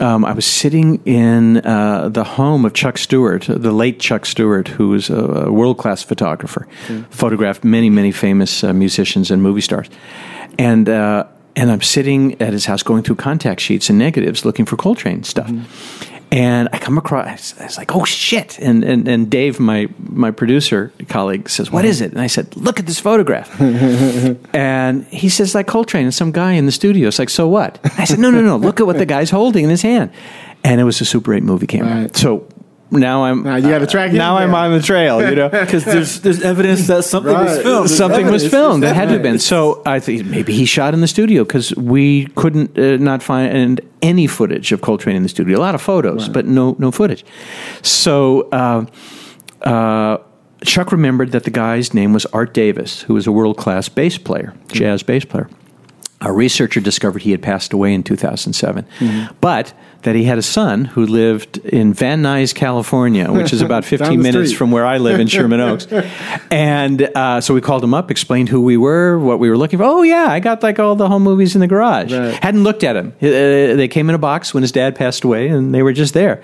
Um, 0.01 0.25
I 0.25 0.33
was 0.33 0.47
sitting 0.47 1.03
in 1.05 1.59
uh, 1.59 2.09
the 2.09 2.25
home 2.25 2.65
of 2.65 2.73
Chuck 2.73 2.99
Stewart, 2.99 3.47
the 3.49 3.73
late 3.73 3.99
Chuck 3.99 4.27
Stewart, 4.27 4.69
who 4.69 4.91
was 4.91 5.11
a, 5.11 5.51
world 5.51 5.79
class 5.79 6.03
photographer, 6.03 6.69
photographed 7.11 7.65
many, 7.65 7.91
many 7.91 8.13
famous 8.13 8.63
uh, 8.63 8.73
musicians 8.73 9.31
and 9.31 9.43
movie 9.43 9.61
stars. 9.61 9.89
And 10.59 10.89
uh, 10.89 11.25
and 11.57 11.73
I'm 11.73 11.83
sitting 11.83 12.41
at 12.41 12.53
his 12.53 12.67
house 12.67 12.85
going 12.85 13.03
through 13.03 13.17
contact 13.17 13.61
sheets 13.61 13.91
and 13.91 13.99
negatives 13.99 14.45
looking 14.45 14.65
for 14.65 14.77
Coltrane 14.77 15.25
stuff. 15.25 15.51
And 16.31 16.69
I 16.73 16.79
come 16.79 16.99
across, 16.99 17.59
I 17.59 17.65
was 17.65 17.79
like, 17.79 17.95
oh 17.95 18.05
shit. 18.05 18.59
And, 18.59 18.85
and, 18.85 19.09
and 19.09 19.31
Dave, 19.31 19.59
my, 19.59 19.89
my 19.99 20.31
producer 20.31 20.93
colleague, 21.09 21.49
says, 21.49 21.71
what 21.71 21.81
mm-hmm. 21.81 21.91
is 21.91 22.01
it? 22.03 22.13
And 22.13 22.21
I 22.21 22.27
said, 22.27 22.55
look 22.55 22.79
at 22.79 22.87
this 22.87 23.01
photograph. 23.01 23.59
and 24.55 25.07
he 25.07 25.31
says, 25.31 25.55
like 25.55 25.67
Coltrane 25.67 26.05
and 26.05 26.15
some 26.15 26.31
guy 26.31 26.53
in 26.53 26.67
the 26.67 26.73
studio. 26.73 27.09
It's 27.09 27.19
like, 27.19 27.31
so 27.31 27.49
what? 27.49 27.79
I 27.99 28.05
said, 28.05 28.19
no, 28.19 28.31
no, 28.31 28.43
no. 28.43 28.57
Look 28.57 28.79
at 28.79 28.87
what 28.87 28.99
the 28.99 29.07
guy's 29.07 29.31
holding 29.31 29.65
in 29.65 29.71
his 29.71 29.83
hand. 29.83 30.11
And 30.65 30.81
it 30.81 30.85
was 30.85 31.01
a 31.01 31.07
Super 31.07 31.33
8 31.33 31.43
movie 31.43 31.67
camera. 31.67 32.03
Right. 32.03 32.17
So 32.17 32.47
now 32.91 33.25
I'm, 33.25 33.43
Now 33.43 33.57
you 33.57 33.69
gotta 33.69 33.87
track 33.87 34.11
him 34.11 34.17
now 34.19 34.37
I'm 34.37 34.51
down. 34.51 34.73
on 34.73 34.79
the 34.79 34.83
trail, 34.83 35.29
you 35.29 35.37
know? 35.37 35.49
because 35.51 35.85
there's 35.85 36.21
there's 36.21 36.43
evidence 36.43 36.87
that 36.87 37.05
something 37.05 37.33
was 37.33 37.63
filmed. 37.63 37.89
There's 37.89 37.97
something 37.97 38.27
was 38.27 38.49
filmed 38.49 38.83
that 38.83 38.95
had 38.95 39.07
to 39.07 39.15
have 39.15 39.23
been. 39.23 39.39
So 39.39 39.83
I 39.85 40.01
think 40.01 40.27
maybe 40.27 40.55
he 40.55 40.65
shot 40.65 40.95
in 40.95 41.01
the 41.01 41.09
studio 41.09 41.45
because 41.45 41.75
we 41.77 42.27
couldn't 42.37 42.79
uh, 42.79 42.97
not 42.97 43.23
find 43.23 43.81
any 44.01 44.27
footage 44.27 44.73
of 44.73 44.81
Coltrane 44.81 45.17
in 45.17 45.23
the 45.23 45.29
studio. 45.29 45.59
A 45.59 45.61
lot 45.61 45.75
of 45.75 45.83
photos, 45.83 46.29
but 46.29 46.47
no 46.47 46.77
no 46.79 46.91
footage. 46.91 47.25
So. 47.83 48.49
Uh, 48.51 48.87
uh, 49.63 50.19
Chuck 50.65 50.91
remembered 50.91 51.31
that 51.33 51.45
the 51.45 51.51
guy's 51.51 51.95
name 51.95 52.13
was 52.13 52.27
Art 52.27 52.53
Davis, 52.53 53.03
who 53.03 53.15
was 53.15 53.29
a 53.29 53.33
world 53.33 53.57
class 53.57 53.89
bass 53.89 54.19
player, 54.19 54.55
jazz 54.69 55.05
bass 55.05 55.25
player. 55.25 55.49
A 56.21 56.33
researcher 56.33 56.81
discovered 56.81 57.23
he 57.23 57.31
had 57.31 57.43
passed 57.43 57.73
away 57.73 57.95
in 57.95 58.03
2007, 58.03 58.85
but 59.41 59.73
that 60.03 60.15
he 60.15 60.25
had 60.25 60.39
a 60.39 60.43
son 60.43 60.85
who 60.85 61.05
lived 61.07 61.59
in 61.59 61.93
Van 61.93 62.23
Nuys, 62.23 62.55
California, 62.55 63.31
which 63.33 63.53
is 63.53 63.63
about 63.63 63.85
15 63.85 64.21
minutes 64.21 64.53
from 64.53 64.71
where 64.71 64.87
I 64.87 64.99
live 64.99 65.19
in 65.21 65.27
Sherman 65.35 65.61
Oaks. 65.61 65.87
And 66.51 67.03
uh, 67.03 67.41
so 67.41 67.53
we 67.53 67.61
called 67.61 67.83
him 67.83 67.95
up, 67.95 68.11
explained 68.11 68.49
who 68.49 68.61
we 68.63 68.77
were, 68.77 69.19
what 69.19 69.39
we 69.39 69.51
were 69.51 69.57
looking 69.57 69.79
for. 69.79 69.85
Oh, 69.85 70.03
yeah, 70.03 70.27
I 70.29 70.41
got 70.41 70.63
like 70.63 70.79
all 70.79 70.95
the 70.95 71.09
home 71.09 71.25
movies 71.25 71.55
in 71.55 71.61
the 71.61 71.67
garage. 71.67 72.13
Right. 72.13 72.35
Hadn't 72.43 72.63
looked 72.63 72.85
at 72.85 72.93
them. 72.93 73.13
Uh, 73.21 73.77
they 73.77 73.89
came 73.89 74.09
in 74.09 74.15
a 74.15 74.19
box 74.19 74.55
when 74.55 74.63
his 74.63 74.73
dad 74.73 74.95
passed 74.95 75.25
away, 75.25 75.49
and 75.49 75.75
they 75.75 75.83
were 75.83 75.93
just 75.93 76.15
there. 76.15 76.43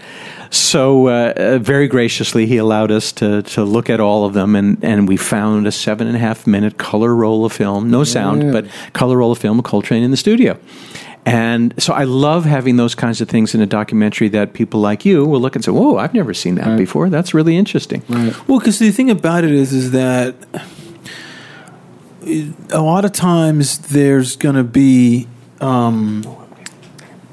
So 0.51 1.09
uh, 1.09 1.33
uh, 1.37 1.59
very 1.59 1.89
graciously, 1.89 2.47
he 2.47 2.59
allowed 2.59 2.91
us 2.93 3.13
to, 3.13 3.43
to 3.43 3.65
look 3.65 3.91
at 3.91 3.99
all 4.01 4.25
of 4.25 4.35
them, 4.35 4.55
and, 4.55 4.83
and 4.85 5.09
we 5.09 5.17
found 5.17 5.67
a 5.67 5.73
seven 5.73 6.07
and 6.07 6.17
a 6.17 6.21
half 6.21 6.47
minute 6.47 6.79
color 6.79 7.15
roll 7.15 7.45
of 7.45 7.53
film, 7.53 7.91
no 7.91 8.05
sound, 8.05 8.53
but 8.53 8.67
color 8.93 9.17
roll 9.19 9.33
of 9.33 9.39
film 9.39 9.59
Coltrane 9.65 10.03
in 10.03 10.11
the 10.11 10.17
studio. 10.17 10.57
And 11.27 11.73
so 11.79 11.95
I 11.95 12.05
love 12.05 12.45
having 12.45 12.77
those 12.77 12.95
kinds 12.95 13.21
of 13.23 13.29
things 13.31 13.55
in 13.55 13.61
a 13.63 13.67
documentary 13.67 14.29
that 14.29 14.53
people 14.53 14.81
like 14.81 15.07
you 15.07 15.25
will 15.25 15.41
look 15.41 15.57
and 15.57 15.65
say, 15.65 15.73
"Whoa, 15.73 15.97
I've 15.97 16.13
never 16.13 16.35
seen 16.35 16.57
that 16.57 16.77
before. 16.77 17.09
That's 17.09 17.33
really 17.33 17.57
interesting." 17.57 18.03
Well, 18.47 18.59
because 18.59 18.79
the 18.79 18.91
thing 18.91 19.09
about 19.11 19.43
it 19.45 19.51
is, 19.51 19.73
is 19.73 19.91
that 19.93 20.35
a 22.71 22.81
lot 22.81 23.05
of 23.05 23.13
times 23.13 23.79
there's 23.79 24.37
going 24.37 24.55
to 24.55 24.65
be 24.65 25.27
um, 25.61 26.25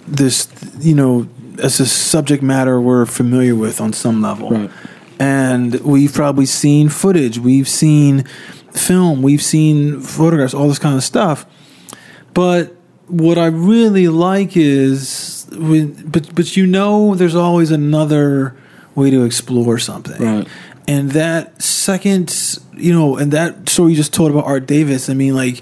this, 0.08 0.48
you 0.80 0.96
know, 0.96 1.28
as 1.62 1.80
a 1.80 1.86
subject 1.86 2.42
matter 2.44 2.80
we're 2.80 3.06
familiar 3.06 3.56
with 3.56 3.80
on 3.82 3.94
some 3.94 4.22
level, 4.22 4.52
Right. 4.52 4.70
and 5.20 5.76
we've 5.82 6.14
probably 6.14 6.46
seen 6.46 6.90
footage, 6.90 7.40
we've 7.40 7.68
seen 7.68 8.24
film, 8.74 9.22
we've 9.22 9.42
seen 9.42 10.00
photographs, 10.02 10.54
all 10.54 10.68
this 10.68 10.80
kind 10.80 10.96
of 10.96 11.04
stuff. 11.04 11.46
But 12.34 12.76
what 13.08 13.38
I 13.38 13.48
really 13.48 14.08
like 14.08 14.56
is, 14.56 15.46
when, 15.52 15.94
but 16.10 16.34
but 16.36 16.56
you 16.56 16.66
know, 16.66 17.16
there's 17.16 17.36
always 17.36 17.72
another 17.72 18.56
way 18.96 19.10
to 19.10 19.24
explore 19.24 19.78
something, 19.80 20.22
Right. 20.22 20.48
and 20.88 21.12
that 21.12 21.62
second, 21.62 22.60
you 22.76 22.94
know, 22.94 23.18
and 23.18 23.32
that 23.34 23.70
story 23.70 23.92
you 23.92 23.98
just 23.98 24.14
told 24.14 24.32
about 24.32 24.46
Art 24.46 24.66
Davis. 24.66 25.10
I 25.10 25.14
mean, 25.14 25.36
like 25.36 25.62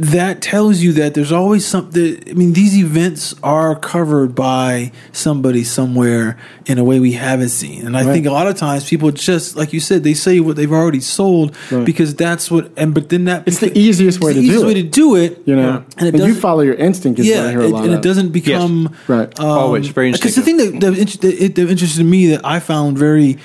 that 0.00 0.40
tells 0.40 0.78
you 0.80 0.92
that 0.92 1.14
there's 1.14 1.32
always 1.32 1.66
something. 1.66 2.22
I 2.30 2.32
mean, 2.34 2.52
these 2.52 2.76
events 2.78 3.34
are 3.42 3.74
covered 3.74 4.34
by 4.34 4.92
somebody 5.12 5.64
somewhere 5.64 6.36
in 6.66 6.78
a 6.78 6.84
way 6.84 7.00
we 7.00 7.12
haven't 7.12 7.48
seen. 7.48 7.84
And 7.86 7.96
I 7.96 8.04
Right. 8.04 8.12
think 8.12 8.26
a 8.26 8.30
lot 8.30 8.46
of 8.46 8.56
times 8.56 8.84
people 8.88 9.10
just, 9.10 9.56
like 9.56 9.72
you 9.72 9.80
said, 9.80 10.04
they 10.04 10.14
say 10.14 10.38
what 10.40 10.54
they've 10.56 10.72
already 10.72 11.00
sold 11.00 11.56
Right. 11.70 11.84
because 11.84 12.14
that's 12.14 12.48
what. 12.50 12.70
And 12.76 12.94
but 12.94 13.08
then 13.08 13.24
that 13.24 13.42
It's 13.46 13.58
the 13.58 13.76
easiest 13.76 14.20
way 14.20 14.30
it's 14.30 14.36
to 14.36 14.40
the 14.42 14.46
do 14.46 14.52
easiest 14.52 14.64
it. 14.64 14.66
way 14.68 14.74
to 14.74 14.82
do 14.84 15.16
it. 15.16 15.42
You 15.46 15.56
know, 15.56 15.82
and 15.96 16.08
it 16.08 16.14
and 16.14 16.24
you 16.26 16.34
follow 16.34 16.60
your 16.62 16.74
instinct. 16.74 17.18
Is 17.18 17.26
what 17.26 17.36
I 17.36 17.42
yeah, 17.44 17.50
hear 17.50 17.60
a 17.60 17.64
it- 17.64 17.70
lot 17.70 17.84
and 17.84 17.92
of. 17.94 17.98
it 17.98 18.02
doesn't 18.02 18.28
become 18.30 18.90
Right. 19.08 19.40
um, 19.40 19.46
Always, 19.46 19.88
very 19.88 20.12
Because 20.12 20.36
the 20.36 20.42
thing 20.42 20.58
that 20.58 20.80
that, 20.80 20.94
that, 21.22 21.54
that 21.56 21.70
interested 21.70 22.04
me 22.04 22.28
that 22.28 22.42
I 22.44 22.60
found 22.60 22.96
very 22.98 23.36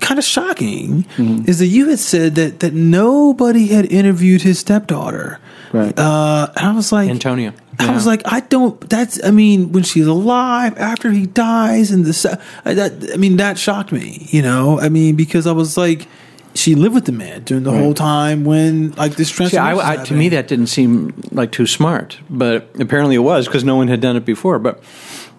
kind 0.00 0.18
of 0.18 0.24
shocking 0.24 1.06
Mm-hmm. 1.16 1.48
is 1.50 1.58
that 1.58 1.66
you 1.66 1.88
had 1.88 1.98
said 1.98 2.34
that 2.36 2.60
that 2.60 2.74
nobody 2.74 3.66
had 3.68 3.86
interviewed 3.90 4.42
his 4.42 4.58
stepdaughter. 4.60 5.38
Right. 5.72 5.98
Uh, 5.98 6.52
and 6.56 6.66
I 6.66 6.72
was 6.74 6.92
like, 6.92 7.10
Antonia. 7.10 7.54
I 7.78 7.92
was 7.92 8.06
like, 8.06 8.22
I 8.24 8.40
don't. 8.40 8.80
That's. 8.88 9.22
I 9.22 9.30
mean, 9.30 9.72
when 9.72 9.82
she's 9.82 10.06
alive, 10.06 10.78
after 10.78 11.10
he 11.10 11.26
dies, 11.26 11.90
and 11.90 12.04
the 12.04 12.12
se- 12.12 12.38
uh, 12.64 12.74
that. 12.74 13.10
I 13.12 13.16
mean, 13.16 13.36
that 13.36 13.58
shocked 13.58 13.92
me. 13.92 14.28
You 14.30 14.42
know. 14.42 14.80
I 14.80 14.88
mean, 14.88 15.16
because 15.16 15.46
I 15.46 15.52
was 15.52 15.76
like, 15.76 16.08
she 16.54 16.74
lived 16.74 16.94
with 16.94 17.04
the 17.04 17.12
man 17.12 17.44
during 17.44 17.64
the 17.64 17.72
whole 17.72 17.94
time 17.94 18.44
when 18.44 18.92
like 18.92 19.16
this 19.16 19.28
See, 19.28 19.34
transformation. 19.34 19.80
I, 19.80 20.00
I, 20.00 20.04
to 20.04 20.14
me, 20.14 20.28
that 20.30 20.48
didn't 20.48 20.68
seem 20.68 21.14
like 21.32 21.52
too 21.52 21.66
smart, 21.66 22.18
but 22.30 22.68
apparently 22.80 23.14
it 23.14 23.20
was 23.20 23.46
because 23.46 23.64
no 23.64 23.76
one 23.76 23.88
had 23.88 24.00
done 24.00 24.16
it 24.16 24.24
before. 24.24 24.58
But 24.58 24.82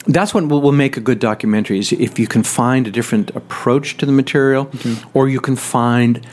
that's 0.05 0.33
what 0.33 0.47
will, 0.47 0.61
will 0.61 0.71
make 0.71 0.95
a 0.95 1.01
good 1.01 1.19
documentary 1.19 1.79
is 1.79 1.91
if 1.91 2.19
you 2.19 2.27
can 2.27 2.43
find 2.43 2.87
a 2.87 2.91
different 2.91 3.35
approach 3.35 3.97
to 3.97 4.05
the 4.05 4.11
material, 4.11 4.69
or 5.13 5.27
you 5.27 5.39
can 5.39 5.55
find 5.55 6.25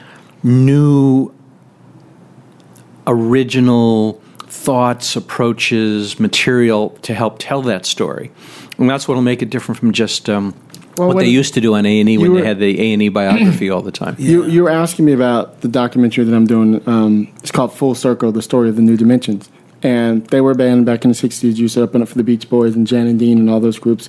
new, 0.42 1.33
original 3.07 4.21
thoughts, 4.47 5.17
approaches, 5.17 6.21
material 6.21 6.90
to 7.03 7.14
help 7.14 7.37
tell 7.38 7.62
that 7.62 7.87
story, 7.87 8.31
and 8.79 8.88
that's 8.88 9.09
what 9.09 9.14
will 9.14 9.23
make 9.23 9.43
it 9.43 9.51
different 9.51 9.79
from 9.79 9.93
just. 9.93 10.29
Um, 10.29 10.55
Well, 10.97 11.09
what 11.09 11.17
they 11.19 11.29
used 11.29 11.55
to 11.55 11.61
do 11.61 11.75
on 11.75 11.87
A 11.87 12.01
and 12.01 12.09
E 12.09 12.19
when 12.19 12.35
you 12.35 12.40
they 12.40 12.47
had 12.47 12.61
the 12.61 12.81
A 12.81 12.93
and 12.93 13.03
E 13.03 13.09
biography 13.21 13.69
all 13.69 13.83
the 13.83 13.90
time. 13.93 14.14
You 14.19 14.47
you 14.47 14.62
were 14.62 14.71
asking 14.71 15.05
me 15.07 15.12
about 15.12 15.61
the 15.62 15.69
documentary 15.69 16.25
that 16.25 16.35
I'm 16.35 16.47
doing. 16.47 16.81
Um, 16.88 17.29
it's 17.38 17.51
called 17.51 17.73
Full 17.73 17.95
Circle: 17.95 18.33
The 18.33 18.43
Story 18.43 18.69
of 18.69 18.77
the 18.77 18.83
New 18.83 18.97
Dimensions. 18.97 19.49
And 19.83 20.25
they 20.29 20.40
were 20.40 20.53
a 20.53 20.55
band 20.55 20.87
back 20.87 21.05
in 21.05 21.11
the 21.11 21.17
'60s. 21.17 21.57
Used 21.57 21.75
to 21.75 21.83
open 21.83 22.01
up 22.01 22.09
for 22.09 22.14
the 22.14 22.23
Beach 22.25 22.49
Boys 22.49 22.75
and 22.77 22.87
Jan 22.87 23.07
and 23.07 23.19
Dean 23.19 23.38
and 23.38 23.51
all 23.51 23.61
those 23.61 23.79
groups. 23.79 24.09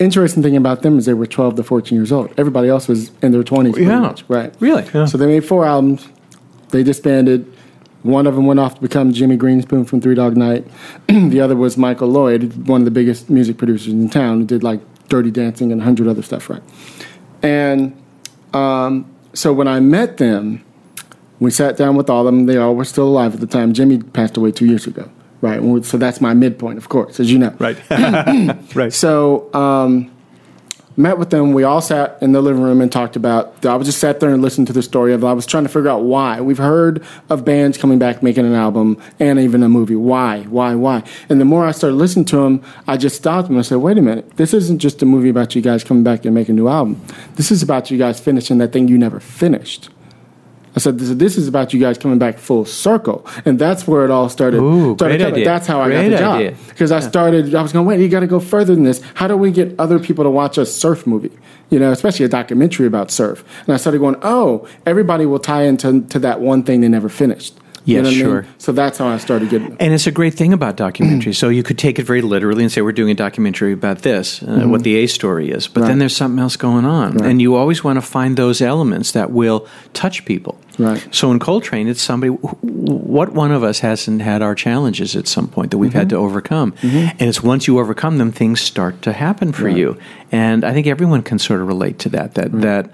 Interesting 0.00 0.42
thing 0.42 0.56
about 0.56 0.82
them 0.82 0.98
is 0.98 1.04
they 1.06 1.14
were 1.14 1.26
12 1.26 1.54
to 1.56 1.62
14 1.62 1.96
years 1.96 2.10
old. 2.10 2.32
Everybody 2.36 2.68
else 2.68 2.88
was 2.88 3.12
in 3.22 3.30
their 3.30 3.44
20s. 3.44 3.76
Yeah. 3.76 4.00
much, 4.00 4.24
right? 4.26 4.52
Really? 4.58 4.84
Yeah. 4.92 5.04
So 5.04 5.16
they 5.16 5.26
made 5.26 5.44
four 5.44 5.64
albums. 5.64 6.08
They 6.70 6.82
disbanded. 6.82 7.46
One 8.02 8.26
of 8.26 8.34
them 8.34 8.46
went 8.46 8.58
off 8.58 8.74
to 8.76 8.80
become 8.80 9.12
Jimmy 9.12 9.36
Greenspoon 9.36 9.86
from 9.86 10.00
Three 10.00 10.14
Dog 10.14 10.36
Night. 10.36 10.66
the 11.06 11.40
other 11.40 11.56
was 11.56 11.76
Michael 11.76 12.08
Lloyd, 12.08 12.66
one 12.66 12.80
of 12.80 12.84
the 12.84 12.90
biggest 12.90 13.30
music 13.30 13.58
producers 13.58 13.92
in 13.92 14.10
town, 14.10 14.40
who 14.40 14.46
did 14.46 14.62
like 14.62 14.80
Dirty 15.08 15.30
Dancing 15.30 15.70
and 15.72 15.80
a 15.80 15.84
hundred 15.84 16.08
other 16.08 16.22
stuff, 16.22 16.50
right? 16.50 16.62
And 17.42 18.00
um, 18.52 19.10
so 19.34 19.52
when 19.52 19.68
I 19.68 19.80
met 19.80 20.18
them, 20.18 20.64
we 21.38 21.50
sat 21.50 21.76
down 21.76 21.96
with 21.96 22.08
all 22.08 22.20
of 22.20 22.26
them. 22.26 22.46
They 22.46 22.56
all 22.56 22.74
were 22.74 22.84
still 22.84 23.08
alive 23.08 23.34
at 23.34 23.40
the 23.40 23.46
time. 23.46 23.72
Jimmy 23.72 24.02
passed 24.02 24.36
away 24.36 24.52
two 24.52 24.66
years 24.66 24.86
ago, 24.86 25.10
right? 25.40 25.84
So 25.84 25.96
that's 25.96 26.20
my 26.20 26.34
midpoint, 26.34 26.78
of 26.78 26.88
course, 26.88 27.18
as 27.18 27.32
you 27.32 27.38
know. 27.38 27.54
Right. 27.58 27.76
right. 28.74 28.92
So 28.92 29.52
um, 29.54 30.11
met 30.96 31.18
with 31.18 31.30
them. 31.30 31.52
We 31.52 31.64
all 31.64 31.80
sat 31.80 32.18
in 32.20 32.32
the 32.32 32.40
living 32.40 32.62
room 32.62 32.80
and 32.80 32.90
talked 32.90 33.16
about. 33.16 33.64
I 33.64 33.76
was 33.76 33.86
just 33.86 33.98
sat 33.98 34.20
there 34.20 34.30
and 34.30 34.42
listened 34.42 34.66
to 34.68 34.72
the 34.72 34.82
story 34.82 35.12
of. 35.12 35.22
it. 35.22 35.26
I 35.26 35.32
was 35.32 35.46
trying 35.46 35.64
to 35.64 35.68
figure 35.68 35.88
out 35.88 36.02
why. 36.04 36.40
We've 36.40 36.58
heard 36.58 37.02
of 37.28 37.44
bands 37.44 37.78
coming 37.78 37.98
back 37.98 38.22
making 38.22 38.46
an 38.46 38.54
album 38.54 39.00
and 39.18 39.38
even 39.38 39.62
a 39.62 39.68
movie. 39.68 39.96
Why? 39.96 40.42
Why? 40.42 40.74
Why? 40.74 41.02
And 41.28 41.40
the 41.40 41.44
more 41.44 41.66
I 41.66 41.72
started 41.72 41.96
listening 41.96 42.24
to 42.26 42.36
them, 42.36 42.62
I 42.86 42.96
just 42.96 43.16
stopped 43.16 43.48
and 43.48 43.58
I 43.58 43.62
said, 43.62 43.78
"Wait 43.78 43.98
a 43.98 44.02
minute. 44.02 44.36
This 44.36 44.52
isn't 44.54 44.78
just 44.78 45.02
a 45.02 45.06
movie 45.06 45.30
about 45.30 45.54
you 45.54 45.62
guys 45.62 45.84
coming 45.84 46.04
back 46.04 46.24
and 46.24 46.34
making 46.34 46.54
a 46.54 46.56
new 46.56 46.68
album. 46.68 47.00
This 47.36 47.50
is 47.50 47.62
about 47.62 47.90
you 47.90 47.98
guys 47.98 48.20
finishing 48.20 48.58
that 48.58 48.72
thing 48.72 48.88
you 48.88 48.98
never 48.98 49.20
finished." 49.20 49.88
I 50.74 50.78
said, 50.78 50.98
this, 50.98 51.10
this 51.10 51.36
is 51.36 51.48
about 51.48 51.74
you 51.74 51.80
guys 51.80 51.98
coming 51.98 52.18
back 52.18 52.38
full 52.38 52.64
circle. 52.64 53.26
And 53.44 53.58
that's 53.58 53.86
where 53.86 54.04
it 54.04 54.10
all 54.10 54.28
started. 54.28 54.60
Ooh, 54.60 54.94
started 54.94 55.18
great 55.18 55.32
idea. 55.32 55.44
That's 55.44 55.66
how 55.66 55.80
I 55.80 55.86
Great 55.88 56.10
got 56.10 56.38
the 56.38 56.50
job. 56.50 56.68
Because 56.68 56.92
I 56.92 57.00
started, 57.00 57.54
I 57.54 57.62
was 57.62 57.72
going, 57.72 57.86
wait, 57.86 58.00
you 58.00 58.08
got 58.08 58.20
to 58.20 58.26
go 58.26 58.40
further 58.40 58.74
than 58.74 58.84
this. 58.84 59.02
How 59.14 59.28
do 59.28 59.36
we 59.36 59.50
get 59.50 59.78
other 59.78 59.98
people 59.98 60.24
to 60.24 60.30
watch 60.30 60.56
a 60.56 60.64
surf 60.64 61.06
movie? 61.06 61.32
You 61.70 61.78
know, 61.78 61.92
especially 61.92 62.24
a 62.24 62.28
documentary 62.28 62.86
about 62.86 63.10
surf. 63.10 63.44
And 63.66 63.74
I 63.74 63.76
started 63.76 63.98
going, 63.98 64.16
oh, 64.22 64.68
everybody 64.86 65.26
will 65.26 65.38
tie 65.38 65.64
into 65.64 66.02
to 66.02 66.18
that 66.20 66.40
one 66.40 66.62
thing 66.62 66.80
they 66.80 66.88
never 66.88 67.08
finished. 67.08 67.54
You 67.84 67.96
Yes, 67.96 68.02
know 68.04 68.08
what 68.08 68.12
I 68.12 68.16
mean? 68.16 68.24
sure. 68.44 68.46
So 68.58 68.72
that's 68.72 68.98
how 68.98 69.08
I 69.08 69.18
started 69.18 69.48
getting. 69.50 69.76
And 69.80 69.92
it's 69.92 70.06
a 70.06 70.12
great 70.12 70.34
thing 70.34 70.52
about 70.52 70.76
documentaries. 70.76 71.34
so 71.34 71.48
you 71.48 71.62
could 71.64 71.78
take 71.78 71.98
it 71.98 72.04
very 72.04 72.22
literally 72.22 72.62
and 72.62 72.70
say, 72.70 72.80
we're 72.80 72.92
doing 72.92 73.10
a 73.10 73.14
documentary 73.14 73.72
about 73.72 74.02
this, 74.02 74.40
uh, 74.42 74.66
what 74.66 74.84
the 74.84 74.94
A 74.96 75.06
story 75.08 75.50
is. 75.50 75.66
But 75.66 75.80
Right. 75.80 75.88
then 75.88 75.98
there's 75.98 76.14
something 76.14 76.38
else 76.38 76.56
going 76.56 76.84
on. 76.84 77.14
Right. 77.16 77.30
And 77.30 77.42
you 77.42 77.56
always 77.56 77.82
want 77.82 77.96
to 77.96 78.00
find 78.02 78.36
those 78.36 78.60
elements 78.62 79.12
that 79.12 79.32
will 79.32 79.66
touch 79.94 80.24
people. 80.24 80.58
Right. 80.78 81.04
So 81.10 81.32
in 81.32 81.38
Coltrane, 81.40 81.88
it's 81.88 82.00
somebody, 82.00 82.30
what 82.30 83.32
one 83.32 83.50
of 83.50 83.62
us 83.64 83.80
hasn't 83.80 84.22
had 84.22 84.42
our 84.42 84.54
challenges 84.54 85.16
at 85.16 85.26
some 85.26 85.48
point 85.48 85.70
that 85.72 85.78
we've 85.78 85.92
had 85.92 86.08
to 86.10 86.14
Mm-hmm. 86.16 86.24
overcome? 86.24 86.74
And 86.82 87.22
it's 87.22 87.42
once 87.42 87.66
you 87.66 87.78
overcome 87.80 88.18
them, 88.18 88.30
things 88.32 88.60
start 88.60 89.02
to 89.02 89.12
happen 89.12 89.52
for 89.52 89.64
Right. 89.64 89.76
you. 89.76 89.98
And 90.30 90.64
I 90.64 90.72
think 90.72 90.86
everyone 90.86 91.22
can 91.22 91.38
sort 91.40 91.60
of 91.60 91.66
relate 91.66 91.98
to 92.00 92.08
that, 92.10 92.34
that, 92.36 92.52
that 92.62 92.90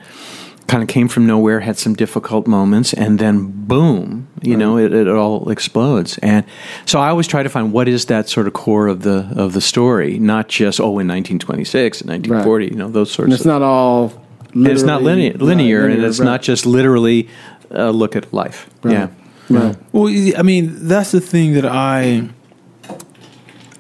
kind 0.69 0.83
of 0.83 0.89
came 0.89 1.09
from 1.09 1.27
nowhere, 1.27 1.61
had 1.61 1.79
some 1.79 1.95
difficult 1.95 2.47
moments, 2.47 2.93
and 2.93 3.19
then 3.19 3.51
boom, 3.67 4.29
you 4.43 4.57
know, 4.57 4.77
it, 4.79 4.93
it 4.93 5.09
all 5.09 5.51
explodes. 5.51 6.19
And 6.19 6.45
so 6.87 7.01
I 7.01 7.09
always 7.09 7.27
try 7.27 7.43
to 7.43 7.49
find 7.49 7.73
what 7.73 7.89
is 7.89 8.05
that 8.07 8.29
sort 8.29 8.47
of 8.47 8.53
core 8.53 8.87
of 8.87 9.03
the 9.03 9.29
of 9.35 9.55
the 9.55 9.61
story, 9.61 10.19
not 10.19 10.49
just 10.49 10.79
oh, 10.79 10.99
in 11.01 11.09
1926 11.09 12.03
and 12.03 12.11
1940, 12.11 12.67
you 12.67 12.75
know, 12.75 12.89
those 12.89 13.11
sorts. 13.11 13.25
And 13.27 13.33
it's 13.33 13.41
of 13.43 13.47
not 13.47 13.63
all. 13.63 14.13
and 14.53 14.69
it's 14.69 14.83
not 14.83 15.03
linear, 15.03 15.33
literally- 15.33 15.47
linear, 15.55 15.83
right, 15.87 15.93
and 15.97 16.05
it's 16.05 16.21
right. 16.21 16.27
not 16.27 16.43
just 16.43 16.67
literally 16.67 17.29
uh, 17.71 17.91
look 17.91 18.15
at 18.15 18.33
life. 18.33 18.69
Right. 18.83 18.93
Yeah. 18.93 19.09
Right. 19.51 19.77
Well, 19.93 20.09
I 20.37 20.43
mean, 20.43 20.87
that's 20.89 21.11
the 21.13 21.21
thing 21.23 21.55
that 21.55 21.65
I. 21.65 22.29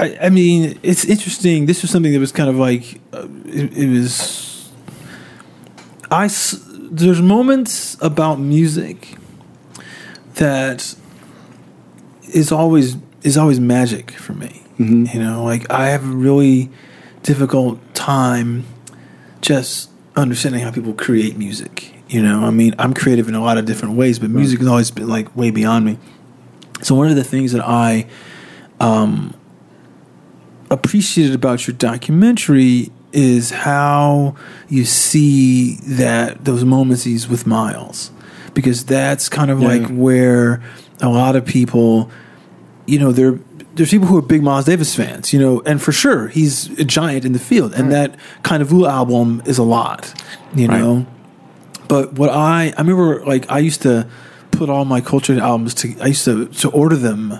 I, 0.00 0.16
I 0.22 0.30
mean, 0.30 0.78
it's 0.82 1.04
interesting. 1.04 1.66
This 1.66 1.82
was 1.82 1.90
something 1.90 2.12
that 2.12 2.20
was 2.20 2.32
kind 2.32 2.48
of 2.48 2.56
like 2.56 3.00
uh, 3.12 3.26
it, 3.44 3.76
it 3.76 3.88
was. 3.90 4.70
I 6.10 6.24
s- 6.26 6.64
there's 6.90 7.20
moments 7.20 7.96
about 8.00 8.38
music 8.38 9.16
that 10.34 10.94
is 12.32 12.52
always 12.52 12.96
is 13.22 13.36
always 13.36 13.60
magic 13.60 14.12
for 14.12 14.32
me. 14.32 14.62
You 14.78 15.20
know, 15.20 15.42
like 15.44 15.70
I 15.70 15.88
have 15.88 16.04
a 16.04 16.16
really 16.16 16.70
difficult 17.22 17.80
time 17.94 18.64
just 19.40 19.90
understanding 20.14 20.62
how 20.62 20.70
people 20.70 20.94
create 20.94 21.36
music. 21.36 21.94
You 22.08 22.22
know, 22.22 22.44
I 22.44 22.50
mean, 22.50 22.74
I'm 22.78 22.94
creative 22.94 23.28
in 23.28 23.34
a 23.34 23.42
lot 23.42 23.58
of 23.58 23.66
different 23.66 23.96
ways, 23.96 24.18
but 24.18 24.30
music 24.30 24.60
has 24.60 24.68
always 24.68 24.90
been 24.90 25.08
like 25.08 25.34
way 25.36 25.50
beyond 25.50 25.84
me. 25.84 25.98
So 26.80 26.94
one 26.94 27.08
of 27.08 27.16
the 27.16 27.24
things 27.24 27.52
that 27.52 27.62
I 27.66 28.06
um, 28.80 29.34
appreciated 30.70 31.34
about 31.34 31.66
your 31.66 31.76
documentary 31.76 32.90
is 33.12 33.50
how 33.50 34.34
you 34.68 34.84
see 34.84 35.76
that 35.86 36.44
those 36.44 36.64
moments 36.64 37.04
he's 37.04 37.28
with 37.28 37.46
Miles, 37.46 38.10
because 38.54 38.84
that's 38.84 39.28
kind 39.28 39.50
of 39.50 39.60
Yeah. 39.60 39.68
like 39.68 39.88
where 39.88 40.62
a 41.00 41.08
lot 41.08 41.36
of 41.36 41.44
people, 41.44 42.10
you 42.86 42.98
know, 42.98 43.12
there 43.12 43.38
there's 43.74 43.90
people 43.90 44.08
who 44.08 44.16
are 44.18 44.22
big 44.22 44.42
Miles 44.42 44.64
Davis 44.64 44.92
fans, 44.96 45.32
you 45.32 45.38
know, 45.38 45.62
and 45.64 45.80
for 45.80 45.92
sure 45.92 46.26
he's 46.28 46.68
a 46.80 46.84
giant 46.84 47.24
in 47.24 47.32
the 47.32 47.38
field, 47.38 47.72
and 47.74 47.92
that 47.92 48.16
kind 48.42 48.60
of 48.60 48.72
Ooh 48.72 48.86
album 48.86 49.40
is 49.46 49.56
a 49.56 49.62
lot, 49.62 50.12
you 50.54 50.66
Right. 50.66 50.80
know. 50.80 51.06
But 51.86 52.14
what 52.14 52.28
I 52.30 52.74
I 52.76 52.80
remember 52.80 53.24
like 53.24 53.46
I 53.50 53.60
used 53.60 53.82
to 53.82 54.06
put 54.50 54.68
all 54.68 54.84
my 54.84 55.00
Coltrane 55.00 55.38
albums 55.38 55.74
to 55.74 55.94
I 56.02 56.08
used 56.08 56.24
to 56.24 56.46
to 56.46 56.68
order 56.70 56.96
them 56.96 57.38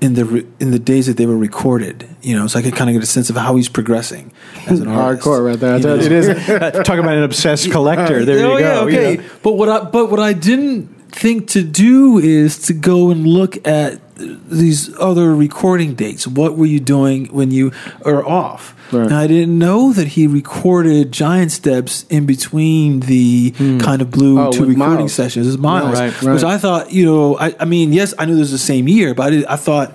in 0.00 0.14
the 0.14 0.24
re, 0.24 0.46
in 0.60 0.70
the 0.70 0.78
days 0.78 1.06
that 1.06 1.16
they 1.16 1.26
were 1.26 1.36
recorded, 1.36 2.08
you 2.22 2.36
know, 2.36 2.46
so 2.46 2.58
I 2.58 2.62
could 2.62 2.74
kind 2.74 2.90
of 2.90 2.94
get 2.94 3.02
a 3.02 3.06
sense 3.06 3.30
of 3.30 3.36
how 3.36 3.56
he's 3.56 3.68
progressing 3.68 4.32
as 4.66 4.80
an 4.80 4.88
artist. 4.88 5.26
Hardcore 5.26 5.44
right 5.44 5.58
there. 5.58 5.78
You 5.78 5.82
know? 5.84 5.96
It 5.96 6.12
is. 6.12 6.26
Talk 6.86 6.98
about 6.98 7.16
an 7.16 7.22
obsessed 7.22 7.70
collector. 7.70 8.24
There 8.24 8.44
oh 8.46 8.56
you 8.56 8.64
yeah, 8.64 8.74
go. 8.74 8.80
okay. 8.86 9.10
you 9.12 9.16
know. 9.18 9.24
But 9.42 9.52
what 9.52 9.68
I 9.68 9.84
but 9.84 10.10
what 10.10 10.20
I 10.20 10.32
didn't 10.32 10.88
think 11.10 11.48
to 11.50 11.62
do 11.62 12.18
is 12.18 12.58
to 12.66 12.74
go 12.74 13.10
and 13.10 13.26
look 13.26 13.66
at 13.66 14.00
these 14.16 14.96
other 14.98 15.34
recording 15.34 15.94
dates. 15.94 16.26
What 16.26 16.56
were 16.56 16.66
you 16.66 16.80
doing 16.80 17.26
when 17.26 17.50
you 17.50 17.72
are 18.04 18.26
off? 18.26 18.74
Right. 18.92 19.04
And 19.04 19.14
I 19.14 19.26
didn't 19.26 19.58
know 19.58 19.92
that 19.92 20.08
he 20.08 20.26
recorded 20.26 21.12
Giant 21.12 21.52
Steps 21.52 22.04
in 22.08 22.24
between 22.24 23.00
the 23.00 23.52
hmm. 23.56 23.78
kind 23.78 24.00
of 24.00 24.10
blue 24.10 24.40
Oh, 24.40 24.52
two 24.52 24.64
recording 24.64 24.98
Miles. 24.98 25.12
sessions. 25.12 25.46
It's 25.46 25.58
Miles, 25.58 25.98
Right, 25.98 26.22
right. 26.22 26.34
which 26.34 26.44
I 26.44 26.56
thought, 26.56 26.92
you 26.92 27.04
know, 27.04 27.36
I, 27.36 27.54
I 27.58 27.64
mean, 27.64 27.92
yes, 27.92 28.14
I 28.18 28.24
knew 28.24 28.34
this 28.34 28.42
was 28.42 28.52
the 28.52 28.58
same 28.58 28.88
year, 28.88 29.14
but 29.14 29.26
I, 29.26 29.30
did, 29.30 29.46
I 29.46 29.56
thought, 29.56 29.94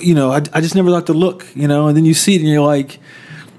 you 0.00 0.14
know, 0.14 0.32
I, 0.32 0.42
I 0.52 0.60
just 0.60 0.74
never 0.74 0.90
thought 0.90 1.06
to 1.06 1.14
look, 1.14 1.46
you 1.54 1.68
know, 1.68 1.88
and 1.88 1.96
then 1.96 2.04
you 2.04 2.14
see 2.14 2.34
it 2.34 2.40
and 2.40 2.48
you're 2.48 2.60
like, 2.60 2.98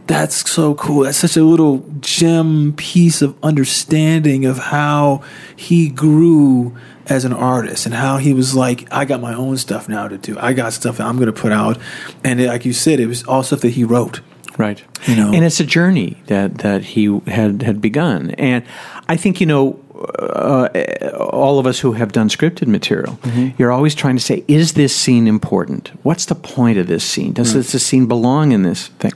that's 0.08 0.50
so 0.50 0.74
cool. 0.76 1.04
That's 1.04 1.18
such 1.18 1.38
a 1.38 1.43
little 1.43 1.86
gem 2.00 2.74
piece 2.78 3.22
of 3.22 3.36
understanding 3.43 4.45
of 4.45 4.58
how 4.58 5.22
he 5.56 5.89
grew 5.89 6.76
as 7.10 7.26
an 7.26 7.34
artist 7.34 7.86
and 7.86 7.95
how 7.95 8.18
he 8.18 8.34
was 8.34 8.55
like, 8.55 8.88
I 8.91 9.05
got 9.05 9.22
my 9.22 9.34
own 9.34 9.58
stuff 9.58 9.88
now 9.89 10.08
to 10.08 10.18
do. 10.18 10.38
I 10.39 10.53
got 10.53 10.74
stuff 10.74 10.97
that 10.97 11.08
I'm 11.08 11.16
going 11.16 11.28
to 11.28 11.34
put 11.34 11.51
out, 11.51 11.78
and 12.24 12.39
it, 12.39 12.47
like 12.47 12.66
you 12.66 12.74
said, 12.74 12.99
it 12.99 13.08
was 13.08 13.24
all 13.24 13.43
stuff 13.43 13.62
that 13.62 13.70
he 13.70 13.84
wrote. 13.84 14.22
Right. 14.58 14.84
You 15.05 15.16
know? 15.16 15.32
And 15.32 15.45
it's 15.45 15.60
a 15.60 15.66
journey 15.66 16.22
that, 16.28 16.60
that 16.60 16.84
he 16.84 17.20
had, 17.28 17.62
had 17.62 17.80
begun. 17.80 18.32
And 18.32 18.66
I 19.08 19.16
think, 19.16 19.39
you 19.39 19.45
know, 19.45 19.80
uh, 20.20 20.68
all 21.30 21.60
of 21.60 21.66
us 21.68 21.80
who 21.80 21.93
have 21.93 22.12
done 22.12 22.30
scripted 22.30 22.68
material, 22.68 23.18
Mm-hmm. 23.28 23.50
you're 23.58 23.72
always 23.72 23.95
trying 23.95 24.16
to 24.16 24.22
say, 24.22 24.43
is 24.48 24.74
this 24.74 24.95
scene 24.95 25.28
important? 25.28 25.91
What's 26.04 26.26
the 26.26 26.36
point 26.36 26.78
of 26.78 26.88
this 26.88 27.04
scene? 27.04 27.34
Does 27.34 27.54
this, 27.54 27.72
this 27.72 27.86
scene 27.86 28.06
belong 28.08 28.52
in 28.52 28.64
this 28.64 28.88
thing? 29.00 29.12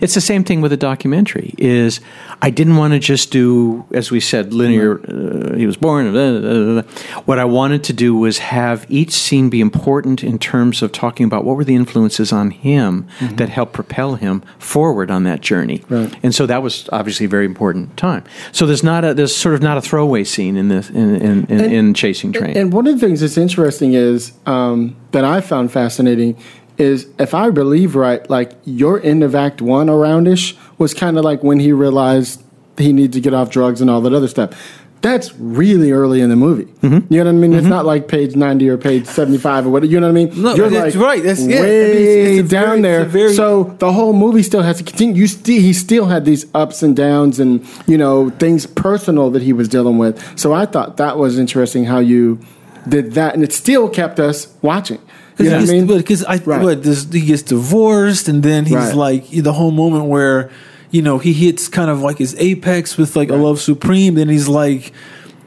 It's 0.00 0.14
the 0.14 0.20
same 0.20 0.44
thing 0.44 0.60
with 0.60 0.72
a 0.72 0.76
documentary. 0.76 1.54
Is 1.58 2.00
I 2.42 2.50
didn't 2.50 2.76
want 2.76 2.92
to 2.94 2.98
just 2.98 3.30
do, 3.30 3.84
as 3.92 4.10
we 4.10 4.20
said, 4.20 4.52
linear. 4.54 5.00
Uh, 5.00 5.56
he 5.56 5.66
was 5.66 5.76
born. 5.76 6.10
blah, 6.12 6.30
blah, 6.38 6.40
blah, 6.40 6.82
blah. 6.82 7.22
What 7.24 7.38
I 7.38 7.44
wanted 7.44 7.84
to 7.84 7.92
do 7.92 8.14
was 8.16 8.38
have 8.38 8.86
each 8.88 9.12
scene 9.12 9.50
be 9.50 9.60
important 9.60 10.22
in 10.24 10.38
terms 10.38 10.82
of 10.82 10.92
talking 10.92 11.26
about 11.26 11.44
what 11.44 11.56
were 11.56 11.64
the 11.64 11.74
influences 11.74 12.32
on 12.32 12.50
him 12.50 13.06
that 13.20 13.48
helped 13.48 13.72
propel 13.72 14.14
him 14.14 14.42
forward 14.58 15.10
on 15.10 15.24
that 15.24 15.40
journey. 15.40 15.82
Right. 15.88 16.14
And 16.22 16.34
so 16.34 16.46
that 16.46 16.62
was 16.62 16.88
obviously 16.92 17.26
a 17.26 17.28
very 17.28 17.46
important 17.46 17.96
time. 17.96 18.24
So 18.52 18.66
there's 18.66 18.82
not 18.84 19.04
a 19.04 19.14
there's 19.14 19.34
sort 19.34 19.54
of 19.54 19.62
not 19.62 19.76
a 19.76 19.82
throwaway 19.82 20.19
scene 20.24 20.56
in 20.56 20.68
this 20.68 20.90
in 20.90 21.16
in, 21.16 21.44
in, 21.46 21.60
in 21.60 21.94
Chasing 21.94 22.32
Trane. 22.32 22.56
And 22.56 22.72
one 22.72 22.86
of 22.86 22.98
the 22.98 23.06
things 23.06 23.20
that's 23.20 23.36
interesting 23.36 23.94
is 23.94 24.32
um, 24.46 24.96
that 25.12 25.24
I 25.24 25.40
found 25.40 25.72
fascinating 25.72 26.36
is 26.78 27.08
if 27.18 27.34
I 27.34 27.50
believe 27.50 27.94
right, 27.94 28.28
like 28.30 28.52
your 28.64 29.02
end 29.02 29.22
of 29.22 29.34
Act 29.34 29.60
One 29.60 29.88
aroundish 29.88 30.56
was 30.78 30.94
kind 30.94 31.18
of 31.18 31.24
like 31.24 31.42
when 31.42 31.60
he 31.60 31.72
realized 31.72 32.42
he 32.78 32.92
needed 32.92 33.12
to 33.12 33.20
get 33.20 33.34
off 33.34 33.50
drugs 33.50 33.80
and 33.80 33.90
all 33.90 34.00
that 34.00 34.14
other 34.14 34.28
stuff. 34.28 34.79
That's 35.02 35.34
really 35.36 35.92
early 35.92 36.20
in 36.20 36.28
the 36.28 36.36
movie. 36.36 36.66
Mm-hmm. 36.82 37.12
You 37.12 37.24
know 37.24 37.30
what 37.32 37.38
I 37.38 37.40
mean? 37.40 37.52
It's 37.54 37.66
not 37.66 37.86
like 37.86 38.06
page 38.06 38.36
ninety 38.36 38.68
or 38.68 38.76
page 38.76 39.06
seventy-five 39.06 39.66
or 39.66 39.70
whatever. 39.70 39.90
You 39.90 39.98
know 39.98 40.08
what 40.12 40.20
I 40.20 40.24
mean? 40.26 40.42
No, 40.42 40.54
You're 40.54 40.68
that's 40.68 40.94
like 40.94 41.02
right. 41.04 41.22
That's- 41.22 41.40
yeah, 41.46 41.60
way 41.62 41.90
it's- 41.90 42.40
it's 42.40 42.50
down 42.50 42.66
very- 42.66 42.82
there. 42.82 43.04
very- 43.06 43.32
so 43.34 43.74
the 43.78 43.92
whole 43.92 44.12
movie 44.12 44.42
still 44.42 44.60
has 44.62 44.76
to 44.76 44.84
continue. 44.84 45.14
You 45.14 45.26
still 45.26 45.60
he 45.60 45.72
still 45.72 46.06
had 46.06 46.26
these 46.26 46.44
ups 46.54 46.82
and 46.82 46.94
downs 46.94 47.40
and 47.40 47.66
you 47.86 47.96
know 47.96 48.28
things 48.30 48.66
personal 48.66 49.30
that 49.30 49.40
he 49.42 49.54
was 49.54 49.68
dealing 49.68 49.96
with. 49.96 50.20
So 50.38 50.52
I 50.52 50.66
thought 50.66 50.98
that 50.98 51.16
was 51.16 51.38
interesting 51.38 51.86
how 51.86 52.00
you 52.00 52.38
did 52.86 53.12
that, 53.14 53.32
and 53.34 53.42
it 53.42 53.52
still 53.52 53.88
kept 53.88 54.20
us 54.20 54.48
watching. 54.60 54.98
You 55.38 55.48
know 55.48 55.60
what 55.60 55.70
I 55.70 55.72
mean? 55.72 55.86
Because 55.86 56.22
I, 56.24 56.36
Right. 56.44 56.62
what, 56.62 56.82
this, 56.82 57.06
he 57.10 57.22
gets 57.22 57.40
divorced, 57.40 58.28
and 58.28 58.42
then 58.42 58.66
he's 58.66 58.74
Right. 58.74 58.94
like 58.94 59.30
the 59.30 59.54
whole 59.54 59.70
moment 59.70 60.04
where, 60.04 60.50
you 60.90 61.02
know, 61.02 61.18
he 61.18 61.32
hits 61.32 61.68
kind 61.68 61.90
of 61.90 62.00
like 62.00 62.18
his 62.18 62.34
apex 62.38 62.96
with 62.96 63.16
like 63.16 63.30
a 63.30 63.36
love 63.36 63.60
supreme. 63.60 64.14
Then 64.14 64.28
he's 64.28 64.48
like, 64.48 64.92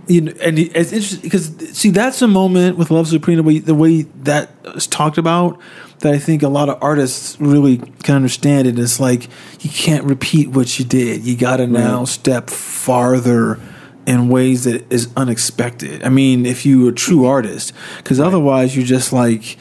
you 0.07 0.21
know, 0.21 0.33
and 0.41 0.57
he, 0.57 0.65
it's 0.65 0.91
interesting 0.91 1.21
because 1.21 1.55
see 1.77 1.89
that's 1.89 2.21
a 2.21 2.27
moment 2.27 2.77
with 2.77 2.91
love 2.91 3.07
supreme 3.07 3.37
the 3.37 3.43
way 3.43 3.59
the 3.59 3.75
way 3.75 4.01
that 4.23 4.51
is 4.75 4.87
talked 4.87 5.17
about 5.17 5.59
that 5.99 6.13
I 6.13 6.19
think 6.19 6.43
a 6.43 6.49
lot 6.49 6.67
of 6.69 6.77
artists 6.81 7.39
really 7.39 7.77
can 7.77 8.15
understand 8.15 8.67
it. 8.67 8.77
It's 8.77 8.99
like 8.99 9.29
you 9.61 9.69
can't 9.69 10.03
repeat 10.03 10.49
what 10.49 10.77
you 10.77 10.85
did. 10.85 11.23
You 11.23 11.37
got 11.37 11.57
to 11.57 11.67
now 11.67 12.03
step 12.03 12.49
farther 12.49 13.59
in 14.05 14.27
ways 14.27 14.65
that 14.65 14.91
is 14.91 15.09
unexpected. 15.15 16.03
I 16.03 16.09
mean, 16.09 16.45
if 16.45 16.65
you're 16.65 16.89
a 16.89 16.93
true 16.93 17.25
artist, 17.25 17.71
because 17.97 18.19
otherwise 18.19 18.75
you're 18.75 18.85
just 18.85 19.13
like, 19.13 19.57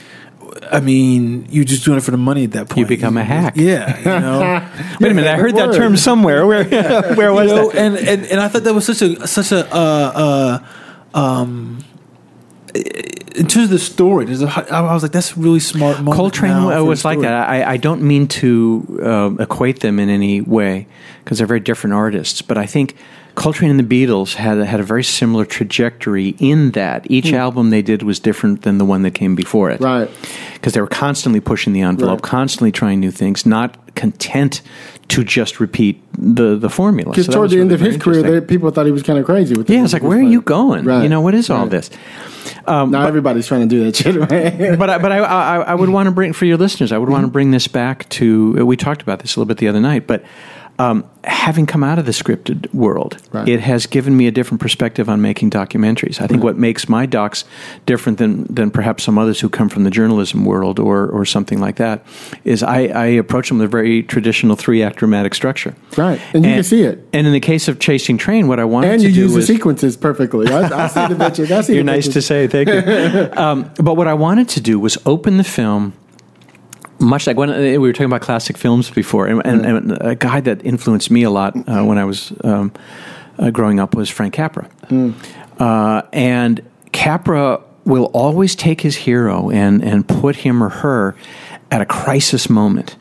I 0.70 0.80
mean, 0.80 1.46
you're 1.50 1.64
just 1.64 1.84
doing 1.84 1.98
it 1.98 2.03
for 2.03 2.11
the 2.11 2.16
money 2.16 2.44
at 2.44 2.53
that 2.53 2.68
point. 2.68 2.78
You 2.78 2.86
become 2.86 3.16
a 3.16 3.24
hack. 3.24 3.55
Yeah, 3.57 3.98
you 3.98 4.05
know. 4.05 4.68
Wait 5.00 5.11
a 5.11 5.14
minute, 5.14 5.30
I 5.30 5.36
heard 5.36 5.57
that 5.57 5.74
term 5.74 5.96
somewhere. 5.96 6.46
Where 6.46 6.64
where 7.14 7.32
was 7.32 7.50
you 7.50 7.57
know, 7.57 7.70
that? 7.70 7.78
and, 7.78 7.96
and 7.96 8.26
and 8.26 8.40
I 8.40 8.48
thought 8.48 8.64
that 8.64 8.74
was 8.74 8.86
such 8.86 9.03
a 9.03 9.26
such 9.26 9.53
a 9.53 9.66
uh, 9.74 10.61
uh, 11.14 11.18
um. 11.18 11.84
In 12.74 13.46
terms 13.46 13.64
of 13.64 13.70
the 13.70 13.78
story, 13.78 14.26
there's 14.26 14.42
a, 14.42 14.48
I 14.70 14.92
was 14.92 15.03
like, 15.03 15.12
that's 15.12 15.36
a 15.36 15.40
really 15.40 15.61
smart. 15.61 15.98
Moment 15.98 16.16
Coltrane 16.16 16.86
was 16.86 17.05
like 17.05 17.20
that. 17.20 17.48
I, 17.48 17.72
I 17.72 17.76
don't 17.78 18.03
mean 18.03 18.28
to 18.28 19.00
uh, 19.03 19.42
equate 19.42 19.80
them 19.80 19.98
in 19.98 20.11
any 20.11 20.42
way 20.42 20.86
because 21.24 21.38
they're 21.38 21.46
very 21.46 21.61
different 21.61 21.94
artists, 21.94 22.42
but 22.42 22.59
I 22.59 22.66
think 22.66 22.94
Coltrane 23.35 23.70
and 23.70 23.80
the 23.80 24.07
Beatles 24.07 24.35
had 24.35 24.59
had 24.59 24.80
a 24.80 24.83
very 24.83 25.05
similar 25.05 25.45
trajectory 25.45 26.30
in 26.39 26.72
that 26.72 27.11
each 27.11 27.30
hmm. 27.30 27.37
album 27.37 27.70
they 27.70 27.83
did 27.83 28.03
was 28.03 28.20
different 28.20 28.62
than 28.62 28.78
the 28.78 28.85
one 28.85 29.03
that 29.03 29.12
came 29.12 29.35
before 29.35 29.70
it. 29.70 29.80
Right. 29.80 30.11
Because 30.55 30.74
they 30.74 30.80
were 30.80 30.87
constantly 30.87 31.41
pushing 31.41 31.72
the 31.72 31.80
envelope, 31.80 32.22
Right. 32.22 32.30
constantly 32.30 32.72
trying 32.72 33.01
new 33.01 33.11
things, 33.11 33.47
not 33.47 33.95
content 33.95 34.62
to 35.09 35.24
just 35.24 35.61
repeat 35.61 36.03
the 36.16 36.57
the 36.57 36.70
formula. 36.70 37.11
Because 37.11 37.26
So 37.26 37.33
toward 37.33 37.51
the 37.51 37.61
end 37.61 37.72
of 37.72 37.80
his 37.80 37.97
career, 37.97 38.22
they, 38.22 38.41
people 38.41 38.70
thought 38.70 38.87
he 38.87 38.93
was 38.93 39.03
kind 39.03 39.18
of 39.18 39.24
crazy. 39.24 39.55
With 39.55 39.68
yeah, 39.68 39.85
it's 39.85 39.93
like, 39.93 40.03
where 40.03 40.18
are 40.18 40.22
you 40.22 40.41
going? 40.43 40.85
Right. 40.85 41.03
You 41.03 41.09
know, 41.09 41.20
what 41.20 41.35
is 41.35 41.51
all 41.51 41.66
this? 41.66 41.91
Um, 42.66 42.91
now 42.91 43.07
everybody's 43.07 43.47
trying 43.47 43.62
to 43.62 43.66
do 43.66 43.85
that 43.85 43.97
shit, 43.97 44.14
right? 44.16 44.78
but 44.78 44.91
I, 44.91 44.99
but 44.99 45.12
I, 45.12 45.18
I, 45.18 45.57
I 45.61 45.74
would 45.74 45.89
want 45.97 46.07
to 46.07 46.12
bring 46.12 46.33
for 46.33 46.45
your 46.45 46.57
listeners. 46.57 46.93
I 46.93 46.99
would 46.99 47.09
want 47.09 47.22
to 47.22 47.26
mm-hmm. 47.26 47.33
bring 47.33 47.51
this 47.51 47.68
back 47.68 48.09
to. 48.11 48.64
We 48.64 48.76
talked 48.76 49.03
about 49.03 49.20
this 49.20 49.37
a 49.37 49.41
little 49.41 49.49
bit 49.49 49.59
the 49.59 49.68
other 49.68 49.80
night, 49.80 50.07
but 50.07 50.22
um, 50.83 51.05
having 51.24 51.66
come 51.66 51.85
out 51.85 51.99
of 51.99 52.07
the 52.07 52.12
scripted 52.12 52.72
world, 52.74 53.16
Right. 53.33 53.49
it 53.49 53.61
has 53.61 53.87
given 53.87 54.16
me 54.16 54.26
a 54.26 54.30
different 54.30 54.61
perspective 54.61 55.09
on 55.09 55.20
making 55.20 55.51
documentaries. 55.51 56.20
I 56.20 56.26
think 56.26 56.43
what 56.43 56.57
makes 56.57 56.89
my 56.89 57.07
docs 57.07 57.45
different 57.87 58.18
than 58.18 58.45
than 58.55 58.70
perhaps 58.70 59.05
some 59.05 59.18
others 59.18 59.41
who 59.41 59.49
come 59.49 59.68
from 59.68 59.85
the 59.85 59.91
journalism 59.91 60.45
world 60.45 60.78
or 60.78 61.07
or 61.07 61.24
something 61.24 61.61
like 61.61 61.76
that 61.76 62.05
is 62.45 62.62
I, 62.62 62.78
I 62.87 63.07
approach 63.07 63.49
them 63.49 63.59
with 63.59 63.66
a 63.66 63.68
very 63.70 64.03
traditional 64.03 64.57
three 64.57 64.83
act 64.83 64.97
dramatic 64.97 65.35
structure. 65.35 65.74
Right. 65.97 66.20
And 66.35 66.45
you 66.45 66.55
can 66.55 66.64
see 66.64 66.83
it. 66.83 67.07
And 67.12 67.26
in 67.26 67.33
the 67.33 67.41
case 67.41 67.68
of 67.68 67.78
Chasing 67.78 68.18
Trane, 68.18 68.47
what 68.49 68.59
I 68.59 68.64
wanted 68.64 68.91
and 68.93 69.03
you 69.03 69.09
use 69.11 69.35
was 69.35 69.47
the 69.47 69.55
sequences 69.55 69.97
perfectly. 69.97 70.49
I, 70.49 70.85
I 70.85 70.87
see 70.89 71.07
the 71.14 71.16
pictures. 71.24 71.51
I 71.53 71.61
see 71.61 71.74
you're 71.78 71.85
nice 71.85 72.07
pictures. 72.07 72.14
to 72.14 72.22
say. 72.22 72.47
Thank 72.49 72.68
you. 72.68 72.83
um, 73.43 73.70
but 73.76 73.95
what 73.97 74.09
I 74.09 74.14
wanted 74.14 74.49
to 74.51 74.61
do 74.61 74.80
was 74.80 74.99
open 75.07 75.37
the 75.37 75.45
film. 75.45 75.93
Much 77.03 77.26
like 77.26 77.36
when 77.36 77.50
uh, 77.50 77.57
we 77.59 77.78
were 77.78 77.92
talking 77.92 78.07
about 78.07 78.20
classic 78.20 78.57
films 78.57 78.88
before, 78.90 79.26
and, 79.26 79.44
and, 79.44 79.66
and 79.66 79.98
a 80.00 80.14
guy 80.14 80.40
that 80.40 80.64
influenced 80.64 81.11
me 81.11 81.24
a 81.24 81.30
lot 81.30 81.57
uh, 81.57 81.84
when 81.84 81.98
I 81.98 82.05
was 82.05 82.32
um, 82.44 82.72
uh, 83.38 83.50
growing 83.50 83.80
up 83.80 83.94
was 83.94 84.09
Frank 84.09 84.34
Capra. 84.34 84.68
Uh, 85.59 86.03
and 86.12 86.62
Capra 86.92 87.61
will 87.84 88.05
always 88.14 88.55
take 88.55 88.80
his 88.80 88.94
hero 88.94 89.50
and, 89.50 89.82
and 89.82 90.07
put 90.07 90.36
him 90.36 90.62
or 90.62 90.68
her 90.68 91.16
at 91.70 91.80
a 91.80 91.86
crisis 91.86 92.48
moment. 92.48 92.96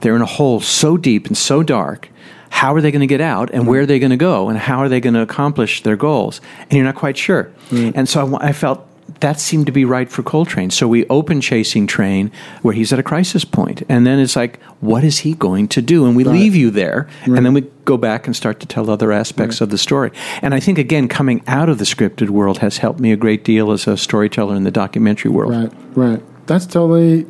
They're 0.00 0.16
in 0.16 0.22
a 0.22 0.26
hole 0.26 0.60
so 0.60 0.96
deep 0.96 1.26
and 1.28 1.36
so 1.36 1.62
dark. 1.62 2.08
How 2.50 2.74
are 2.74 2.80
they 2.80 2.90
going 2.90 3.00
to 3.00 3.06
get 3.06 3.20
out, 3.20 3.50
and 3.52 3.66
where 3.66 3.82
are 3.82 3.86
they 3.86 3.98
going 3.98 4.10
to 4.10 4.16
go, 4.16 4.48
and 4.48 4.58
how 4.58 4.78
are 4.78 4.88
they 4.88 5.00
going 5.00 5.14
to 5.14 5.20
accomplish 5.20 5.82
their 5.82 5.96
goals? 5.96 6.40
And 6.62 6.72
you're 6.72 6.84
not 6.84 6.94
quite 6.94 7.16
sure. 7.16 7.52
And 7.94 8.08
so 8.08 8.36
I, 8.36 8.48
I 8.48 8.52
felt 8.52 8.87
that 9.20 9.40
seemed 9.40 9.66
to 9.66 9.72
be 9.72 9.84
right 9.84 10.10
for 10.10 10.22
Coltrane. 10.22 10.70
So 10.70 10.86
we 10.88 11.06
open 11.08 11.40
Chasing 11.40 11.86
Trane 11.86 12.32
where 12.62 12.74
he's 12.74 12.92
at 12.92 12.98
a 12.98 13.02
crisis 13.02 13.44
point, 13.44 13.82
and 13.88 14.06
then 14.06 14.18
it's 14.18 14.36
like, 14.36 14.62
what 14.80 15.04
is 15.04 15.18
he 15.18 15.34
going 15.34 15.68
to 15.68 15.82
do? 15.82 16.06
And 16.06 16.16
we 16.16 16.24
leave 16.24 16.54
you 16.54 16.70
there, 16.70 17.08
and 17.24 17.44
then 17.44 17.52
we 17.52 17.62
go 17.84 17.96
back 17.96 18.26
and 18.26 18.36
start 18.36 18.60
to 18.60 18.66
tell 18.66 18.90
other 18.90 19.12
aspects 19.12 19.60
of 19.60 19.70
the 19.70 19.78
story. 19.78 20.10
And 20.42 20.54
I 20.54 20.60
think 20.60 20.78
again, 20.78 21.08
coming 21.08 21.42
out 21.46 21.68
of 21.68 21.78
the 21.78 21.84
scripted 21.84 22.30
world 22.30 22.58
has 22.58 22.78
helped 22.78 23.00
me 23.00 23.12
a 23.12 23.16
great 23.16 23.44
deal 23.44 23.72
as 23.72 23.86
a 23.86 23.96
storyteller 23.96 24.54
in 24.54 24.64
the 24.64 24.70
documentary 24.70 25.30
world. 25.30 25.52
Right, 25.52 25.72
right. 25.96 26.46
That's 26.46 26.66
totally. 26.66 27.26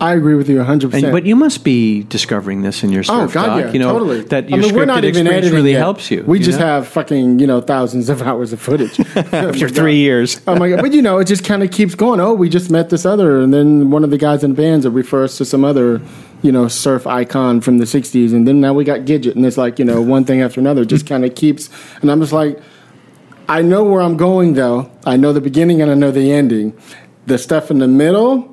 I 0.00 0.14
agree 0.14 0.34
with 0.34 0.48
you 0.48 0.58
100%. 0.58 0.94
And, 0.94 1.12
but 1.12 1.26
you 1.26 1.36
must 1.36 1.62
be 1.62 2.02
discovering 2.02 2.62
this 2.62 2.82
in 2.82 2.90
your 2.90 3.02
Oh 3.08 3.26
surf 3.26 3.34
God, 3.34 3.46
doc, 3.46 3.60
yeah, 3.60 3.70
you 3.72 3.78
know, 3.78 3.92
totally. 3.92 4.22
that 4.22 4.44
I 4.44 4.48
your 4.48 4.58
mean, 4.58 4.74
we're 4.74 4.84
not 4.84 5.04
scripted 5.04 5.04
even 5.04 5.26
experience 5.26 5.36
editing 5.46 5.54
really 5.54 5.70
yet. 5.72 5.78
helps 5.78 6.10
you. 6.10 6.24
We 6.24 6.38
you 6.38 6.44
just 6.44 6.58
know? 6.58 6.66
have 6.66 6.88
fucking 6.88 7.38
you 7.38 7.46
know 7.46 7.60
thousands 7.60 8.08
of 8.08 8.20
hours 8.28 8.52
of 8.52 8.60
footage 8.60 8.98
oh 9.16 9.52
for 9.52 9.68
three 9.68 9.96
years. 9.96 10.40
Oh 10.46 10.56
my 10.56 10.70
god! 10.70 10.82
But 10.82 10.92
you 10.92 11.02
know, 11.02 11.18
it 11.18 11.26
just 11.26 11.44
kind 11.44 11.62
of 11.62 11.70
keeps 11.70 11.94
going. 11.94 12.18
Oh, 12.18 12.34
we 12.34 12.48
just 12.48 12.70
met 12.70 12.90
this 12.90 13.06
other, 13.06 13.40
and 13.40 13.54
then 13.54 13.90
one 13.90 14.02
of 14.02 14.10
the 14.10 14.18
guys 14.18 14.42
in 14.42 14.50
the 14.50 14.56
bands 14.56 14.84
will 14.84 14.92
refer 14.92 15.22
us 15.22 15.38
to 15.38 15.44
some 15.44 15.64
other, 15.64 16.00
you 16.42 16.50
know, 16.50 16.66
surf 16.66 17.06
icon 17.06 17.60
from 17.60 17.78
the 17.78 17.84
'60s, 17.84 18.32
and 18.32 18.48
then 18.48 18.60
now 18.60 18.72
we 18.74 18.84
got 18.84 19.00
Gidget, 19.00 19.36
and 19.36 19.46
it's 19.46 19.56
like 19.56 19.78
you 19.78 19.84
know 19.84 20.02
one 20.02 20.24
thing 20.24 20.42
after 20.42 20.58
another. 20.60 20.82
It 20.82 20.86
just 20.86 21.06
kind 21.06 21.24
of 21.24 21.34
keeps, 21.36 21.70
and 22.00 22.10
I'm 22.10 22.20
just 22.20 22.32
like, 22.32 22.58
I 23.48 23.62
know 23.62 23.84
where 23.84 24.00
I'm 24.00 24.16
going 24.16 24.54
though. 24.54 24.90
I 25.04 25.16
know 25.16 25.32
the 25.32 25.40
beginning 25.40 25.82
and 25.82 25.90
I 25.90 25.94
know 25.94 26.10
the 26.10 26.32
ending. 26.32 26.76
The 27.26 27.38
stuff 27.38 27.70
in 27.70 27.78
the 27.78 27.88
middle. 27.88 28.51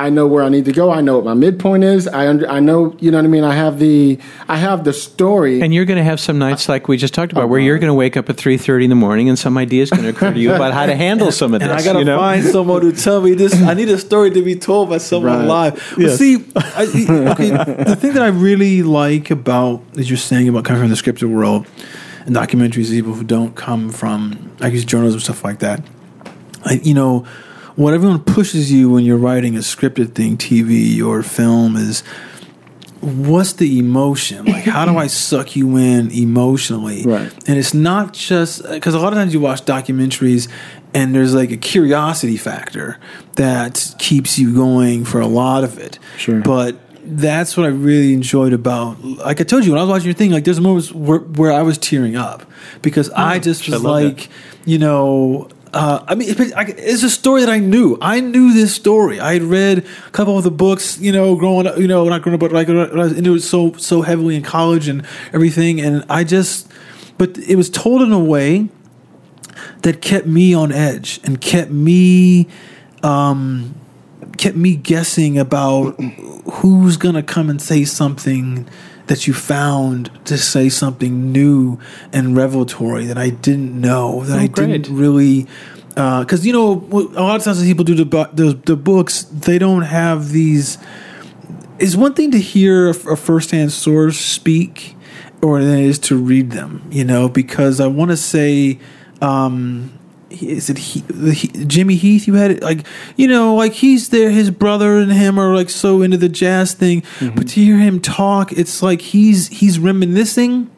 I 0.00 0.08
know 0.08 0.26
where 0.26 0.42
I 0.42 0.48
need 0.48 0.64
to 0.64 0.72
go. 0.72 0.90
I 0.90 1.02
know 1.02 1.16
what 1.16 1.26
my 1.26 1.34
midpoint 1.34 1.84
is. 1.84 2.08
I 2.08 2.26
under, 2.26 2.48
I 2.48 2.58
know, 2.58 2.96
you 3.00 3.10
know 3.10 3.18
what 3.18 3.26
I 3.26 3.28
mean. 3.28 3.44
I 3.44 3.54
have 3.54 3.78
the 3.78 4.18
I 4.48 4.56
have 4.56 4.84
the 4.84 4.94
story. 4.94 5.60
And 5.60 5.74
you're 5.74 5.84
going 5.84 5.98
to 5.98 6.04
have 6.04 6.18
some 6.18 6.38
nights 6.38 6.70
like 6.70 6.88
we 6.88 6.96
just 6.96 7.12
talked 7.12 7.32
about, 7.32 7.50
where 7.50 7.60
uh-huh. 7.60 7.66
you're 7.66 7.78
going 7.78 7.90
to 7.90 7.94
wake 7.94 8.16
up 8.16 8.30
at 8.30 8.38
three 8.38 8.56
thirty 8.56 8.84
in 8.84 8.90
the 8.90 8.96
morning, 8.96 9.28
and 9.28 9.38
some 9.38 9.58
idea 9.58 9.82
is 9.82 9.90
going 9.90 10.04
to 10.04 10.08
occur 10.08 10.32
to 10.32 10.40
you 10.40 10.54
about 10.54 10.72
how 10.72 10.86
to 10.86 10.96
handle 10.96 11.30
some 11.30 11.52
of 11.52 11.60
this. 11.60 11.68
And 11.68 11.78
I 11.78 11.84
gotta 11.84 11.98
you 11.98 12.06
know? 12.06 12.18
find 12.18 12.42
someone 12.44 12.80
to 12.80 12.92
tell 12.92 13.20
me 13.20 13.34
this. 13.34 13.54
I 13.54 13.74
need 13.74 13.90
a 13.90 13.98
story 13.98 14.30
to 14.30 14.42
be 14.42 14.56
told 14.56 14.88
by 14.88 14.98
someone 14.98 15.40
Right. 15.40 15.46
live. 15.46 15.94
But 15.96 16.02
Yes. 16.02 16.18
see, 16.18 16.36
I, 16.56 16.84
okay, 17.32 17.50
the 17.84 17.96
thing 18.00 18.14
that 18.14 18.22
I 18.22 18.28
really 18.28 18.82
like 18.82 19.30
about, 19.30 19.82
as 19.98 20.08
you're 20.08 20.16
saying 20.16 20.48
about 20.48 20.64
coming 20.64 20.80
from 20.80 20.90
the 20.90 20.96
scripted 20.96 21.28
world 21.28 21.66
and 22.24 22.34
documentaries, 22.34 22.90
people 22.90 23.12
who 23.12 23.24
don't 23.24 23.54
come 23.54 23.90
from, 23.90 24.50
I 24.60 24.70
guess, 24.70 24.84
journalism 24.84 25.20
stuff 25.20 25.44
like 25.44 25.58
that. 25.58 25.82
I, 26.64 26.80
you 26.82 26.94
know, 26.94 27.26
what 27.76 27.94
everyone 27.94 28.20
pushes 28.20 28.72
you 28.72 28.90
when 28.90 29.04
you're 29.04 29.18
writing 29.18 29.56
a 29.56 29.60
scripted 29.60 30.14
thing, 30.14 30.36
TV 30.36 31.02
or 31.02 31.22
film, 31.22 31.76
is 31.76 32.02
what's 33.00 33.54
the 33.54 33.78
emotion? 33.78 34.44
Like, 34.46 34.64
how 34.64 34.84
do 34.84 34.96
I 34.96 35.06
suck 35.08 35.56
you 35.56 35.76
in 35.76 36.10
emotionally? 36.10 37.04
Right. 37.04 37.32
And 37.48 37.58
it's 37.58 37.74
not 37.74 38.12
just 38.12 38.62
because 38.68 38.94
a 38.94 38.98
lot 38.98 39.12
of 39.12 39.18
times 39.18 39.32
you 39.32 39.40
watch 39.40 39.62
documentaries 39.62 40.48
and 40.94 41.14
there's 41.14 41.34
like 41.34 41.50
a 41.50 41.56
curiosity 41.56 42.36
factor 42.36 42.98
that 43.36 43.94
keeps 43.98 44.38
you 44.38 44.54
going 44.54 45.04
for 45.04 45.20
a 45.20 45.26
lot 45.26 45.64
of 45.64 45.78
it. 45.78 45.98
Sure. 46.16 46.40
But 46.40 46.76
that's 47.02 47.56
what 47.56 47.64
I 47.64 47.70
really 47.70 48.12
enjoyed 48.12 48.52
about. 48.52 49.02
Like 49.02 49.40
I 49.40 49.44
told 49.44 49.64
you 49.64 49.72
when 49.72 49.78
I 49.78 49.82
was 49.82 49.90
watching 49.90 50.06
your 50.06 50.14
thing, 50.14 50.30
like 50.30 50.44
there's 50.44 50.60
moments 50.60 50.92
where, 50.92 51.18
where 51.18 51.52
I 51.52 51.62
was 51.62 51.78
tearing 51.78 52.16
up 52.16 52.44
because 52.82 53.10
I 53.10 53.36
oh, 53.36 53.40
just 53.40 53.68
was 53.68 53.82
love 53.82 54.02
like, 54.04 54.28
you 54.64 54.78
know. 54.78 55.48
Uh, 55.72 56.04
I 56.08 56.16
mean, 56.16 56.28
it's 56.36 57.02
a 57.02 57.10
story 57.10 57.42
that 57.42 57.50
I 57.50 57.58
knew. 57.58 57.96
I 58.00 58.20
knew 58.20 58.52
this 58.52 58.74
story. 58.74 59.20
I 59.20 59.34
had 59.34 59.42
read 59.42 59.86
a 60.06 60.10
couple 60.10 60.36
of 60.36 60.42
the 60.42 60.50
books, 60.50 60.98
you 60.98 61.12
know, 61.12 61.36
growing 61.36 61.66
up, 61.66 61.78
you 61.78 61.86
know, 61.86 62.08
not 62.08 62.22
growing 62.22 62.34
up, 62.34 62.40
but 62.40 62.52
like 62.52 62.68
I 62.68 62.72
was 62.92 63.16
into 63.16 63.34
it 63.36 63.40
so 63.40 63.74
so 63.74 64.02
heavily 64.02 64.34
in 64.34 64.42
college 64.42 64.88
and 64.88 65.06
everything. 65.32 65.80
And 65.80 66.04
I 66.10 66.24
just, 66.24 66.70
but 67.18 67.38
it 67.38 67.54
was 67.54 67.70
told 67.70 68.02
in 68.02 68.10
a 68.10 68.18
way 68.18 68.68
that 69.82 70.02
kept 70.02 70.26
me 70.26 70.54
on 70.54 70.72
edge 70.72 71.20
and 71.22 71.40
kept 71.40 71.70
me 71.70 72.48
um, 73.04 73.74
kept 74.38 74.56
me 74.56 74.74
guessing 74.74 75.38
about 75.38 76.00
who's 76.54 76.96
gonna 76.96 77.22
come 77.22 77.48
and 77.48 77.62
say 77.62 77.84
something 77.84 78.68
that 79.10 79.26
you 79.26 79.34
found 79.34 80.08
to 80.24 80.38
say 80.38 80.68
something 80.68 81.32
new 81.32 81.80
and 82.12 82.36
revelatory 82.36 83.06
that 83.06 83.18
I 83.18 83.30
didn't 83.30 83.78
know 83.80 84.22
that 84.22 84.38
I 84.38 84.46
great. 84.46 84.68
didn't 84.68 84.96
really 84.96 85.48
because 85.88 86.46
you 86.46 86.52
know 86.52 86.74
a 86.92 87.20
lot 87.20 87.34
of 87.34 87.42
times 87.42 87.58
when 87.58 87.66
people 87.66 87.84
do 87.84 87.96
the, 87.96 88.04
the 88.32 88.52
the 88.64 88.76
books 88.76 89.24
they 89.24 89.58
don't 89.58 89.82
have 89.82 90.30
these 90.30 90.78
it's 91.80 91.96
one 91.96 92.14
thing 92.14 92.30
to 92.30 92.38
hear 92.38 92.86
a, 92.86 92.90
a 92.90 93.16
firsthand 93.16 93.72
source 93.72 94.16
speak 94.16 94.94
or 95.42 95.60
than 95.60 95.80
it 95.80 95.86
is 95.86 95.98
to 95.98 96.16
read 96.16 96.52
them 96.52 96.86
you 96.92 97.02
know 97.02 97.28
because 97.28 97.80
i 97.80 97.88
want 97.88 98.12
to 98.12 98.16
say 98.16 98.78
um 99.20 99.92
is 100.30 100.70
it 100.70 100.78
he, 100.78 101.00
the, 101.00 101.32
he, 101.32 101.48
Jimmy 101.64 101.96
Heath? 101.96 102.26
You 102.26 102.34
had 102.34 102.50
it 102.50 102.62
like 102.62 102.86
you 103.16 103.28
know, 103.28 103.54
like 103.54 103.72
he's 103.72 104.08
there. 104.10 104.30
His 104.30 104.50
brother 104.50 104.98
and 104.98 105.12
him 105.12 105.38
are 105.38 105.54
like 105.54 105.70
so 105.70 106.02
into 106.02 106.16
the 106.16 106.28
jazz 106.28 106.72
thing, 106.74 107.02
mm-hmm. 107.02 107.34
but 107.34 107.48
to 107.48 107.60
hear 107.60 107.78
him 107.78 108.00
talk, 108.00 108.52
it's 108.52 108.82
like 108.82 109.00
he's 109.00 109.48
he's 109.48 109.78
reminiscing. 109.78 110.70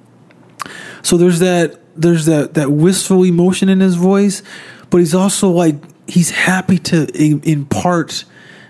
So 1.02 1.16
there's 1.16 1.40
that 1.40 1.78
there's 1.96 2.26
that 2.26 2.54
that 2.54 2.70
wistful 2.70 3.24
emotion 3.24 3.68
in 3.68 3.80
his 3.80 3.96
voice, 3.96 4.42
but 4.90 4.98
he's 4.98 5.14
also 5.14 5.50
like 5.50 5.76
he's 6.08 6.30
happy 6.30 6.78
to 6.78 7.08
impart 7.48 8.24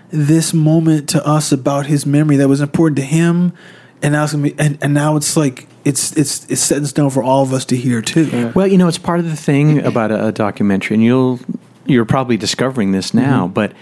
this 0.09 0.53
moment 0.53 1.09
to 1.09 1.25
us 1.25 1.51
about 1.51 1.87
his 1.87 2.05
memory 2.05 2.37
that 2.37 2.47
was 2.47 2.61
important 2.61 2.97
to 2.97 3.03
him, 3.03 3.53
and 4.01 4.13
now 4.13 4.23
it's 4.23 4.33
gonna 4.33 4.43
be, 4.43 4.55
and, 4.59 4.77
and 4.81 4.93
now 4.93 5.15
it's 5.15 5.35
like 5.37 5.67
it's 5.85 6.15
it's 6.15 6.49
it's 6.49 6.61
set 6.61 6.77
in 6.77 6.85
stone 6.85 7.09
for 7.09 7.23
all 7.23 7.43
of 7.43 7.53
us 7.53 7.65
to 7.65 7.75
hear 7.75 8.01
too. 8.01 8.51
Well, 8.55 8.67
you 8.67 8.77
know, 8.77 8.87
it's 8.87 8.97
part 8.97 9.19
of 9.19 9.25
the 9.25 9.35
thing 9.35 9.79
about 9.85 10.11
a, 10.11 10.27
a 10.27 10.31
documentary, 10.31 10.95
and 10.95 11.03
you'll 11.03 11.39
you're 11.85 12.05
probably 12.05 12.37
discovering 12.37 12.91
this 12.91 13.09
mm-hmm. 13.09 13.19
now, 13.19 13.47
but 13.47 13.73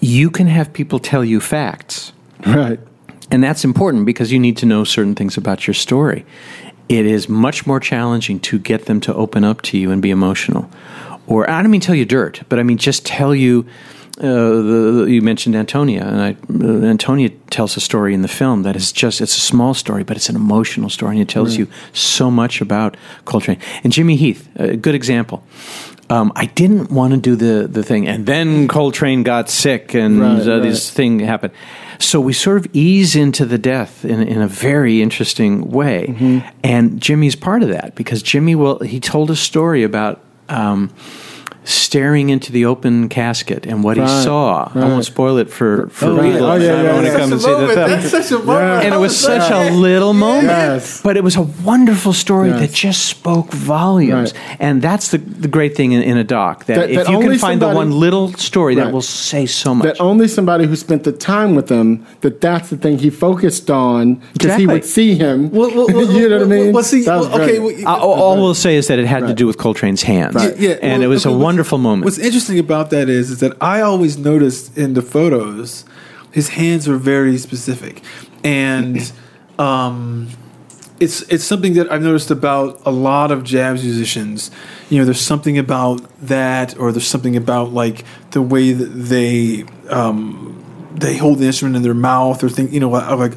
you 0.00 0.30
can 0.30 0.46
have 0.46 0.72
people 0.72 0.98
tell 0.98 1.24
you 1.24 1.40
facts. 1.40 2.12
Right. 2.46 2.80
And 3.30 3.42
that's 3.42 3.64
important 3.64 4.04
because 4.04 4.30
you 4.32 4.38
need 4.38 4.56
to 4.58 4.66
know 4.66 4.84
certain 4.84 5.14
things 5.14 5.36
about 5.36 5.66
your 5.66 5.74
story. 5.74 6.26
It 6.88 7.06
is 7.06 7.28
much 7.28 7.66
more 7.66 7.80
challenging 7.80 8.40
to 8.40 8.58
get 8.58 8.86
them 8.86 9.00
to 9.00 9.14
open 9.14 9.44
up 9.44 9.62
to 9.62 9.78
you 9.78 9.90
and 9.90 10.02
be 10.02 10.10
emotional. 10.10 10.68
Or, 11.26 11.48
I 11.48 11.62
don't 11.62 11.70
mean 11.70 11.80
tell 11.80 11.94
you 11.94 12.04
dirt, 12.04 12.42
but 12.48 12.58
I 12.58 12.62
mean 12.62 12.78
just 12.78 13.06
tell 13.06 13.34
you. 13.34 13.66
Uh, 14.22 14.28
the, 14.28 15.06
you 15.08 15.20
mentioned 15.20 15.56
Antonia, 15.56 16.04
and 16.06 16.20
I, 16.20 16.36
uh, 16.64 16.86
Antonia 16.86 17.30
tells 17.50 17.76
a 17.76 17.80
story 17.80 18.14
in 18.14 18.22
the 18.22 18.28
film 18.28 18.62
that 18.62 18.76
is 18.76 18.92
just, 18.92 19.20
it's 19.20 19.36
a 19.36 19.40
small 19.40 19.74
story, 19.74 20.04
but 20.04 20.16
it's 20.16 20.28
an 20.28 20.36
emotional 20.36 20.88
story, 20.90 21.16
and 21.16 21.22
it 21.22 21.28
tells 21.28 21.56
you 21.56 21.66
so 21.92 22.30
much 22.30 22.60
about 22.60 22.96
Coltrane. 23.24 23.58
And 23.82 23.92
Jimmy 23.92 24.14
Heath, 24.14 24.48
a 24.54 24.76
good 24.76 24.94
example. 24.94 25.42
Um, 26.08 26.30
I 26.36 26.46
didn't 26.46 26.90
want 26.90 27.14
to 27.14 27.20
do 27.20 27.36
the, 27.36 27.66
the 27.66 27.82
thing, 27.82 28.06
and 28.06 28.24
then 28.26 28.68
Coltrane 28.68 29.24
got 29.24 29.48
sick, 29.50 29.94
and 29.94 30.20
Right, 30.20 30.46
uh, 30.46 30.50
right. 30.52 30.62
this 30.62 30.90
thing 30.90 31.18
happened. 31.20 31.52
So 31.98 32.20
we 32.20 32.32
sort 32.32 32.58
of 32.58 32.66
ease 32.72 33.16
into 33.16 33.44
the 33.44 33.58
death 33.58 34.04
in, 34.04 34.22
in 34.22 34.40
a 34.40 34.48
very 34.48 35.02
interesting 35.02 35.70
way. 35.70 36.06
Mm-hmm. 36.08 36.48
And 36.62 37.00
Jimmy's 37.00 37.36
part 37.36 37.62
of 37.62 37.70
that 37.70 37.94
because 37.94 38.22
Jimmy 38.22 38.54
will, 38.54 38.80
he 38.80 39.00
told 39.00 39.30
a 39.30 39.36
story 39.36 39.84
about 39.84 40.20
um, 40.48 40.90
staring 41.64 42.30
into 42.30 42.50
the 42.50 42.64
open 42.64 43.08
casket 43.08 43.66
and 43.66 43.84
what 43.84 43.96
he 43.96 44.02
Right, 44.02 44.24
saw. 44.24 44.70
I 44.74 44.78
won't 44.80 45.04
spoil 45.04 45.36
it 45.38 45.48
for, 45.50 45.86
for 45.88 46.06
Oh, 46.06 46.16
people 46.16 46.30
yeah. 46.40 46.40
Oh, 46.40 46.54
yeah, 46.56 46.82
yeah, 46.82 46.92
want 46.94 47.06
to 47.06 47.12
yeah. 47.12 47.18
come 47.18 47.32
and 47.32 47.40
see 47.40 47.50
the 47.54 47.68
film. 47.68 48.00
such 48.22 48.30
a 48.32 48.38
moment. 48.44 48.84
And 48.84 48.94
it 48.94 48.98
was 48.98 49.18
such 49.18 49.50
a 49.50 49.70
little 49.72 50.12
moment, 50.12 50.48
Yes. 50.48 51.00
but 51.02 51.16
it 51.16 51.22
was 51.22 51.36
a 51.36 51.42
wonderful 51.42 52.12
story 52.12 52.48
Yes. 52.48 52.60
that 52.60 52.72
just 52.72 53.06
spoke 53.06 53.52
volumes. 53.52 54.32
Right. 54.34 54.56
And 54.60 54.82
that's 54.82 55.08
the, 55.12 55.18
the 55.18 55.48
great 55.48 55.76
thing 55.76 55.92
in, 55.92 56.02
in 56.02 56.16
a 56.16 56.24
doc 56.24 56.64
that, 56.66 56.74
That- 56.76 56.90
if 56.90 56.96
that 56.96 57.08
you 57.10 57.16
can 57.18 57.24
only 57.26 57.38
find 57.38 57.62
the 57.62 57.68
one 57.68 57.92
little 57.92 58.32
story 58.34 58.74
that 58.76 58.90
will 58.92 59.00
say 59.02 59.46
so 59.46 59.74
much. 59.74 59.84
That 59.84 60.00
only 60.00 60.26
somebody 60.28 60.66
who 60.66 60.74
spent 60.76 61.04
the 61.04 61.12
time 61.12 61.54
with 61.54 61.68
him, 61.68 62.04
that 62.22 62.40
that's 62.40 62.70
the 62.70 62.76
thing 62.76 62.98
he 62.98 63.10
focused 63.10 63.70
on 63.70 64.20
because 64.32 64.56
he 64.56 64.66
would 64.66 64.84
see 64.84 65.14
him. 65.14 65.50
Well, 65.50 65.70
well, 65.74 65.86
well, 65.88 66.10
you 66.16 66.28
know 66.28 66.38
what 66.38 66.46
I 66.46 66.48
mean? 66.48 66.72
well, 66.72 66.82
see, 66.82 67.04
well, 67.06 67.26
okay, 67.40 67.58
well, 67.60 67.74
Uh, 67.86 67.96
all, 67.98 68.14
all 68.22 68.36
we'll 68.36 68.54
say 68.54 68.76
is 68.76 68.88
that 68.88 68.98
it 68.98 69.06
had 69.06 69.26
to 69.28 69.34
do 69.34 69.46
with 69.46 69.58
Coltrane's 69.58 70.02
hands, 70.02 70.34
Right. 70.34 70.56
Yeah, 70.58 70.70
and 70.82 71.00
well, 71.00 71.02
it 71.02 71.06
was 71.06 71.24
okay, 71.26 71.34
a 71.34 71.38
what's- 71.38 71.51
wonderful 71.52 71.76
moment. 71.76 72.04
What's 72.06 72.18
interesting 72.18 72.58
about 72.58 72.88
that 72.90 73.10
is, 73.10 73.30
is 73.30 73.40
that 73.40 73.52
I 73.60 73.82
always 73.82 74.16
noticed 74.16 74.76
in 74.78 74.94
the 74.94 75.02
photos, 75.02 75.84
his 76.30 76.48
hands 76.50 76.88
were 76.88 76.96
very 76.96 77.36
specific, 77.36 78.02
and 78.42 79.12
um, 79.58 80.30
it's 80.98 81.20
it's 81.22 81.44
something 81.44 81.74
that 81.74 81.92
I've 81.92 82.02
noticed 82.02 82.30
about 82.30 82.80
a 82.86 82.90
lot 82.90 83.30
of 83.30 83.44
jazz 83.44 83.82
musicians. 83.82 84.50
You 84.88 84.98
know, 84.98 85.04
there's 85.04 85.20
something 85.20 85.58
about 85.58 86.00
that, 86.20 86.78
or 86.78 86.90
there's 86.90 87.06
something 87.06 87.36
about 87.36 87.72
like 87.72 88.04
the 88.30 88.42
way 88.42 88.72
that 88.72 88.86
they. 88.86 89.64
Um, 89.88 90.58
they 90.94 91.16
hold 91.16 91.38
the 91.38 91.46
instrument 91.46 91.74
in 91.74 91.82
their 91.82 91.94
mouth, 91.94 92.44
or 92.44 92.50
think 92.50 92.70
you 92.70 92.78
know, 92.78 92.90
like 92.90 93.32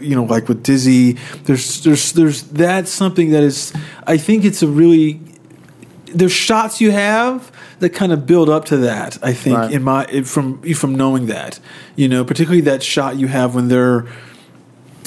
you 0.00 0.14
know, 0.14 0.22
like 0.22 0.48
with 0.48 0.62
Dizzy. 0.62 1.14
There's 1.42 1.82
there's 1.82 2.12
there's 2.12 2.42
that's 2.44 2.90
something 2.92 3.30
that 3.30 3.42
is. 3.42 3.72
I 4.06 4.16
think 4.16 4.44
it's 4.44 4.62
a 4.62 4.68
really 4.68 5.20
there's 6.14 6.32
shots 6.32 6.80
you 6.80 6.92
have 6.92 7.50
that 7.80 7.90
kind 7.90 8.12
of 8.12 8.26
build 8.26 8.48
up 8.48 8.64
to 8.66 8.76
that. 8.78 9.18
I 9.22 9.32
think 9.32 9.56
Right. 9.58 9.72
in 9.72 9.82
my 9.82 10.04
from 10.22 10.62
from 10.74 10.94
knowing 10.94 11.26
that, 11.26 11.58
you 11.96 12.08
know, 12.08 12.24
particularly 12.24 12.60
that 12.62 12.82
shot 12.82 13.16
you 13.16 13.26
have 13.28 13.54
when 13.54 13.68
they're 13.68 14.06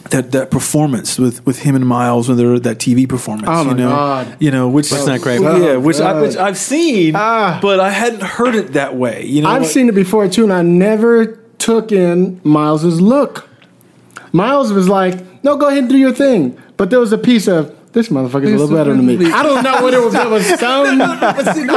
that 0.10 0.32
that 0.34 0.52
performance 0.52 1.18
with 1.18 1.46
with 1.46 1.60
him 1.60 1.76
and 1.76 1.88
Miles 1.88 2.28
when 2.28 2.38
they're 2.38 2.60
that 2.60 2.78
TV 2.80 3.08
performance. 3.08 3.48
Oh, 3.50 3.64
my 3.64 3.72
you 3.72 3.78
know, 3.78 3.90
God. 3.90 4.36
you 4.40 4.52
know, 4.52 4.68
which 4.68 4.92
Wasn't 4.92 5.08
that 5.08 5.22
great? 5.22 5.40
Yeah, 5.42 5.78
which, 5.78 6.00
I, 6.02 6.20
which 6.22 6.36
I've 6.36 6.58
seen, 6.58 7.14
Ah. 7.16 7.60
but 7.62 7.80
I 7.80 7.90
hadn't 7.90 8.22
heard 8.24 8.54
it 8.56 8.74
that 8.74 8.96
way. 8.98 9.26
You 9.26 9.42
know, 9.44 9.50
I've 9.50 9.62
like- 9.62 9.72
seen 9.72 9.88
it 9.88 9.96
before 9.96 10.28
too, 10.28 10.44
and 10.44 10.52
I 10.54 10.62
never 10.62 11.40
took 11.58 11.92
in 11.94 12.42
Miles's 12.44 13.00
look. 13.00 13.48
Miles 14.34 14.74
was 14.74 14.90
like, 14.90 15.16
"No, 15.44 15.56
go 15.56 15.68
ahead 15.68 15.80
and 15.84 15.90
do 15.90 15.98
your 15.98 16.12
thing," 16.12 16.58
but 16.76 16.90
there 16.90 17.00
was 17.00 17.14
a 17.14 17.18
piece 17.18 17.48
of 17.48 17.72
this 17.94 18.10
motherfucker's 18.10 18.52
a 18.52 18.58
little 18.58 18.76
better 18.76 18.94
than 18.96 19.06
me. 19.06 19.32
I 19.32 19.44
don't 19.44 19.64
know 19.64 19.82
what 19.82 19.94
it 19.94 20.02
was. 20.02 20.14
There 20.14 20.28
was 20.30 20.46
some. 20.60 21.02
I 21.02 21.34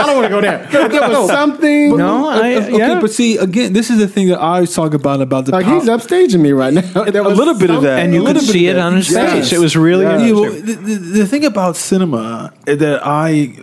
don't 0.06 0.16
want 0.16 0.24
to 0.24 0.28
go 0.30 0.40
there. 0.40 0.66
There 0.88 1.08
was 1.10 1.28
something. 1.30 1.96
No, 1.96 2.28
I, 2.28 2.54
okay, 2.56 2.78
yeah. 2.78 3.00
but 3.00 3.10
see, 3.10 3.36
again, 3.36 3.72
this 3.72 3.90
is 3.90 3.98
the 3.98 4.08
thing 4.08 4.28
that 4.28 4.38
I 4.40 4.54
always 4.56 4.74
talk 4.74 4.94
about 4.94 5.20
about 5.20 5.44
the 5.44 5.52
like 5.52 5.64
pow- 5.66 5.78
he's 5.78 5.88
upstaging 5.88 6.40
me 6.40 6.52
right 6.52 6.72
now. 6.74 7.04
There 7.10 7.22
was 7.22 7.34
a 7.34 7.36
little 7.36 7.58
bit 7.58 7.70
of 7.70 7.82
that. 7.82 8.00
and 8.00 8.14
you 8.14 8.26
a 8.26 8.32
could 8.32 8.42
see 8.42 8.66
it 8.66 8.78
on 8.78 8.96
his 8.96 9.10
Yes. 9.10 9.32
face. 9.32 9.52
It 9.52 9.58
was 9.60 9.76
really 9.76 10.04
Yeah. 10.04 10.18
Yeah, 10.18 10.32
well, 10.32 10.44
interesting. 10.44 10.84
the, 10.84 10.94
the, 10.94 11.18
the 11.20 11.26
thing 11.26 11.44
about 11.44 11.76
cinema 11.76 12.52
eh, 12.66 12.74
that 12.76 13.06
I 13.06 13.54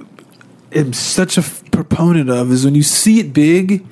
am 0.73 0.93
such 0.93 1.37
a 1.37 1.41
f- 1.41 1.63
proponent 1.71 2.29
of 2.29 2.51
is 2.51 2.65
when 2.65 2.75
you 2.75 2.83
see 2.83 3.19
it 3.19 3.33
big, 3.33 3.83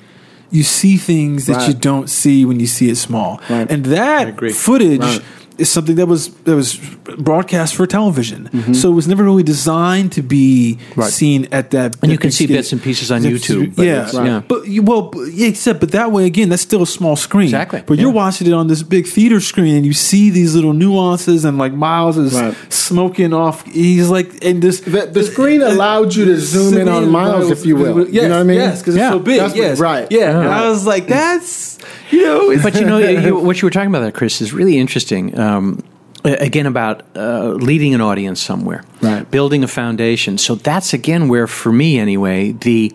you 0.50 0.62
see 0.62 0.96
things 0.96 1.46
that 1.46 1.56
Right. 1.56 1.68
you 1.68 1.74
don't 1.74 2.08
see 2.08 2.44
when 2.44 2.60
you 2.60 2.66
see 2.66 2.88
it 2.90 2.96
small, 2.96 3.40
Right. 3.50 3.70
and 3.70 3.86
that 3.86 4.28
agree. 4.28 4.52
footage. 4.52 5.00
Right. 5.00 5.20
Is 5.58 5.68
something 5.70 5.96
that 5.96 6.06
was 6.06 6.28
that 6.44 6.56
was 6.56 6.76
broadcast 7.18 7.74
for 7.74 7.86
television, 7.86 8.48
Mm-hmm. 8.52 8.72
so 8.72 8.90
it 8.90 8.94
was 8.94 9.06
never 9.06 9.22
really 9.24 9.42
designed 9.42 10.12
to 10.12 10.22
be 10.22 10.78
Right. 10.96 11.10
seen 11.12 11.46
at 11.52 11.70
that. 11.72 11.96
And 12.02 12.10
you 12.10 12.18
can 12.18 12.30
see 12.30 12.44
scale. 12.44 12.56
bits 12.56 12.72
and 12.72 12.82
pieces 12.82 13.10
on 13.12 13.22
Yeah, 13.22 13.30
YouTube, 13.30 13.76
but 13.76 13.84
Yeah, 13.86 13.92
it's- 14.08 14.14
yeah. 14.14 14.42
but 14.48 14.66
you, 14.66 14.82
well, 14.82 15.10
yeah, 15.30 15.48
except 15.48 15.80
but 15.80 15.90
that 15.92 16.10
way 16.10 16.24
again, 16.26 16.48
that's 16.48 16.62
still 16.62 16.82
a 16.82 16.86
small 16.86 17.16
screen. 17.16 17.44
Exactly, 17.48 17.82
But 17.86 17.98
you're 17.98 18.10
watching 18.10 18.46
it 18.46 18.52
on 18.54 18.66
this 18.68 18.82
big 18.82 19.06
theater 19.06 19.40
screen, 19.40 19.74
and 19.76 19.84
you 19.84 19.92
see 19.92 20.30
these 20.30 20.54
little 20.54 20.72
nuances, 20.72 21.44
and 21.44 21.58
like 21.58 21.74
Miles 21.74 22.16
is 22.16 22.32
Right. 22.34 22.54
smoking 22.70 23.32
off. 23.34 23.64
He's 23.66 24.08
like, 24.08 24.30
and 24.42 24.62
this 24.62 24.80
The- 24.80 25.10
the 25.12 25.22
screen 25.24 25.60
allowed 25.62 26.14
you 26.14 26.24
to 26.24 26.40
zoom 26.40 26.76
in 26.78 26.88
on 26.88 27.10
Miles, 27.10 27.50
if 27.50 27.66
you 27.66 27.76
will. 27.76 28.08
You 28.08 28.22
know 28.22 28.30
what 28.30 28.40
I 28.40 28.42
mean? 28.44 28.56
Yes, 28.56 28.80
because 28.80 28.96
Yeah, 28.96 29.08
it's 29.08 29.14
so 29.14 29.18
big. 29.18 29.38
that's 29.40 29.54
yes, 29.56 29.78
right. 29.78 30.06
Yeah, 30.10 30.38
and 30.40 30.48
I 30.48 30.68
was 30.70 30.86
like, 30.86 31.06
that's 31.08 31.78
you 32.10 32.22
know, 32.24 32.56
but 32.62 32.74
you 32.78 32.84
know 32.84 32.98
you, 32.98 33.36
what 33.36 33.60
you 33.60 33.66
were 33.66 33.70
talking 33.70 33.88
about 33.88 34.00
there, 34.02 34.12
Chris, 34.12 34.40
is 34.40 34.52
really 34.52 34.78
interesting. 34.78 35.34
Um, 35.42 35.82
again, 36.24 36.66
about 36.66 37.02
uh, 37.16 37.48
leading 37.68 37.94
an 37.94 38.00
audience 38.00 38.40
somewhere, 38.40 38.84
Right. 39.00 39.28
Building 39.30 39.64
a 39.64 39.68
foundation. 39.68 40.38
So 40.38 40.54
that's 40.54 40.94
again 40.94 41.28
where, 41.28 41.46
for 41.48 41.72
me 41.72 41.98
anyway, 41.98 42.52
the 42.52 42.92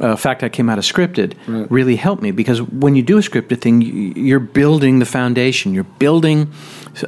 uh, 0.00 0.14
fact 0.16 0.42
I 0.44 0.48
came 0.50 0.68
out 0.70 0.78
of 0.78 0.84
scripted 0.84 1.32
really 1.70 1.96
helped 1.96 2.22
me 2.22 2.30
because 2.30 2.60
when 2.62 2.94
you 2.94 3.02
do 3.02 3.16
a 3.18 3.20
scripted 3.22 3.60
thing, 3.60 3.80
you- 3.82 4.12
you're 4.14 4.38
building 4.52 4.98
the 5.00 5.06
foundation. 5.06 5.72
You're 5.74 5.92
building 5.98 6.48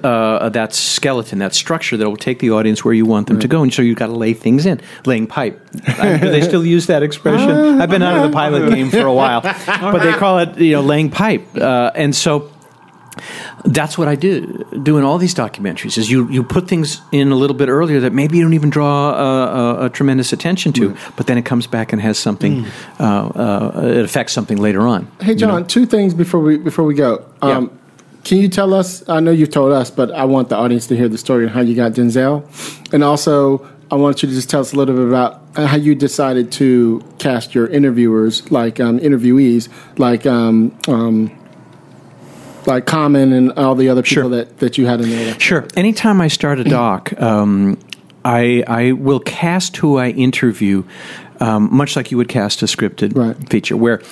uh, 0.02 0.48
that 0.50 0.72
skeleton, 0.74 1.38
that 1.40 1.54
structure 1.54 1.96
that 1.98 2.08
will 2.08 2.16
take 2.16 2.38
the 2.38 2.50
audience 2.50 2.84
where 2.84 2.94
you 2.94 3.04
want 3.06 3.26
them 3.26 3.38
to 3.40 3.48
go. 3.48 3.62
And 3.62 3.72
so 3.72 3.82
you've 3.82 3.98
got 3.98 4.06
to 4.06 4.12
lay 4.14 4.32
things 4.34 4.64
in, 4.66 4.80
laying 5.04 5.26
pipe. 5.26 5.60
Do 5.72 6.30
they 6.30 6.40
still 6.42 6.64
use 6.64 6.86
that 6.86 7.02
expression? 7.02 7.50
I've 7.80 7.90
been 7.90 8.02
out 8.02 8.16
of 8.16 8.30
the 8.30 8.34
pilot 8.34 8.72
game 8.74 8.90
for 8.90 9.06
a 9.06 9.12
while, 9.12 9.40
but 9.66 9.98
they 10.02 10.12
call 10.12 10.38
it 10.38 10.56
you 10.58 10.72
know 10.72 10.80
laying 10.82 11.10
pipe. 11.10 11.42
Uh, 11.56 11.90
and 11.94 12.14
so 12.14 12.50
that's 13.64 13.98
what 13.98 14.08
I 14.08 14.14
do 14.14 14.64
do 14.82 14.98
in 14.98 15.04
all 15.04 15.18
these 15.18 15.34
documentaries 15.34 15.98
is 15.98 16.10
you, 16.10 16.28
you 16.30 16.42
put 16.42 16.68
things 16.68 17.00
in 17.12 17.32
a 17.32 17.34
little 17.34 17.56
bit 17.56 17.68
earlier 17.68 18.00
that 18.00 18.12
maybe 18.12 18.38
you 18.38 18.42
don't 18.42 18.54
even 18.54 18.70
draw 18.70 19.10
a, 19.10 19.82
a, 19.82 19.86
a 19.86 19.90
tremendous 19.90 20.32
attention 20.32 20.72
to, 20.74 20.96
but 21.16 21.26
then 21.26 21.36
it 21.36 21.44
comes 21.44 21.66
back 21.66 21.92
and 21.92 22.00
has 22.00 22.18
something 22.18 22.64
uh, 22.98 23.02
uh, 23.02 23.80
it 23.84 24.04
affects 24.04 24.32
something 24.32 24.58
later 24.58 24.82
on. 24.82 25.10
Hey, 25.20 25.34
John, 25.34 25.66
two 25.66 25.86
things 25.86 26.14
before 26.14 26.40
we 26.40 26.56
before 26.56 26.84
we 26.84 26.94
go. 26.94 27.24
Um, 27.42 27.78
Can 28.24 28.38
you 28.38 28.48
tell 28.48 28.74
us? 28.74 29.08
I 29.08 29.20
know 29.20 29.30
you've 29.30 29.50
told 29.50 29.72
us, 29.72 29.90
but 29.90 30.10
I 30.12 30.24
want 30.24 30.50
the 30.50 30.56
audience 30.56 30.86
to 30.88 30.96
hear 30.96 31.08
the 31.08 31.18
story 31.18 31.44
and 31.44 31.52
how 31.52 31.60
you 31.62 31.74
got 31.74 31.92
Denzel, 31.92 32.44
and 32.92 33.02
also 33.02 33.66
I 33.90 33.96
want 33.96 34.22
you 34.22 34.28
to 34.28 34.34
just 34.34 34.48
tell 34.48 34.60
us 34.60 34.72
a 34.72 34.76
little 34.76 34.94
bit 34.94 35.08
about 35.08 35.40
how 35.56 35.76
you 35.76 35.94
decided 35.94 36.52
to 36.52 37.02
cast 37.18 37.54
your 37.54 37.66
interviewers, 37.66 38.48
like 38.50 38.78
um, 38.78 39.00
interviewees, 39.00 39.68
like 39.98 40.26
um, 40.26 40.78
um, 40.86 41.36
like 42.66 42.86
Common 42.86 43.32
and 43.32 43.52
all 43.52 43.74
the 43.74 43.88
other 43.88 44.02
people 44.02 44.22
Sure. 44.22 44.28
that, 44.30 44.58
that 44.58 44.78
you 44.78 44.86
had 44.86 45.00
in 45.00 45.10
there. 45.10 45.38
Sure. 45.40 45.66
Anytime 45.76 46.20
I 46.20 46.28
start 46.28 46.58
a 46.60 46.64
doc, 46.64 47.12
um, 47.20 47.78
I, 48.24 48.62
I 48.66 48.92
will 48.92 49.20
cast 49.20 49.76
who 49.78 49.96
I 49.98 50.10
interview, 50.10 50.84
um, 51.40 51.68
much 51.74 51.96
like 51.96 52.10
you 52.10 52.16
would 52.16 52.28
cast 52.28 52.62
a 52.62 52.66
scripted 52.66 53.16
Right. 53.16 53.36
feature, 53.48 53.76
where 53.76 54.02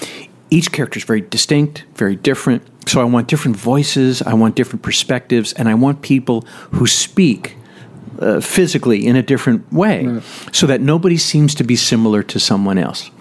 each 0.50 0.72
character 0.72 0.98
is 0.98 1.04
very 1.04 1.20
distinct, 1.20 1.84
very 1.94 2.16
different. 2.16 2.62
So 2.88 3.00
I 3.02 3.04
want 3.04 3.28
different 3.28 3.56
voices, 3.56 4.22
I 4.22 4.32
want 4.32 4.54
different 4.56 4.82
perspectives, 4.82 5.52
and 5.52 5.68
I 5.68 5.74
want 5.74 6.02
people 6.02 6.42
who 6.72 6.86
speak. 6.86 7.54
Uh, 8.20 8.40
physically 8.40 9.06
in 9.06 9.14
a 9.14 9.22
different 9.22 9.72
way, 9.72 10.20
so 10.50 10.66
that 10.66 10.80
nobody 10.80 11.16
seems 11.16 11.54
to 11.54 11.62
be 11.62 11.76
similar 11.76 12.20
to 12.24 12.40
someone 12.40 12.76
else. 12.76 13.12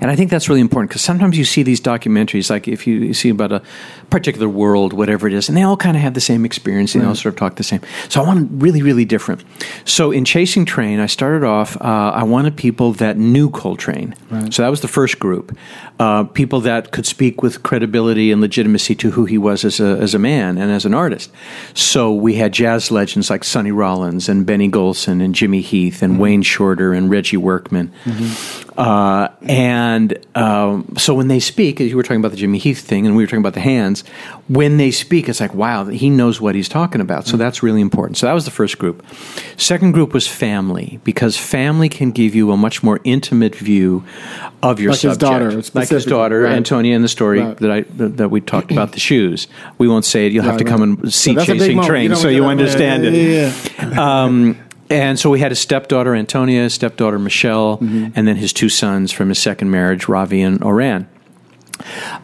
And 0.00 0.10
I 0.10 0.16
think 0.16 0.30
that's 0.30 0.48
really 0.48 0.60
important 0.60 0.90
because 0.90 1.02
sometimes 1.02 1.36
you 1.38 1.44
see 1.44 1.62
these 1.62 1.80
documentaries, 1.80 2.50
like 2.50 2.68
if 2.68 2.86
you, 2.86 3.14
see 3.14 3.28
about 3.28 3.52
a 3.52 3.62
particular 4.10 4.48
world, 4.48 4.92
whatever 4.92 5.28
it 5.28 5.32
is, 5.34 5.48
and 5.48 5.56
they 5.56 5.62
all 5.62 5.76
kind 5.76 5.96
of 5.96 6.02
have 6.02 6.14
the 6.14 6.20
same 6.20 6.44
experience. 6.44 6.94
and 6.94 7.02
They 7.04 7.08
all 7.08 7.14
sort 7.14 7.34
of 7.34 7.38
talk 7.38 7.56
the 7.56 7.62
same. 7.62 7.80
So 8.08 8.20
I 8.22 8.26
wanted 8.26 8.62
really, 8.62 8.82
really 8.82 9.04
different. 9.04 9.44
So 9.84 10.10
in 10.10 10.24
Chasing 10.24 10.66
Trane, 10.66 11.00
I 11.00 11.06
started 11.06 11.44
off. 11.46 11.76
Uh, 11.80 12.12
I 12.14 12.24
wanted 12.24 12.56
people 12.56 12.92
that 12.94 13.16
knew 13.16 13.50
Coltrane. 13.50 14.14
So 14.50 14.62
that 14.62 14.68
was 14.68 14.80
the 14.80 14.88
first 14.88 15.18
group. 15.20 15.56
Uh, 16.00 16.24
people 16.24 16.60
that 16.62 16.90
could 16.90 17.06
speak 17.06 17.40
with 17.42 17.62
credibility 17.62 18.32
and 18.32 18.40
legitimacy 18.40 18.94
to 18.96 19.12
who 19.12 19.24
he 19.26 19.38
was 19.38 19.64
as 19.64 19.78
a 19.80 19.96
as 20.00 20.12
a 20.14 20.18
man 20.18 20.58
and 20.58 20.72
as 20.72 20.84
an 20.84 20.92
artist. 20.94 21.30
So 21.74 22.12
we 22.12 22.34
had 22.34 22.52
jazz 22.52 22.90
legends 22.90 23.30
like 23.30 23.44
Sonny 23.44 23.70
Rollins 23.70 24.28
and 24.28 24.44
Benny 24.44 24.68
Golson 24.68 25.22
and 25.24 25.34
Jimmy 25.34 25.60
Heath 25.60 26.02
and 26.02 26.18
Wayne 26.18 26.42
Shorter 26.42 26.92
and 26.92 27.10
Reggie 27.10 27.36
Workman. 27.36 27.92
Uh, 28.76 29.28
and 29.42 30.18
um, 30.34 30.94
so 30.98 31.14
when 31.14 31.28
they 31.28 31.38
speak, 31.40 31.80
as 31.80 31.90
you 31.90 31.96
were 31.96 32.02
talking 32.02 32.18
about 32.18 32.32
the 32.32 32.36
Jimmy 32.36 32.58
Heath 32.58 32.80
thing, 32.80 33.06
and 33.06 33.14
we 33.16 33.22
were 33.22 33.26
talking 33.26 33.38
about 33.38 33.54
the 33.54 33.60
hands. 33.60 34.02
When 34.48 34.76
they 34.76 34.90
speak, 34.90 35.28
it's 35.28 35.40
like, 35.40 35.54
wow, 35.54 35.86
he 35.86 36.10
knows 36.10 36.38
what 36.40 36.54
he's 36.54 36.68
talking 36.68 37.00
about. 37.00 37.26
So 37.26 37.38
that's 37.38 37.62
really 37.62 37.80
important. 37.80 38.18
So 38.18 38.26
that 38.26 38.34
was 38.34 38.44
the 38.44 38.50
first 38.50 38.78
group. 38.78 39.02
Second 39.56 39.92
group 39.92 40.12
was 40.12 40.26
family, 40.26 41.00
because 41.02 41.36
family 41.38 41.88
can 41.88 42.10
give 42.10 42.34
you 42.34 42.50
a 42.52 42.56
much 42.56 42.82
more 42.82 43.00
intimate 43.04 43.54
view 43.54 44.04
of 44.62 44.80
your 44.80 44.90
Like 44.90 45.00
his 45.00 45.12
subject. 45.12 45.20
daughter, 45.20 45.62
like 45.72 45.88
his 45.88 46.04
daughter, 46.04 46.40
right. 46.42 46.52
Antonia, 46.52 46.94
in 46.94 47.00
the 47.02 47.08
story 47.08 47.40
Right. 47.40 47.56
that 47.58 47.70
I 47.70 47.80
that, 47.96 48.28
we 48.30 48.40
talked 48.42 48.70
about 48.70 48.92
the 48.92 49.00
shoes. 49.00 49.46
We 49.78 49.88
won't 49.88 50.04
say 50.04 50.26
it. 50.26 50.32
You'll 50.32 50.44
have 50.44 50.56
Right, 50.56 50.64
to 50.66 50.70
come 50.70 50.82
and 50.82 51.12
see 51.14 51.34
big 51.34 51.46
Chasing. 51.46 51.78
Trane, 51.78 52.08
You 52.10 52.16
so 52.16 52.28
you 52.28 52.44
understand 52.44 53.04
Yeah, 53.04 53.10
it. 53.10 53.54
yeah, 53.78 53.88
yeah. 53.90 54.22
Um, 54.24 54.58
and 54.94 55.18
so 55.18 55.30
we 55.30 55.40
had 55.40 55.50
his 55.50 55.58
stepdaughter 55.58 56.14
Antonia, 56.14 56.70
stepdaughter 56.70 57.18
Michelle, 57.18 57.78
Mm-hmm. 57.78 58.08
and 58.14 58.26
then 58.28 58.36
his 58.36 58.52
two 58.52 58.68
sons 58.68 59.12
from 59.12 59.28
his 59.28 59.38
second 59.38 59.70
marriage, 59.70 60.08
Ravi 60.08 60.40
and 60.42 60.62
Oran. 60.62 61.08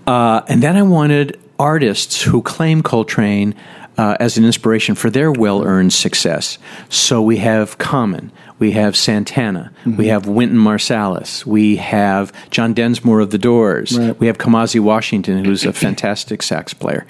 Uh, 0.06 0.42
and 0.48 0.62
then 0.62 0.76
I 0.76 0.82
wanted 0.82 1.38
artists 1.58 2.22
who 2.22 2.42
claim 2.42 2.82
Coltrane 2.82 3.54
uh, 3.98 4.16
as 4.20 4.38
an 4.38 4.44
inspiration 4.44 4.94
for 4.94 5.10
their 5.10 5.30
well 5.32 5.62
earned 5.64 5.92
success. 5.92 6.58
So 6.88 7.20
we 7.20 7.38
have 7.38 7.76
Common, 7.78 8.32
we 8.60 8.70
have 8.72 8.96
Santana, 8.96 9.72
Mm-hmm. 9.80 9.96
we 9.96 10.06
have 10.08 10.26
Wynton 10.28 10.58
Marsalis, 10.58 11.44
we 11.44 11.76
have 11.76 12.32
John 12.50 12.74
Densmore 12.74 13.20
of 13.20 13.30
the 13.30 13.38
Doors, 13.38 13.98
Right. 13.98 14.18
we 14.20 14.26
have 14.28 14.38
Kamasi 14.38 14.78
Washington, 14.78 15.44
who's 15.44 15.64
a 15.64 15.72
fantastic 15.72 16.42
sax 16.42 16.72
player. 16.74 17.06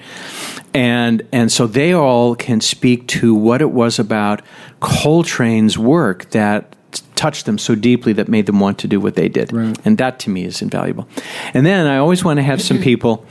And, 0.73 1.21
and 1.31 1.51
so 1.51 1.67
they 1.67 1.93
all 1.93 2.33
can 2.35 2.61
speak 2.61 3.07
to 3.09 3.35
what 3.35 3.61
it 3.61 3.71
was 3.71 3.99
about 3.99 4.41
Coltrane's 4.81 5.77
work 5.77 6.29
that 6.31 6.75
touched 7.15 7.45
them 7.45 7.57
so 7.57 7.75
deeply 7.75 8.13
that 8.13 8.27
made 8.27 8.47
them 8.47 8.59
want 8.59 8.77
to 8.79 8.87
do 8.87 8.99
what 8.99 9.15
they 9.15 9.29
did. 9.29 9.53
Right. 9.53 9.77
And 9.85 9.97
that 9.99 10.17
to 10.19 10.29
me 10.29 10.43
is 10.45 10.61
invaluable. 10.61 11.07
And 11.53 11.65
then 11.65 11.85
I 11.87 11.97
always 11.97 12.23
want 12.23 12.37
to 12.37 12.43
have 12.43 12.61
some 12.61 12.79
people 12.79 13.25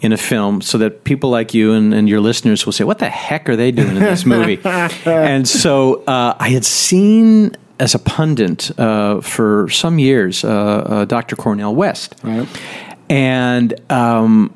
in 0.00 0.12
a 0.12 0.16
film 0.16 0.60
so 0.62 0.78
that 0.78 1.04
people 1.04 1.30
like 1.30 1.52
you 1.54 1.72
and, 1.72 1.92
and 1.92 2.08
your 2.08 2.20
listeners 2.20 2.64
will 2.64 2.72
say, 2.72 2.84
What 2.84 2.98
the 3.00 3.10
heck 3.10 3.48
are 3.48 3.56
they 3.56 3.70
doing 3.70 3.96
in 3.96 4.02
this 4.02 4.24
movie? 4.24 4.60
and 4.64 5.46
so 5.46 6.02
uh, 6.04 6.36
I 6.40 6.48
had 6.50 6.64
seen 6.64 7.56
as 7.80 7.94
a 7.94 7.98
pundit 7.98 8.70
uh, 8.78 9.20
for 9.20 9.68
some 9.70 9.98
years 9.98 10.44
uh, 10.44 10.48
uh, 10.48 11.04
Dr. 11.04 11.36
Cornel 11.36 11.74
West. 11.74 12.14
Right. 12.22 12.46
And 13.10 13.74
um, 13.90 14.54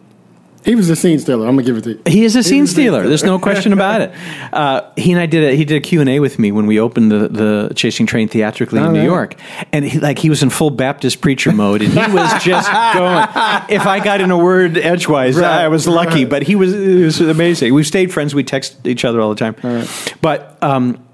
He 0.65 0.75
was 0.75 0.89
a 0.91 0.97
scene 0.97 1.19
stealer. 1.19 1.47
I'm 1.47 1.55
gonna 1.57 1.67
give 1.67 1.77
it 1.79 1.85
to 1.85 1.91
you. 1.91 2.03
he 2.07 2.25
is 2.25 2.37
a 2.37 2.43
scene 2.43 2.67
stealer. 2.67 3.07
There's 3.07 3.25
no 3.25 3.39
question 3.39 3.73
about 3.73 4.01
it. 4.03 4.13
Uh, 4.51 4.91
he 4.97 5.13
and 5.13 5.21
I 5.21 5.27
did 5.27 5.45
a, 5.45 5.55
he 5.55 5.65
did 5.67 5.77
a 5.77 5.81
Q 5.81 6.01
and 6.01 6.09
A 6.09 6.21
with 6.21 6.39
me 6.39 6.53
when 6.53 6.67
we 6.67 6.81
opened 6.81 7.13
the, 7.13 7.29
the 7.29 7.73
Chasing 7.77 8.07
Trane 8.07 8.31
theatrically 8.31 8.81
in 8.81 8.93
New. 8.95 9.05
York, 9.05 9.35
and 9.73 9.85
he, 9.85 9.99
like 10.01 10.19
he 10.19 10.31
was 10.31 10.43
in 10.43 10.49
full 10.49 10.71
Baptist 10.71 11.21
preacher 11.21 11.53
mode, 11.53 11.83
and 11.83 11.93
he 11.93 11.99
was 11.99 12.43
just 12.43 12.67
going. 12.95 13.29
If 13.69 13.87
I 13.87 14.01
got 14.03 14.23
in 14.23 14.31
a 14.31 14.39
word 14.39 14.79
edgewise, 14.79 15.39
I 15.39 15.69
was 15.69 15.87
lucky, 15.87 16.25
but 16.25 16.43
he 16.45 16.55
was 16.57 16.73
it 16.73 17.05
was 17.05 17.21
amazing. 17.21 17.75
We 17.75 17.85
stayed 17.85 18.11
friends. 18.11 18.35
We 18.35 18.43
text 18.43 18.87
each 18.87 19.05
other 19.05 19.21
all 19.21 19.35
the 19.35 19.37
time, 19.53 19.87
but. 20.23 20.57
Um, 20.63 21.05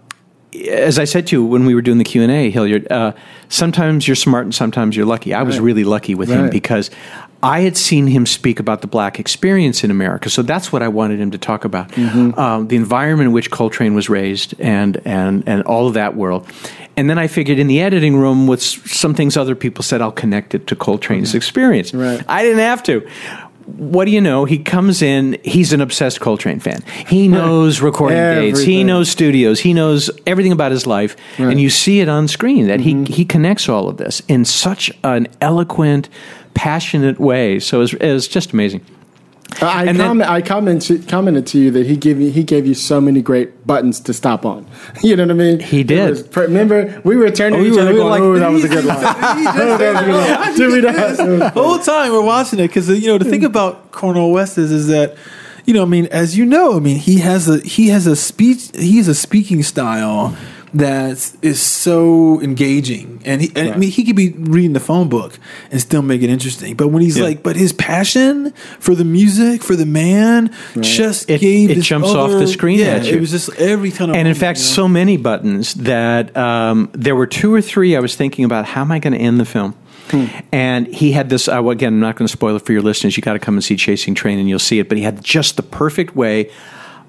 as 0.71 0.99
I 0.99 1.05
said 1.05 1.27
to 1.29 1.37
you 1.37 1.45
when 1.45 1.67
we 1.67 1.75
were 1.75 1.83
doing 1.83 1.99
the 1.99 2.05
Q 2.05 2.23
and 2.23 2.31
A, 2.33 2.51
Hilliard, 2.51 2.91
uh, 2.91 3.13
sometimes 3.49 4.07
you're 4.07 4.15
smart 4.15 4.45
and 4.45 4.55
sometimes 4.55 4.97
you're 4.97 5.07
lucky. 5.07 5.35
I 5.35 5.43
was 5.43 5.59
Right. 5.59 5.65
really 5.65 5.85
lucky 5.85 6.15
with 6.15 6.29
him 6.29 6.51
because 6.51 6.91
I 7.43 7.61
had 7.61 7.77
seen 7.77 8.07
him 8.07 8.25
speak 8.25 8.59
about 8.61 8.81
the 8.81 8.87
black 8.87 9.21
experience 9.21 9.85
in 9.85 9.91
America, 9.91 10.31
so 10.31 10.43
that's 10.43 10.73
what 10.73 10.83
I 10.83 10.89
wanted 10.89 11.21
him 11.21 11.31
to 11.33 11.39
talk 11.39 11.65
about: 11.65 11.89
Mm-hmm. 11.91 12.39
um, 12.39 12.69
the 12.69 12.77
environment 12.77 13.29
in 13.29 13.33
which 13.33 13.51
Coltrane 13.51 13.95
was 13.95 14.09
raised, 14.09 14.55
and 14.59 15.01
and 15.05 15.43
and 15.47 15.63
all 15.65 15.87
of 15.87 15.95
that 15.95 16.17
world. 16.17 16.47
And 16.97 17.11
then 17.11 17.19
I 17.19 17.27
figured 17.27 17.59
in 17.59 17.67
the 17.67 17.81
editing 17.81 18.17
room 18.17 18.47
with 18.47 18.63
some 18.63 19.15
things 19.15 19.37
other 19.37 19.57
people 19.57 19.83
said, 19.83 20.01
I'll 20.01 20.13
connect 20.13 20.55
it 20.55 20.69
to 20.69 20.77
Coltrane's 20.77 21.35
experience. 21.35 21.93
Right. 21.93 22.23
I 22.29 22.45
didn't 22.45 22.61
have 22.61 22.85
to. 22.85 23.05
What 23.67 24.05
do 24.05 24.11
you 24.11 24.21
know? 24.21 24.45
He 24.45 24.59
comes 24.59 25.01
in. 25.01 25.39
He's 25.43 25.73
an 25.73 25.81
obsessed 25.81 26.21
Coltrane 26.21 26.61
fan. 26.61 26.83
He 27.07 27.29
knows 27.29 27.81
recording 27.81 28.19
dates. 28.19 28.61
He 28.61 28.85
knows 28.85 29.09
studios. 29.09 29.61
He 29.61 29.73
knows 29.73 30.11
everything 30.27 30.53
about 30.53 30.71
his 30.71 30.87
life, 30.87 31.17
and 31.39 31.59
you 31.61 31.71
see 31.71 32.01
it 32.01 32.09
on 32.09 32.29
screen 32.29 32.67
that 32.67 32.81
Mm-hmm. 32.81 33.05
he 33.07 33.13
he 33.13 33.25
connects 33.25 33.69
all 33.69 33.89
of 33.89 33.97
this 33.97 34.21
in 34.29 34.45
such 34.45 34.91
an 35.03 35.29
eloquent, 35.41 36.09
passionate 36.53 37.19
way. 37.19 37.59
So 37.59 37.81
it's 37.81 37.95
it's 37.95 38.29
just 38.29 38.53
amazing. 38.53 38.85
I, 39.61 39.85
And 39.85 39.99
then- 39.99 40.23
I 40.23 40.41
commented, 40.41 41.09
commented 41.09 41.47
to 41.49 41.59
you 41.59 41.71
that 41.73 41.87
he 41.87 41.97
gave 41.97 42.21
you 42.21 42.31
he 42.31 42.43
gave 42.43 42.67
you 42.67 42.75
so 42.75 43.01
many 43.01 43.23
great 43.23 43.67
buttons 43.67 44.01
to 44.01 44.13
stop 44.13 44.45
on. 44.45 44.67
You 45.03 45.17
know 45.17 45.25
what 45.25 45.33
I 45.33 45.35
mean? 45.35 45.61
He 45.61 45.85
did. 45.85 46.11
was 46.11 46.37
remember, 46.37 47.01
we 47.05 47.17
were 47.17 47.31
turning 47.31 47.59
to 47.59 47.63
we 47.63 47.73
each 47.73 47.79
other 47.79 47.93
we 47.93 47.99
were 47.99 48.09
going, 48.09 48.11
like, 48.11 48.23
"Oh, 48.23 48.39
that 48.39 48.51
was 48.51 48.65
a 48.65 48.69
good 48.69 48.85
just 48.85 49.03
line." 49.03 49.39
he 49.39 49.45
just 49.45 49.59
Oh, 49.59 49.77
that 49.77 49.93
was 49.93 50.03
a 50.03 50.07
good 50.07 50.15
line. 50.15 50.57
Give 50.57 50.73
me 50.73 50.81
that. 50.81 51.17
the 51.17 51.51
whole 51.51 51.79
time 51.79 52.13
we're 52.13 52.25
watching 52.25 52.59
it 52.61 52.69
because 52.69 52.89
uh, 52.89 52.95
you 52.95 53.09
know 53.09 53.19
the 53.19 53.27
thing 53.27 53.41
hmm. 53.41 53.47
about 53.47 53.93
Cornel 53.93 54.33
West 54.33 54.57
is 54.57 54.73
is 54.73 54.87
that 54.89 55.17
you 55.67 55.75
know 55.75 55.83
I 55.83 55.87
mean 55.87 56.07
as 56.07 56.39
you 56.39 56.47
know 56.47 56.77
I 56.77 56.81
mean 56.81 56.97
he 56.99 57.19
has 57.19 57.49
a 57.49 57.59
he 57.61 57.89
has 57.89 58.07
a 58.07 58.17
speech 58.17 58.71
he 58.75 58.97
has 58.97 59.09
a 59.09 59.15
speaking 59.15 59.63
style 59.63 60.37
that 60.75 61.33
is 61.43 61.61
so 61.63 62.41
engaging 62.43 63.23
and 63.25 63.41
he 63.43 63.53
and 63.55 63.71
I 63.71 63.77
mean 63.77 63.91
he 63.91 64.05
could 64.05 64.17
be 64.17 64.31
reading 64.31 64.73
the 64.73 64.81
phone 64.81 65.09
book 65.09 65.39
and 65.71 65.81
still 65.81 66.03
make 66.03 66.21
it 66.23 66.31
interesting 66.31 66.75
but 66.75 66.89
when 66.89 67.01
he's 67.03 67.17
Yeah. 67.17 67.25
like 67.25 67.43
but 67.43 67.55
his 67.57 67.73
passion 67.73 68.53
for 68.81 68.95
the 68.95 69.05
music 69.05 69.63
for 69.63 69.77
the 69.77 69.87
man 69.87 70.51
just 70.81 71.31
It- 71.31 71.41
gave 71.41 71.71
it 71.71 71.77
this 71.77 71.87
jumps 71.87 72.09
off 72.11 72.31
the 72.31 72.47
screen 72.49 72.81
yeah 72.81 72.87
at 72.97 73.07
you. 73.07 73.17
it 73.17 73.21
was 73.21 73.31
just 73.31 73.51
every 73.57 73.91
kind 73.93 74.11
of 74.11 74.17
And 74.17 74.27
in 74.27 74.35
fact, 74.35 74.59
you 74.59 74.65
know? 74.65 74.71
so 74.71 74.89
many 74.89 75.17
buttons 75.17 75.75
that 75.75 76.37
um, 76.37 76.91
there 76.93 77.15
were 77.17 77.27
two 77.27 77.55
or 77.55 77.63
three 77.63 77.97
I 77.97 78.01
was 78.01 78.15
thinking 78.17 78.45
about 78.45 78.65
how 78.67 78.81
am 78.83 78.91
I 78.93 78.99
going 78.99 79.13
to 79.15 79.19
end 79.21 79.39
the 79.41 79.45
film? 79.45 79.75
And 80.53 80.87
he 80.87 81.13
had 81.13 81.29
this, 81.31 81.49
uh, 81.49 81.59
well, 81.63 81.71
again, 81.71 81.95
I'm 81.95 82.01
not 82.01 82.17
going 82.17 82.27
to 82.27 82.33
spoil 82.33 82.55
it 82.57 82.63
for 82.65 82.73
your 82.73 82.83
listeners. 82.83 83.17
You 83.17 83.23
got 83.23 83.33
to 83.33 83.39
come 83.39 83.55
and 83.55 83.65
see 83.65 83.75
Chasing 83.75 84.15
Trane 84.15 84.39
and 84.39 84.49
you'll 84.49 84.59
see 84.59 84.79
it. 84.79 84.89
But 84.89 84.99
he 84.99 85.03
had 85.05 85.25
just 85.25 85.57
the 85.57 85.63
perfect 85.63 86.15
way 86.15 86.51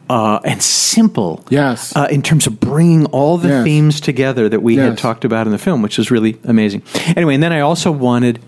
uh, 0.10 0.39
and 0.43 0.62
simple. 0.62 1.43
Yes. 1.49 1.95
Uh, 1.95 2.08
in 2.12 2.22
terms 2.22 2.47
of 2.47 2.60
bringing 2.60 3.06
all 3.08 3.38
the 3.38 3.47
Yes. 3.49 3.64
themes 3.64 3.99
together 4.01 4.47
that 4.49 4.62
we 4.62 4.76
had 4.78 4.97
talked 4.97 5.26
about 5.26 5.47
in 5.47 5.51
the 5.51 5.58
film, 5.60 5.82
which 5.82 5.97
was 5.97 6.12
really 6.12 6.38
amazing. 6.43 6.84
Anyway, 7.16 7.34
and 7.36 7.43
then 7.43 7.51
I 7.53 7.62
also 7.62 7.91
wanted. 7.91 8.39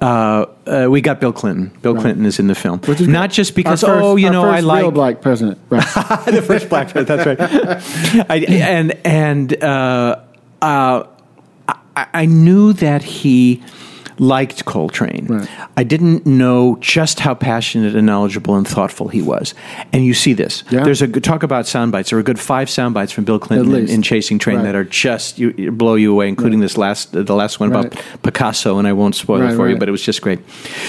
Uh, 0.00 0.46
uh, 0.66 0.86
we 0.88 1.00
got 1.00 1.20
Bill 1.20 1.32
Clinton. 1.32 1.72
Bill 1.82 1.94
Clinton 1.96 2.24
is 2.24 2.38
in 2.38 2.46
the 2.46 2.54
film, 2.54 2.80
not 3.08 3.30
good. 3.30 3.34
just 3.34 3.56
because 3.56 3.80
first- 3.80 4.04
oh, 4.04 4.14
you 4.14 4.30
know, 4.30 4.44
I 4.44 4.60
like 4.60 4.82
real 4.82 4.92
black 4.92 5.20
president. 5.22 5.58
Right. 5.70 5.82
the 6.26 6.40
first 6.46 6.68
black 6.68 6.90
president. 6.90 7.24
That's 7.24 8.04
right. 8.14 8.26
I, 8.30 8.36
and 8.46 8.92
and 9.04 9.60
uh, 9.64 10.20
uh, 10.62 11.02
I, 11.96 12.06
I 12.14 12.26
knew 12.26 12.72
that 12.74 13.02
he 13.02 13.60
liked 14.20 14.64
Coltrane. 14.64 15.26
Right. 15.26 15.48
I 15.76 15.84
didn't 15.84 16.26
know 16.26 16.76
just 16.80 17.20
how 17.20 17.34
passionate 17.34 17.94
and 17.94 18.06
knowledgeable 18.06 18.56
and 18.56 18.66
thoughtful 18.66 19.08
he 19.08 19.22
was. 19.22 19.54
And 19.92 20.04
you 20.04 20.14
see 20.14 20.32
this. 20.32 20.64
Yeah. 20.70 20.84
There's 20.84 21.02
a 21.02 21.06
good 21.06 21.24
talk 21.24 21.42
about 21.42 21.66
sound 21.66 21.92
bites. 21.92 22.10
There 22.10 22.16
are 22.18 22.20
a 22.20 22.24
good 22.24 22.38
five 22.40 22.68
sound 22.68 22.94
bites 22.94 23.12
from 23.12 23.24
Bill 23.24 23.38
Clinton 23.38 23.74
in, 23.74 23.88
in 23.88 24.02
Chasing 24.02 24.38
Trane 24.38 24.56
Right. 24.56 24.62
that 24.64 24.74
are 24.74 24.84
just 24.84 25.38
you, 25.38 25.54
you 25.56 25.70
blow 25.72 25.94
you 25.94 26.12
away, 26.12 26.28
including 26.28 26.60
this 26.60 26.76
last 26.76 27.12
the 27.12 27.34
last 27.34 27.60
one 27.60 27.70
about 27.70 27.92
Picasso. 28.22 28.78
And 28.78 28.86
I 28.88 28.92
won't 28.92 29.14
spoil 29.14 29.40
Right, 29.40 29.52
it 29.52 29.56
for 29.56 29.68
you, 29.68 29.76
but 29.76 29.88
it 29.88 29.92
was 29.92 30.02
just 30.02 30.22
great. 30.22 30.40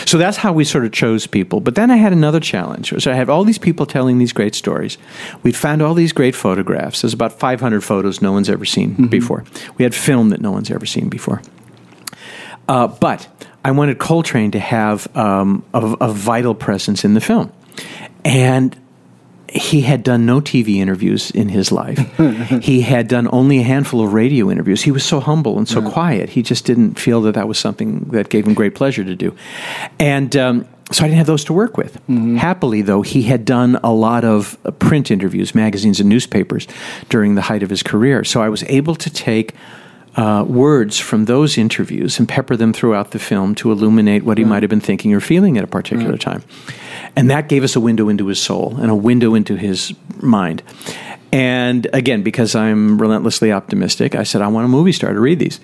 So 0.05 0.17
that's 0.17 0.37
how 0.37 0.53
we 0.53 0.63
sort 0.63 0.85
of 0.85 0.91
chose 0.91 1.27
people. 1.27 1.59
But 1.59 1.75
then 1.75 1.91
I 1.91 1.97
had 1.97 2.13
another 2.13 2.39
challenge. 2.39 2.93
So 3.01 3.11
I 3.11 3.15
had 3.15 3.29
all 3.29 3.43
these 3.43 3.57
people 3.59 3.85
telling 3.85 4.17
these 4.17 4.33
great 4.33 4.55
stories. 4.55 4.97
We'd 5.43 5.55
found 5.55 5.81
all 5.81 5.93
these 5.93 6.13
great 6.13 6.35
photographs. 6.35 7.01
There's 7.01 7.13
about 7.13 7.33
500 7.33 7.81
photos 7.83 8.21
no 8.21 8.31
one's 8.31 8.49
ever 8.49 8.65
seen 8.65 8.79
Mm-hmm. 8.89 9.07
before. 9.07 9.43
We 9.77 9.83
had 9.83 9.93
film 9.93 10.29
that 10.29 10.41
no 10.41 10.51
one's 10.51 10.71
ever 10.71 10.85
seen 10.85 11.09
before. 11.09 11.41
Uh, 12.69 12.87
but 12.87 13.27
I 13.65 13.71
wanted 13.71 13.97
Coltrane 13.97 14.51
to 14.51 14.59
have 14.59 15.13
um, 15.17 15.65
a, 15.73 15.79
a 16.01 16.13
vital 16.13 16.53
presence 16.53 17.03
in 17.03 17.15
the 17.15 17.21
film. 17.21 17.51
And 18.23 18.79
he 19.51 19.81
had 19.81 20.03
done 20.03 20.27
no 20.27 20.39
TV 20.39 20.75
interviews 20.75 21.31
in 21.31 21.49
his 21.49 21.71
life. 21.71 21.97
he 22.61 22.81
had 22.81 23.07
done 23.07 23.27
only 23.31 23.57
a 23.57 23.63
handful 23.63 24.05
of 24.05 24.13
radio 24.13 24.51
interviews. 24.51 24.83
He 24.83 24.91
was 24.91 25.03
so 25.03 25.19
humble 25.19 25.57
and 25.57 25.67
so 25.67 25.81
quiet. 25.89 26.29
He 26.29 26.43
just 26.43 26.65
didn't 26.65 26.99
feel 26.99 27.21
that 27.23 27.33
that 27.33 27.47
was 27.47 27.57
something 27.57 28.01
that 28.11 28.29
gave 28.29 28.45
him 28.45 28.53
great 28.53 28.75
pleasure 28.75 29.03
to 29.03 29.15
do. 29.15 29.35
And 29.97 30.35
um, 30.35 30.67
so 30.91 31.03
I 31.03 31.07
didn't 31.07 31.17
have 31.17 31.25
those 31.25 31.45
to 31.45 31.53
work 31.53 31.75
with. 31.75 31.99
Happily, 32.37 32.83
though, 32.83 33.01
he 33.01 33.23
had 33.23 33.45
done 33.45 33.79
a 33.83 33.91
lot 33.91 34.23
of 34.23 34.59
uh, 34.63 34.69
print 34.69 35.09
interviews, 35.09 35.55
magazines, 35.55 35.99
and 35.99 36.07
newspapers 36.07 36.67
during 37.09 37.33
the 37.33 37.41
height 37.41 37.63
of 37.63 37.71
his 37.71 37.81
career. 37.81 38.23
So 38.23 38.43
I 38.43 38.49
was 38.49 38.61
able 38.63 38.93
to 38.95 39.09
take 39.09 39.55
uh, 40.15 40.43
words 40.47 40.99
from 40.99 41.25
those 41.25 41.57
interviews 41.57 42.19
and 42.19 42.27
pepper 42.27 42.55
them 42.55 42.73
throughout 42.73 43.11
the 43.11 43.19
film 43.19 43.55
to 43.55 43.71
illuminate 43.71 44.23
what 44.23 44.37
he 44.37 44.43
might 44.43 44.63
have 44.63 44.69
been 44.69 44.79
thinking 44.79 45.13
or 45.13 45.19
feeling 45.19 45.57
at 45.57 45.63
a 45.63 45.67
particular 45.67 46.17
time. 46.17 46.43
And 47.15 47.29
that 47.29 47.49
gave 47.49 47.63
us 47.63 47.75
a 47.75 47.79
window 47.79 48.09
into 48.09 48.27
his 48.27 48.41
soul 48.41 48.77
and 48.77 48.89
a 48.89 48.95
window 48.95 49.35
into 49.35 49.55
his 49.55 49.93
mind. 50.21 50.63
And 51.31 51.87
again, 51.93 52.23
because 52.23 52.55
I'm 52.55 52.99
relentlessly 52.99 53.51
optimistic, 53.51 54.15
I 54.15 54.23
said, 54.23 54.41
I 54.41 54.47
want 54.47 54.65
a 54.65 54.67
movie 54.67 54.91
star 54.91 55.13
to 55.13 55.19
read 55.19 55.37
these. 55.37 55.59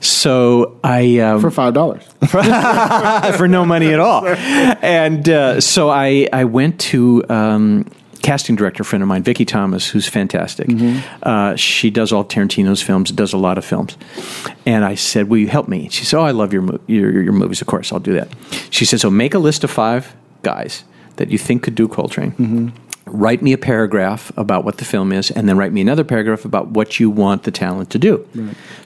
So 0.00 0.78
I. 0.82 1.18
Um, 1.18 1.40
For 1.40 1.50
five 1.50 1.72
dollars. 1.74 2.02
for 3.36 3.46
no 3.46 3.64
money 3.64 3.92
at 3.92 4.00
all. 4.00 4.26
And 4.80 5.28
uh, 5.28 5.60
so 5.60 5.88
I, 5.88 6.28
I 6.32 6.44
went 6.44 6.80
to 6.80 7.24
um, 7.28 7.90
casting 8.18 8.56
director 8.56 8.84
friend 8.84 9.02
of 9.02 9.08
mine, 9.08 9.22
Vicky 9.22 9.44
Thomas, 9.44 9.88
who's 9.88 10.06
fantastic. 10.06 10.68
Mm-hmm. 10.68 11.18
Uh, 11.22 11.56
she 11.56 11.90
does 11.90 12.12
all 12.12 12.24
Tarantino's 12.24 12.82
films, 12.82 13.10
does 13.10 13.32
a 13.32 13.38
lot 13.38 13.58
of 13.58 13.64
films. 13.64 13.96
And 14.66 14.84
I 14.84 14.94
said, 14.94 15.28
"Will 15.28 15.38
you 15.38 15.48
help 15.48 15.68
me?" 15.68 15.88
She 15.88 16.04
said, 16.04 16.18
"Oh, 16.18 16.24
I 16.24 16.32
love 16.32 16.52
your 16.52 16.62
mo- 16.62 16.80
your, 16.86 17.22
your 17.22 17.32
movies. 17.32 17.60
Of 17.60 17.66
course, 17.66 17.92
I'll 17.92 18.00
do 18.00 18.14
that." 18.14 18.28
She 18.70 18.84
said, 18.84 19.00
"So 19.00 19.10
make 19.10 19.34
a 19.34 19.38
list 19.38 19.64
of 19.64 19.70
five 19.70 20.14
guys 20.42 20.84
that 21.16 21.30
you 21.30 21.38
think 21.38 21.62
could 21.62 21.74
do 21.74 21.88
Coltrane." 21.88 22.32
Mm-hmm. 22.32 22.68
Write 23.06 23.40
me 23.40 23.54
a 23.54 23.58
paragraph 23.58 24.30
about 24.36 24.64
what 24.64 24.76
the 24.76 24.84
film 24.84 25.12
is, 25.12 25.30
and 25.30 25.48
then 25.48 25.56
write 25.56 25.72
me 25.72 25.80
another 25.80 26.04
paragraph 26.04 26.44
about 26.44 26.68
what 26.68 27.00
you 27.00 27.08
want 27.08 27.44
the 27.44 27.50
talent 27.50 27.88
to 27.90 27.98
do. 27.98 28.26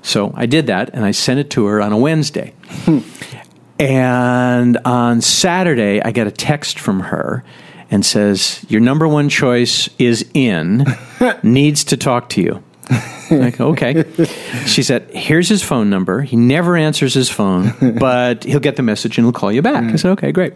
So 0.00 0.32
I 0.36 0.46
did 0.46 0.68
that, 0.68 0.90
and 0.94 1.04
I 1.04 1.10
sent 1.10 1.40
it 1.40 1.50
to 1.50 1.66
her 1.66 1.82
on 1.82 1.92
a 1.92 1.98
Wednesday. 1.98 2.54
Hmm. 2.84 3.00
And 3.80 4.78
on 4.84 5.20
Saturday, 5.20 6.00
I 6.00 6.12
get 6.12 6.28
a 6.28 6.30
text 6.30 6.78
from 6.78 7.00
her 7.00 7.42
and 7.92 8.04
says, 8.04 8.64
Your 8.68 8.80
number 8.80 9.06
one 9.06 9.28
choice 9.28 9.88
is 9.98 10.28
in, 10.34 10.84
needs 11.44 11.84
to 11.84 11.96
talk 11.96 12.28
to 12.30 12.42
you. 12.42 12.64
like, 13.30 13.60
okay. 13.60 14.04
She 14.66 14.82
said, 14.82 15.08
Here's 15.10 15.48
his 15.48 15.62
phone 15.62 15.90
number. 15.90 16.22
He 16.22 16.36
never 16.36 16.76
answers 16.76 17.14
his 17.14 17.30
phone, 17.30 17.72
but 18.00 18.42
he'll 18.44 18.60
get 18.60 18.74
the 18.76 18.82
message 18.82 19.18
and 19.18 19.26
he'll 19.26 19.32
call 19.32 19.52
you 19.52 19.62
back. 19.62 19.84
I 19.84 19.96
said, 19.96 20.10
Okay, 20.12 20.32
great. 20.32 20.54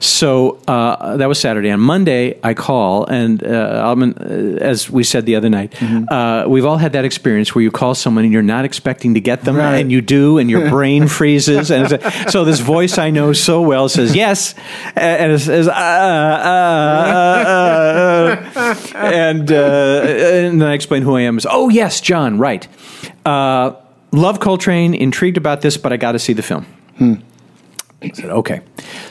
So 0.00 0.58
uh, 0.68 1.16
that 1.16 1.26
was 1.26 1.38
Saturday. 1.40 1.70
On 1.70 1.80
Monday, 1.80 2.38
I 2.42 2.54
call, 2.54 3.06
and 3.06 3.42
uh, 3.42 3.46
Alvin, 3.84 4.14
uh, 4.18 4.58
as 4.64 4.90
we 4.90 5.04
said 5.04 5.26
the 5.26 5.36
other 5.36 5.48
night, 5.50 5.74
uh, 5.82 6.44
we've 6.48 6.64
all 6.66 6.76
had 6.78 6.92
that 6.92 7.04
experience 7.04 7.54
where 7.54 7.62
you 7.62 7.70
call 7.70 7.94
someone 7.94 8.24
and 8.24 8.32
you're 8.32 8.42
not 8.42 8.64
expecting 8.64 9.14
to 9.14 9.20
get 9.20 9.42
them, 9.42 9.56
Right. 9.56 9.76
and 9.78 9.90
you 9.92 10.00
do, 10.00 10.38
and 10.38 10.50
your 10.50 10.68
brain 10.76 11.06
freezes. 11.08 11.70
And 11.70 11.92
a- 11.92 12.30
so 12.30 12.44
this 12.44 12.60
voice 12.60 12.98
I 12.98 13.10
know 13.10 13.32
so 13.32 13.62
well 13.62 13.88
says 13.88 14.14
yes, 14.16 14.54
and 14.96 15.32
it 15.32 15.38
says, 15.40 15.68
uh, 15.68 15.70
uh, 15.72 15.74
uh, 17.44 18.58
uh, 18.58 18.74
and, 18.96 19.50
uh, 19.50 19.54
and 20.04 20.60
then 20.60 20.68
I 20.68 20.72
explain 20.74 21.02
who 21.02 21.16
I 21.16 21.22
am. 21.22 21.36
As, 21.36 21.46
oh, 21.48 21.68
yes, 21.68 22.00
John, 22.00 22.38
right. 22.38 22.66
Uh, 23.26 23.72
love 24.12 24.40
Coltrane, 24.40 24.94
intrigued 24.94 25.36
about 25.36 25.60
this, 25.60 25.76
but 25.76 25.92
I 25.92 25.96
got 25.96 26.12
to 26.12 26.18
see 26.18 26.32
the 26.32 26.42
film. 26.42 26.66
I 28.02 28.10
said, 28.12 28.30
okay. 28.30 28.60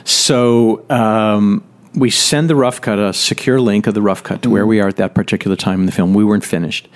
So 0.04 0.86
um, 0.90 1.64
we 1.96 2.10
send 2.10 2.50
the 2.50 2.56
rough 2.56 2.82
cut, 2.82 3.00
a 3.00 3.14
secure 3.14 3.60
link 3.60 3.88
of 3.88 3.94
the 3.94 4.02
rough 4.02 4.24
cut 4.24 4.42
to 4.44 4.50
where 4.50 4.66
we 4.68 4.80
are 4.82 4.88
at 4.88 4.98
that 4.98 5.14
particular 5.16 5.56
time 5.56 5.80
in 5.82 5.86
the 5.86 5.92
film. 5.92 6.14
We 6.14 6.24
weren't 6.24 6.46
finished. 6.46 6.88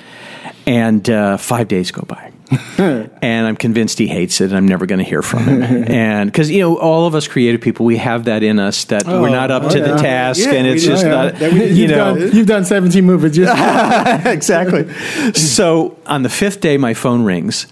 And 0.65 1.09
uh, 1.09 1.37
five 1.37 1.67
days 1.69 1.91
go 1.91 2.01
by. 2.03 2.33
and 2.77 3.47
I'm 3.47 3.57
convinced 3.57 3.99
he 3.99 4.07
hates 4.07 4.39
it, 4.39 4.45
and 4.45 4.55
I'm 4.57 4.67
never 4.67 4.85
going 4.85 4.99
to 4.99 5.05
hear 5.05 5.21
from 5.21 5.43
him. 5.43 5.61
and 5.87 6.31
because 6.31 6.49
you 6.49 6.61
know, 6.61 6.77
all 6.77 7.05
of 7.05 7.13
us 7.15 7.27
creative 7.27 7.59
people, 7.59 7.85
we 7.85 7.97
have 7.97 8.25
that 8.25 8.41
in 8.43 8.57
us 8.59 8.85
that 8.85 9.05
we're 9.05 9.29
not 9.29 9.51
up 9.51 9.69
to 9.71 9.79
the 9.81 9.95
task, 9.97 10.39
Yeah, 10.41 10.53
and 10.53 10.67
it's 10.67 10.85
just 10.85 11.03
Yeah, 11.03 11.09
not. 11.11 11.41
yeah. 11.41 11.47
You 11.49 11.63
You've 11.65 11.89
know, 11.91 12.17
done, 12.17 12.35
you've 12.35 12.47
done 12.47 12.63
17 12.65 13.03
movies. 13.05 13.31
Just, 13.35 14.25
exactly. 14.25 14.93
So 15.33 15.97
on 16.05 16.23
the 16.23 16.29
fifth 16.29 16.61
day, 16.61 16.77
my 16.77 16.93
phone 16.93 17.23
rings, 17.23 17.67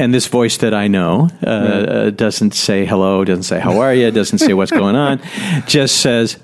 and 0.00 0.14
this 0.14 0.26
voice 0.26 0.56
that 0.58 0.72
I 0.72 0.88
know 0.88 1.28
uh, 1.44 1.46
uh, 1.46 2.10
doesn't 2.10 2.54
say 2.54 2.86
hello, 2.86 3.22
doesn't 3.22 3.44
say 3.44 3.60
how 3.60 3.80
are 3.80 3.94
you, 3.94 4.10
doesn't 4.10 4.38
say 4.38 4.54
what's 4.54 4.70
going 4.70 4.96
on, 4.96 5.20
just 5.66 5.98
says, 5.98 6.38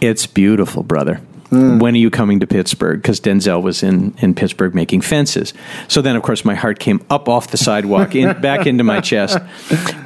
"It's 0.00 0.26
beautiful, 0.26 0.82
brother." 0.82 1.20
When 1.52 1.94
are 1.94 1.98
you 1.98 2.08
coming 2.08 2.40
to 2.40 2.46
Pittsburgh? 2.46 3.02
Because 3.02 3.20
Denzel 3.20 3.60
was 3.62 3.82
in, 3.82 4.14
in 4.22 4.34
Pittsburgh 4.34 4.74
making 4.74 5.02
fences. 5.02 5.52
So 5.86 6.00
then, 6.00 6.16
of 6.16 6.22
course, 6.22 6.46
my 6.46 6.54
heart 6.54 6.78
came 6.78 7.04
up 7.10 7.28
off 7.28 7.50
the 7.50 7.58
sidewalk, 7.58 8.14
in, 8.14 8.40
back 8.40 8.66
into 8.66 8.84
my 8.84 9.02
chest. 9.02 9.36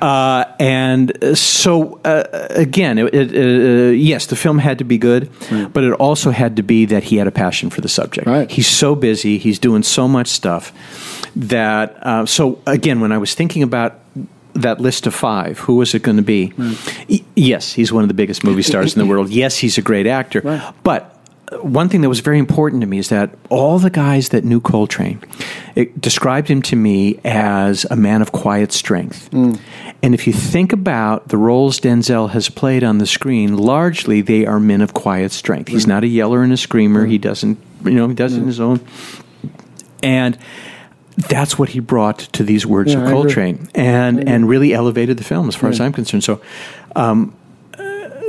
Uh, 0.02 0.44
and 0.58 1.38
so, 1.38 2.00
uh, 2.04 2.48
again, 2.50 2.98
it, 2.98 3.14
it, 3.14 3.30
uh, 3.32 3.90
yes, 3.92 4.26
the 4.26 4.34
film 4.34 4.58
had 4.58 4.78
to 4.78 4.84
be 4.84 4.98
good, 4.98 5.30
but 5.72 5.84
it 5.84 5.92
also 5.92 6.32
had 6.32 6.56
to 6.56 6.64
be 6.64 6.84
that 6.86 7.04
he 7.04 7.16
had 7.16 7.28
a 7.28 7.30
passion 7.30 7.70
for 7.70 7.80
the 7.80 7.88
subject. 7.88 8.26
Right. 8.26 8.50
He's 8.50 8.66
so 8.66 8.96
busy, 8.96 9.38
he's 9.38 9.60
doing 9.60 9.84
so 9.84 10.08
much 10.08 10.26
stuff 10.26 10.72
that. 11.36 11.96
Uh, 12.04 12.26
so, 12.26 12.60
again, 12.66 13.00
when 13.00 13.12
I 13.12 13.18
was 13.18 13.34
thinking 13.34 13.62
about 13.62 14.00
that 14.54 14.80
list 14.80 15.06
of 15.06 15.14
five, 15.14 15.58
who 15.58 15.76
was 15.76 15.94
it 15.94 16.02
going 16.02 16.16
to 16.16 16.22
be? 16.22 16.48
Hmm. 16.48 16.72
Y- 17.08 17.24
yes, 17.34 17.72
he's 17.72 17.92
one 17.92 18.02
of 18.02 18.08
the 18.08 18.14
biggest 18.14 18.42
movie 18.42 18.62
stars 18.62 18.94
in 18.94 19.00
the 19.00 19.06
world. 19.06 19.30
Yes, 19.30 19.58
he's 19.58 19.78
a 19.78 19.82
great 19.82 20.06
actor. 20.06 20.40
Right. 20.42 20.74
But 20.82 21.18
uh, 21.52 21.58
one 21.58 21.88
thing 21.88 22.00
that 22.00 22.08
was 22.08 22.20
very 22.20 22.38
important 22.38 22.80
to 22.80 22.86
me 22.86 22.98
is 22.98 23.10
that 23.10 23.30
all 23.50 23.78
the 23.78 23.90
guys 23.90 24.30
that 24.30 24.44
knew 24.44 24.60
Coltrane 24.60 25.20
it 25.74 26.00
described 26.00 26.48
him 26.48 26.62
to 26.62 26.76
me 26.76 27.20
as 27.24 27.84
a 27.90 27.96
man 27.96 28.22
of 28.22 28.32
quiet 28.32 28.72
strength. 28.72 29.28
Hmm. 29.28 29.54
And 30.02 30.14
if 30.14 30.26
you 30.26 30.32
think 30.32 30.72
about 30.72 31.28
the 31.28 31.36
roles 31.36 31.80
Denzel 31.80 32.30
has 32.30 32.48
played 32.48 32.82
on 32.82 32.98
the 32.98 33.06
screen, 33.06 33.56
largely 33.56 34.22
they 34.22 34.46
are 34.46 34.58
men 34.58 34.80
of 34.80 34.94
quiet 34.94 35.32
strength. 35.32 35.68
He's 35.68 35.84
hmm. 35.84 35.90
not 35.90 36.04
a 36.04 36.06
yeller 36.06 36.42
and 36.42 36.52
a 36.52 36.56
screamer. 36.56 37.04
He 37.04 37.18
doesn't, 37.18 37.58
you 37.84 37.92
know, 37.92 38.08
he 38.08 38.14
does 38.14 38.34
it 38.34 38.40
in 38.40 38.46
his 38.46 38.60
own. 38.60 38.80
And 40.02 40.38
that's 41.16 41.58
what 41.58 41.70
he 41.70 41.80
brought 41.80 42.18
to 42.32 42.42
these 42.42 42.66
words 42.66 42.92
Yeah, 42.92 43.02
of 43.04 43.10
Coltrane, 43.10 43.68
and 43.74 44.28
and 44.28 44.48
really 44.48 44.72
elevated 44.74 45.16
the 45.16 45.24
film 45.24 45.48
as 45.48 45.56
far 45.56 45.70
as 45.70 45.80
I'm 45.80 45.92
concerned. 45.92 46.24
So, 46.24 46.40
um, 46.94 47.32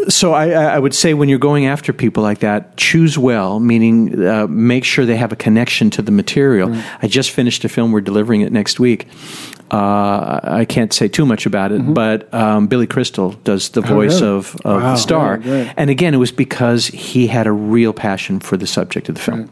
so 0.10 0.32
I, 0.34 0.52
I 0.52 0.80
would 0.80 0.94
say 0.96 1.14
when 1.14 1.28
you're 1.28 1.38
going 1.40 1.66
after 1.66 1.92
people 1.92 2.24
like 2.24 2.40
that, 2.40 2.78
choose 2.78 3.18
well, 3.18 3.60
meaning 3.60 4.26
uh, 4.26 4.48
make 4.48 4.86
sure 4.86 5.06
they 5.06 5.18
have 5.18 5.34
a 5.34 5.36
connection 5.36 5.90
to 5.92 6.02
the 6.02 6.12
material. 6.12 6.74
I 7.02 7.08
just 7.08 7.32
finished 7.32 7.66
a 7.66 7.70
film; 7.70 7.92
we're 7.92 8.02
delivering 8.02 8.42
it 8.42 8.52
next 8.54 8.80
week. 8.80 9.08
Uh, 9.70 10.40
I 10.44 10.66
can't 10.66 10.94
say 10.94 11.10
too 11.10 11.26
much 11.26 11.46
about 11.46 11.74
it, 11.74 11.80
but 11.94 12.34
um, 12.34 12.68
Billy 12.68 12.88
Crystal 12.88 13.32
does 13.44 13.70
the 13.70 13.82
voice 13.82 14.22
Mm-hmm. 14.22 14.24
Oh, 14.24 14.28
really? 14.28 14.38
of, 14.38 14.56
of 14.64 14.82
Wow. 14.82 14.92
the 14.92 14.96
star, 14.96 15.38
great. 15.40 15.74
and 15.76 15.90
again, 15.90 16.14
it 16.14 16.18
was 16.18 16.32
because 16.32 16.88
he 16.88 17.28
had 17.28 17.48
a 17.48 17.52
real 17.52 17.92
passion 17.92 18.40
for 18.40 18.56
the 18.56 18.66
subject 18.68 19.10
of 19.10 19.16
the 19.16 19.22
film. 19.22 19.50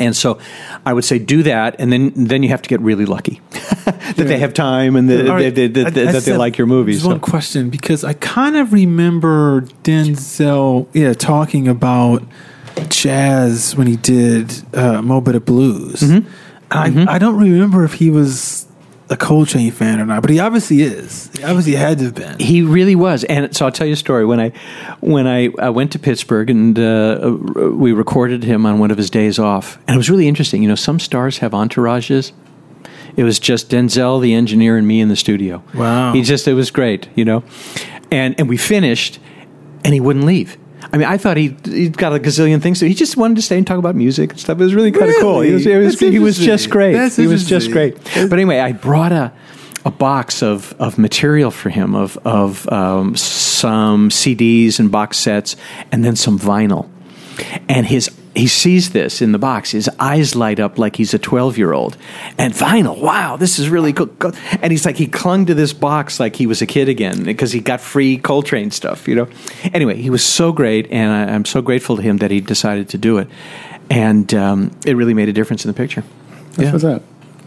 And 0.00 0.16
so, 0.16 0.38
I 0.84 0.92
would 0.92 1.04
say 1.04 1.18
do 1.20 1.44
that, 1.44 1.76
and 1.78 1.92
then 1.92 2.12
then 2.16 2.42
you 2.42 2.48
have 2.48 2.62
to 2.62 2.68
get 2.68 2.80
really 2.80 3.06
lucky 3.06 3.40
that 3.84 4.14
they 4.16 4.38
have 4.38 4.52
time 4.52 4.96
and 4.96 5.08
that, 5.08 5.28
All 5.28 5.36
right. 5.36 5.54
they, 5.54 5.68
that, 5.68 5.86
I- 5.96 6.08
I 6.08 6.12
that 6.12 6.22
they 6.24 6.36
like 6.36 6.58
your 6.58 6.66
movies. 6.66 6.96
There's 7.02 7.06
one 7.08 7.20
So- 7.22 7.30
question 7.30 7.70
because 7.70 8.02
I 8.02 8.14
kind 8.14 8.56
of 8.56 8.72
remember 8.72 9.60
Denzel, 9.84 10.88
yeah, 10.94 11.12
talking 11.12 11.68
about 11.68 12.24
jazz 12.88 13.76
when 13.76 13.86
he 13.86 13.96
did 13.96 14.52
uh, 14.74 15.00
Mo 15.02 15.20
Better 15.20 15.40
Blues. 15.40 16.00
Mm-hmm. 16.00 16.28
I, 16.70 17.14
I 17.14 17.18
don't 17.18 17.36
remember 17.38 17.84
if 17.84 17.94
he 17.94 18.10
was 18.10 18.63
a 19.10 19.16
Coltrane 19.16 19.70
fan 19.70 20.00
or 20.00 20.06
not, 20.06 20.22
but 20.22 20.30
he 20.30 20.38
obviously 20.38 20.82
is. 20.82 21.30
He 21.36 21.44
obviously 21.44 21.74
had 21.74 21.98
to 21.98 22.04
have 22.04 22.14
been. 22.14 22.38
He 22.38 22.62
really 22.62 22.94
was, 22.94 23.24
and 23.24 23.54
so 23.54 23.66
I'll 23.66 23.72
tell 23.72 23.86
you 23.86 23.92
a 23.92 23.96
story. 23.96 24.24
When 24.24 24.40
I 24.40 24.50
when 25.00 25.26
I, 25.26 25.50
I 25.58 25.70
went 25.70 25.92
to 25.92 25.98
Pittsburgh 25.98 26.48
and 26.48 26.78
uh, 26.78 27.36
we 27.72 27.92
recorded 27.92 28.44
him 28.44 28.64
on 28.64 28.78
one 28.78 28.90
of 28.90 28.96
his 28.96 29.10
days 29.10 29.38
off, 29.38 29.78
and 29.86 29.94
it 29.94 29.98
was 29.98 30.08
really 30.08 30.26
interesting. 30.26 30.62
You 30.62 30.68
know, 30.68 30.74
some 30.74 30.98
stars 30.98 31.38
have 31.38 31.52
entourages. 31.52 32.32
It 33.16 33.24
was 33.24 33.38
just 33.38 33.70
Denzel, 33.70 34.20
the 34.20 34.34
engineer, 34.34 34.76
and 34.76 34.86
me 34.86 35.00
in 35.00 35.08
the 35.08 35.16
studio. 35.16 35.62
Wow. 35.74 36.12
He 36.12 36.22
just 36.22 36.48
it 36.48 36.54
was 36.54 36.70
great, 36.70 37.08
you 37.14 37.24
know, 37.24 37.44
and 38.10 38.34
and 38.38 38.48
we 38.48 38.56
finished, 38.56 39.18
and 39.84 39.92
he 39.92 40.00
wouldn't 40.00 40.24
leave. 40.24 40.56
I 40.92 40.96
mean, 40.96 41.06
I 41.06 41.16
thought 41.16 41.36
he 41.36 41.56
he'd 41.64 41.96
got 41.96 42.14
a 42.14 42.18
gazillion 42.18 42.60
things. 42.62 42.80
So 42.80 42.86
He 42.86 42.94
just 42.94 43.16
wanted 43.16 43.36
to 43.36 43.42
stay 43.42 43.58
and 43.58 43.66
talk 43.66 43.78
about 43.78 43.94
music 43.96 44.30
and 44.32 44.40
stuff. 44.40 44.58
It 44.58 44.64
was 44.64 44.74
really 44.74 44.92
kind 44.92 45.10
of 45.10 45.16
cool. 45.20 45.40
He 45.40 45.52
was, 45.52 45.66
it 45.66 45.76
was, 45.76 45.98
he 45.98 46.18
was 46.18 46.38
just 46.38 46.70
great. 46.70 46.92
That's 46.94 47.16
he 47.16 47.26
was 47.26 47.46
just 47.46 47.70
great. 47.70 47.96
But 48.14 48.32
anyway, 48.32 48.60
I 48.60 48.72
brought 48.72 49.12
a 49.12 49.32
a 49.84 49.90
box 49.90 50.42
of, 50.42 50.74
of 50.78 50.96
material 50.96 51.50
for 51.50 51.68
him 51.68 51.94
of 51.94 52.16
of 52.26 52.66
um, 52.72 53.16
some 53.16 54.08
CDs 54.08 54.78
and 54.78 54.90
box 54.90 55.18
sets, 55.18 55.56
and 55.92 56.04
then 56.04 56.16
some 56.16 56.38
vinyl. 56.38 56.88
And 57.68 57.86
his 57.86 58.10
he 58.34 58.46
sees 58.46 58.90
this 58.90 59.22
in 59.22 59.32
the 59.32 59.38
box. 59.38 59.70
His 59.70 59.88
eyes 59.98 60.34
light 60.34 60.60
up 60.60 60.78
like 60.78 60.96
he's 60.96 61.14
a 61.14 61.18
twelve 61.18 61.56
year 61.56 61.72
old. 61.72 61.96
And 62.38 62.52
vinyl, 62.52 63.00
wow, 63.00 63.36
this 63.36 63.58
is 63.58 63.68
really 63.68 63.92
cool. 63.92 64.10
And 64.60 64.72
he's 64.72 64.84
like 64.84 64.96
he 64.96 65.06
clung 65.06 65.46
to 65.46 65.54
this 65.54 65.72
box 65.72 66.18
like 66.18 66.36
he 66.36 66.46
was 66.46 66.62
a 66.62 66.66
kid 66.66 66.88
again 66.88 67.24
because 67.24 67.52
he 67.52 67.60
got 67.60 67.80
free 67.80 68.18
Coltrane 68.18 68.70
stuff. 68.70 69.06
You 69.06 69.14
know. 69.14 69.28
Anyway, 69.72 69.96
he 69.96 70.10
was 70.10 70.24
so 70.24 70.52
great, 70.52 70.90
and 70.90 71.10
I, 71.10 71.34
I'm 71.34 71.44
so 71.44 71.62
grateful 71.62 71.96
to 71.96 72.02
him 72.02 72.18
that 72.18 72.30
he 72.30 72.40
decided 72.40 72.88
to 72.90 72.98
do 72.98 73.18
it. 73.18 73.28
And 73.90 74.32
um, 74.34 74.70
it 74.86 74.96
really 74.96 75.14
made 75.14 75.28
a 75.28 75.32
difference 75.32 75.64
in 75.64 75.70
the 75.70 75.76
picture. 75.76 76.02
That's 76.56 76.72
what's 76.72 76.84
up. 76.84 77.02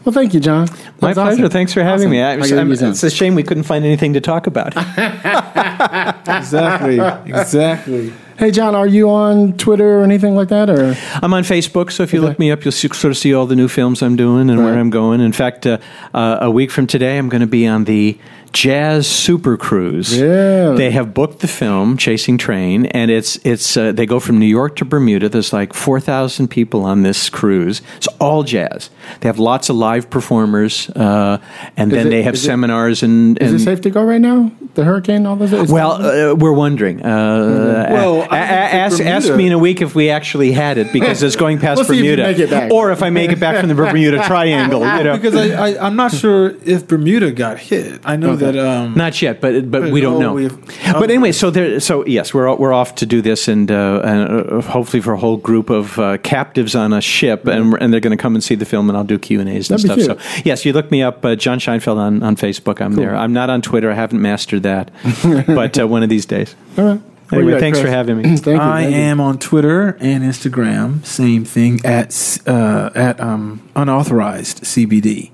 Well, 0.08 0.14
thank 0.14 0.34
you, 0.34 0.40
John. 0.40 0.68
That 0.68 1.02
My 1.02 1.14
pleasure. 1.14 1.42
awesome. 1.42 1.50
Thanks 1.50 1.74
for 1.74 1.84
having 1.84 2.04
Awesome. 2.08 2.12
me. 2.12 2.22
I, 2.22 2.32
I'll 2.36 2.38
give 2.40 2.50
you 2.52 2.58
I'm- 2.60 2.92
it's 2.92 3.04
a 3.04 3.10
shame 3.10 3.36
we 3.36 3.44
couldn't 3.44 3.64
find 3.64 3.84
anything 3.84 4.14
to 4.14 4.22
talk 4.22 4.48
about. 4.48 4.74
Exactly. 6.28 7.00
exactly. 7.30 8.14
Hey, 8.38 8.52
John, 8.52 8.74
are 8.76 8.88
you 8.88 9.10
on 9.10 9.54
Twitter 9.58 10.00
or 10.00 10.04
anything 10.04 10.36
like 10.36 10.48
that? 10.50 10.70
Or 10.70 10.96
I'm 11.22 11.34
on 11.34 11.44
Facebook, 11.44 11.92
so 11.92 12.04
if 12.04 12.14
you 12.14 12.22
look 12.22 12.40
me 12.40 12.52
up, 12.52 12.64
you'll 12.64 12.72
see, 12.72 12.88
sort 12.90 13.12
of 13.12 13.18
see 13.18 13.34
all 13.34 13.46
the 13.46 13.56
new 13.56 13.68
films 13.68 14.02
I'm 14.02 14.16
doing 14.16 14.50
and 14.50 14.64
where 14.64 14.78
I'm 14.78 14.90
going. 14.90 15.20
In 15.22 15.32
fact, 15.34 15.66
uh, 15.66 15.78
uh, 16.14 16.38
a 16.42 16.52
week 16.52 16.72
from 16.72 16.88
today, 16.88 17.18
I'm 17.18 17.30
going 17.30 17.42
to 17.42 17.48
be 17.48 17.68
on 17.68 17.84
the 17.86 18.18
Jazz 18.54 19.08
Super 19.08 19.58
Cruise. 19.58 20.18
Yeah. 20.18 20.72
they 20.72 20.92
have 20.92 21.14
booked 21.14 21.40
the 21.40 21.48
film 21.48 21.98
Chasing 21.98 22.38
Trane, 22.38 22.90
and 22.94 23.12
it's 23.12 23.38
it's 23.46 23.78
uh, 23.78 23.92
they 23.92 24.06
go 24.06 24.20
from 24.20 24.40
New 24.40 24.46
York 24.48 24.76
to 24.78 24.86
Bermuda. 24.86 25.30
There's 25.30 25.54
like 25.54 25.74
four 25.74 26.00
thousand 26.00 26.48
people 26.50 26.84
on 26.84 27.04
this 27.04 27.30
cruise. 27.30 27.82
It's 27.98 28.08
all 28.20 28.44
jazz. 28.44 28.90
They 29.22 29.30
have 29.30 29.40
lots 29.40 29.70
of 29.70 29.76
live 29.76 30.10
performers, 30.10 30.90
uh, 30.92 31.40
and 31.76 31.92
Is 31.92 31.98
then 31.98 32.08
it- 32.08 32.10
they 32.10 32.24
have 32.24 32.34
is 32.36 32.44
it- 32.44 32.48
seminars 32.48 33.04
and. 33.04 33.38
is 33.42 33.54
it 33.54 33.60
safe 33.60 33.82
to 33.82 33.90
go 33.90 34.04
right 34.04 34.22
now? 34.22 34.52
The 34.76 34.84
hurricane, 34.84 35.26
all 35.26 35.36
this. 35.36 35.72
well, 35.72 35.94
uh, 35.94 36.36
we're 36.36 36.52
wondering. 36.54 37.02
Uh, 37.04 37.88
Well, 37.90 38.22
a- 38.22 38.26
I 38.26 38.26
a- 38.26 38.28
think 38.28 38.30
that 38.30 38.74
ask, 38.74 39.02
ask 39.02 39.34
me 39.36 39.48
in 39.48 39.54
a 39.54 39.58
week 39.58 39.82
if 39.82 39.96
we 39.96 40.10
actually 40.12 40.52
had 40.52 40.78
it 40.78 40.94
because 40.94 41.24
it's 41.24 41.36
going 41.36 41.58
past 41.58 41.78
We'll 41.80 41.86
see 41.86 41.98
if 42.00 42.06
you 42.06 42.12
Bermuda, 42.16 42.24
make 42.24 42.40
it 42.40 42.50
back. 42.52 42.72
or 42.72 42.92
if 42.92 43.02
I 43.02 43.10
make 43.10 43.32
it 43.32 43.40
back 43.40 43.58
from 43.60 43.70
the 43.70 43.76
Bermuda 43.76 44.24
Triangle. 44.28 44.82
You 44.82 45.04
know, 45.04 45.18
Because 45.18 45.36
I, 45.36 45.70
I, 45.70 45.86
I'm 45.88 45.96
not 45.96 46.12
sure 46.14 46.54
if 46.64 46.88
Bermuda 46.88 47.32
got 47.32 47.58
hit. 47.58 48.02
I 48.06 48.18
know 48.18 48.36
that. 48.40 48.58
Um, 48.58 48.94
not 48.96 49.22
yet, 49.22 49.42
but 49.42 49.70
but 49.72 49.82
But- 49.84 49.92
we 49.92 50.02
don't 50.02 50.16
oh, 50.16 50.20
know. 50.20 50.34
we've- 50.34 50.56
but 50.94 51.10
anyway, 51.10 51.32
so 51.32 51.50
there, 51.50 51.80
so 51.80 52.06
yes, 52.06 52.34
we're 52.34 52.54
we're 52.56 52.74
off 52.74 52.96
to 52.96 53.06
do 53.06 53.22
this, 53.22 53.48
and, 53.48 53.72
uh, 53.72 54.02
and 54.04 54.52
uh, 54.52 54.62
hopefully 54.62 55.02
for 55.02 55.14
a 55.14 55.18
whole 55.18 55.38
group 55.38 55.70
of 55.70 55.98
uh, 56.00 56.18
captives 56.20 56.76
on 56.76 56.94
a 56.94 57.02
ship, 57.02 57.48
and 57.48 57.74
and 57.80 57.94
they're 57.94 58.00
going 58.00 58.18
to 58.18 58.22
come 58.22 58.36
and 58.36 58.44
see 58.44 58.56
the 58.56 58.66
film, 58.66 58.90
and 58.90 58.98
I'll 58.98 59.04
do 59.04 59.20
Q 59.20 59.40
and 59.40 59.50
A's 59.50 59.70
and 59.70 59.80
That'd 59.80 60.04
stuff. 60.04 60.20
So 60.20 60.42
yes, 60.44 60.66
you 60.66 60.74
look 60.74 60.92
me 60.92 61.04
up, 61.04 61.24
uh, 61.26 61.36
John 61.36 61.60
Scheinfeld 61.60 61.98
on 61.98 62.24
on 62.24 62.36
Facebook. 62.36 62.82
I'm 62.82 62.94
there. 62.94 63.16
I'm 63.16 63.34
not 63.34 63.50
on 63.50 63.62
Twitter. 63.62 63.92
I 63.92 63.96
haven't 63.96 64.22
mastered 64.22 64.64
that, 64.64 64.92
but 65.48 65.80
uh, 65.80 65.88
one 65.88 66.04
of 66.04 66.10
these 66.10 66.26
days. 66.26 66.56
all 66.78 66.86
right. 66.86 67.02
Anyway, 67.32 67.52
got, 67.52 67.60
thanks 67.60 67.80
Chris? 67.80 67.90
for 67.90 67.96
having 67.96 68.18
me. 68.18 68.24
Thank 68.38 68.46
you. 68.46 68.54
I 68.54 68.84
thank 68.84 68.96
you. 68.96 69.02
am 69.02 69.20
on 69.20 69.38
Twitter 69.38 69.98
and 70.00 70.24
Instagram. 70.24 71.06
Same 71.06 71.44
thing 71.44 71.82
at 71.84 72.40
uh, 72.48 72.90
at 72.96 73.20
um, 73.20 73.68
unauthorized 73.76 74.64
CBD 74.64 75.32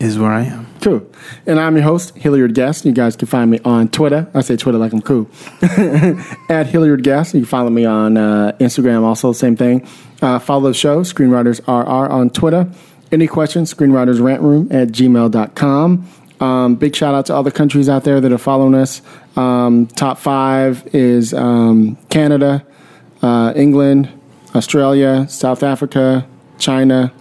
is 0.00 0.18
where 0.18 0.30
I 0.30 0.44
am. 0.44 0.66
Cool. 0.80 1.04
And 1.46 1.58
I'm 1.58 1.74
your 1.74 1.84
host, 1.84 2.16
Hilliard 2.16 2.54
Guess. 2.54 2.84
You 2.84 2.92
guys 2.92 3.16
can 3.16 3.26
find 3.26 3.50
me 3.50 3.58
on 3.64 3.88
Twitter. 3.88 4.28
I 4.32 4.42
say 4.42 4.56
Twitter 4.56 4.78
like 4.78 4.92
I'm 4.92 5.02
cool. 5.02 5.28
At 6.48 6.66
Hilliard 6.66 7.02
Guess. 7.02 7.34
You 7.34 7.40
can 7.40 7.46
follow 7.46 7.70
me 7.70 7.84
on 7.84 8.16
uh, 8.16 8.52
Instagram 8.60 9.02
also, 9.02 9.32
same 9.32 9.56
thing. 9.56 9.86
Uh, 10.22 10.38
follow 10.38 10.68
the 10.68 10.74
show, 10.74 11.02
Screenwriters 11.02 11.60
RR 11.66 12.10
on 12.10 12.30
Twitter. 12.30 12.70
Any 13.10 13.26
questions, 13.26 13.72
screenwritersrantroom 13.72 14.72
at 14.72 14.88
gmail.com. 14.88 16.08
Um, 16.40 16.74
big 16.76 16.94
shout 16.94 17.14
out 17.14 17.26
to 17.26 17.34
all 17.34 17.42
the 17.42 17.50
countries 17.50 17.88
out 17.88 18.04
there 18.04 18.20
that 18.20 18.30
are 18.30 18.38
following 18.38 18.74
us. 18.74 19.02
Um, 19.36 19.86
top 19.86 20.18
five 20.18 20.86
is 20.94 21.32
um, 21.32 21.96
Canada, 22.10 22.64
uh, 23.22 23.52
England, 23.56 24.10
Australia, 24.54 25.26
South 25.28 25.62
Africa, 25.62 26.28
China, 26.58 27.12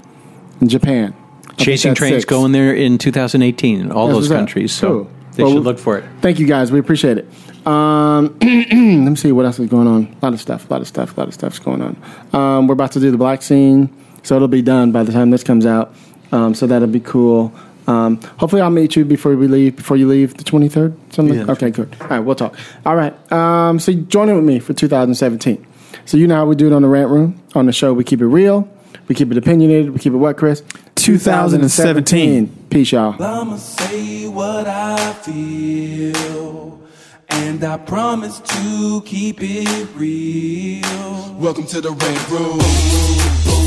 and 0.60 0.70
Japan. 0.70 1.16
I 1.60 1.64
think 1.64 1.66
Chasing 1.66 1.96
Trane's 1.96 2.16
six. 2.18 2.26
going 2.26 2.52
there 2.52 2.74
in 2.74 2.98
2018 2.98 3.80
in 3.82 3.92
all 3.92 4.08
That's 4.08 4.16
those 4.16 4.24
what's 4.30 4.32
up. 4.32 4.38
countries. 4.38 4.72
So 4.72 4.88
Cool. 4.88 5.12
they 5.36 5.44
Well, 5.44 5.54
should 5.54 5.64
look 5.64 5.80
for 5.80 5.98
it. 5.98 6.06
Thank 6.22 6.40
you 6.40 6.46
guys. 6.48 6.72
We 6.72 6.80
appreciate 6.80 7.18
it. 7.18 7.28
Um, 7.68 8.38
let 8.42 9.10
me 9.10 9.16
see 9.16 9.32
what 9.32 9.46
else 9.46 9.60
is 9.60 9.70
going 9.70 9.88
on. 9.88 10.16
A 10.22 10.26
lot 10.26 10.34
of 10.34 10.40
stuff. 10.40 10.70
A 10.70 10.74
lot 10.74 10.82
of 10.82 10.88
stuff. 10.88 11.18
A 11.18 11.20
lot 11.20 11.28
of 11.28 11.34
stuff's 11.34 11.60
going 11.60 11.82
on. 11.82 11.98
Um, 12.34 12.68
we're 12.68 12.74
about 12.74 12.92
to 12.94 13.00
do 13.00 13.12
the 13.12 13.18
black 13.18 13.42
scene, 13.42 13.90
so 14.24 14.36
it'll 14.36 14.48
be 14.48 14.62
done 14.62 14.92
by 14.92 15.04
the 15.04 15.12
time 15.12 15.32
this 15.32 15.44
comes 15.44 15.66
out. 15.66 15.94
Um, 16.32 16.54
so 16.54 16.68
that'll 16.68 16.88
be 16.88 17.00
cool. 17.00 17.54
Um, 17.88 18.22
hopefully, 18.38 18.62
I'll 18.62 18.70
meet 18.70 18.96
you 18.96 19.04
before 19.06 19.36
we 19.36 19.48
leave. 19.48 19.76
Before 19.78 19.98
you 19.98 20.08
leave, 20.08 20.38
the 20.38 20.44
twenty 20.44 20.70
third. 20.70 20.96
Something. 21.14 21.40
Yeah. 21.40 21.52
Okay, 21.52 21.70
good. 21.72 21.96
All 22.02 22.08
right, 22.08 22.20
we'll 22.20 22.36
talk. 22.36 22.56
All 22.86 22.96
right. 22.96 23.14
Um, 23.32 23.80
so 23.80 23.94
join 23.94 24.30
in 24.30 24.36
with 24.36 24.46
me 24.46 24.60
for 24.60 24.74
2017. 24.74 25.66
So 26.06 26.18
you 26.18 26.28
know 26.28 26.36
how 26.36 26.46
we 26.46 26.56
do 26.56 26.68
it 26.68 26.74
on 26.74 26.82
the 26.84 26.88
rant 26.90 27.10
room. 27.10 27.42
On 27.56 27.66
the 27.66 27.72
show, 27.74 27.94
we 27.94 28.04
keep 28.04 28.22
it 28.22 28.28
real. 28.28 28.70
We 29.08 29.16
keep 29.16 29.32
it 29.32 29.38
opinionated. 29.38 29.92
We 29.92 30.00
keep 30.00 30.14
it 30.14 30.18
what, 30.18 30.38
Chris? 30.38 30.64
2017. 30.96 32.66
Peace, 32.70 32.92
y'all. 32.92 33.22
I'ma 33.22 33.56
say 33.56 34.28
what 34.28 34.68
I 34.68 35.14
feel, 35.14 36.82
and 37.30 37.64
I 37.64 37.78
promise 37.78 38.40
to 38.40 39.02
keep 39.06 39.38
it 39.40 39.88
real. 39.96 41.34
Welcome 41.36 41.66
to 41.68 41.80
the 41.80 41.92
Rant 41.92 42.30
Room. 42.30 43.67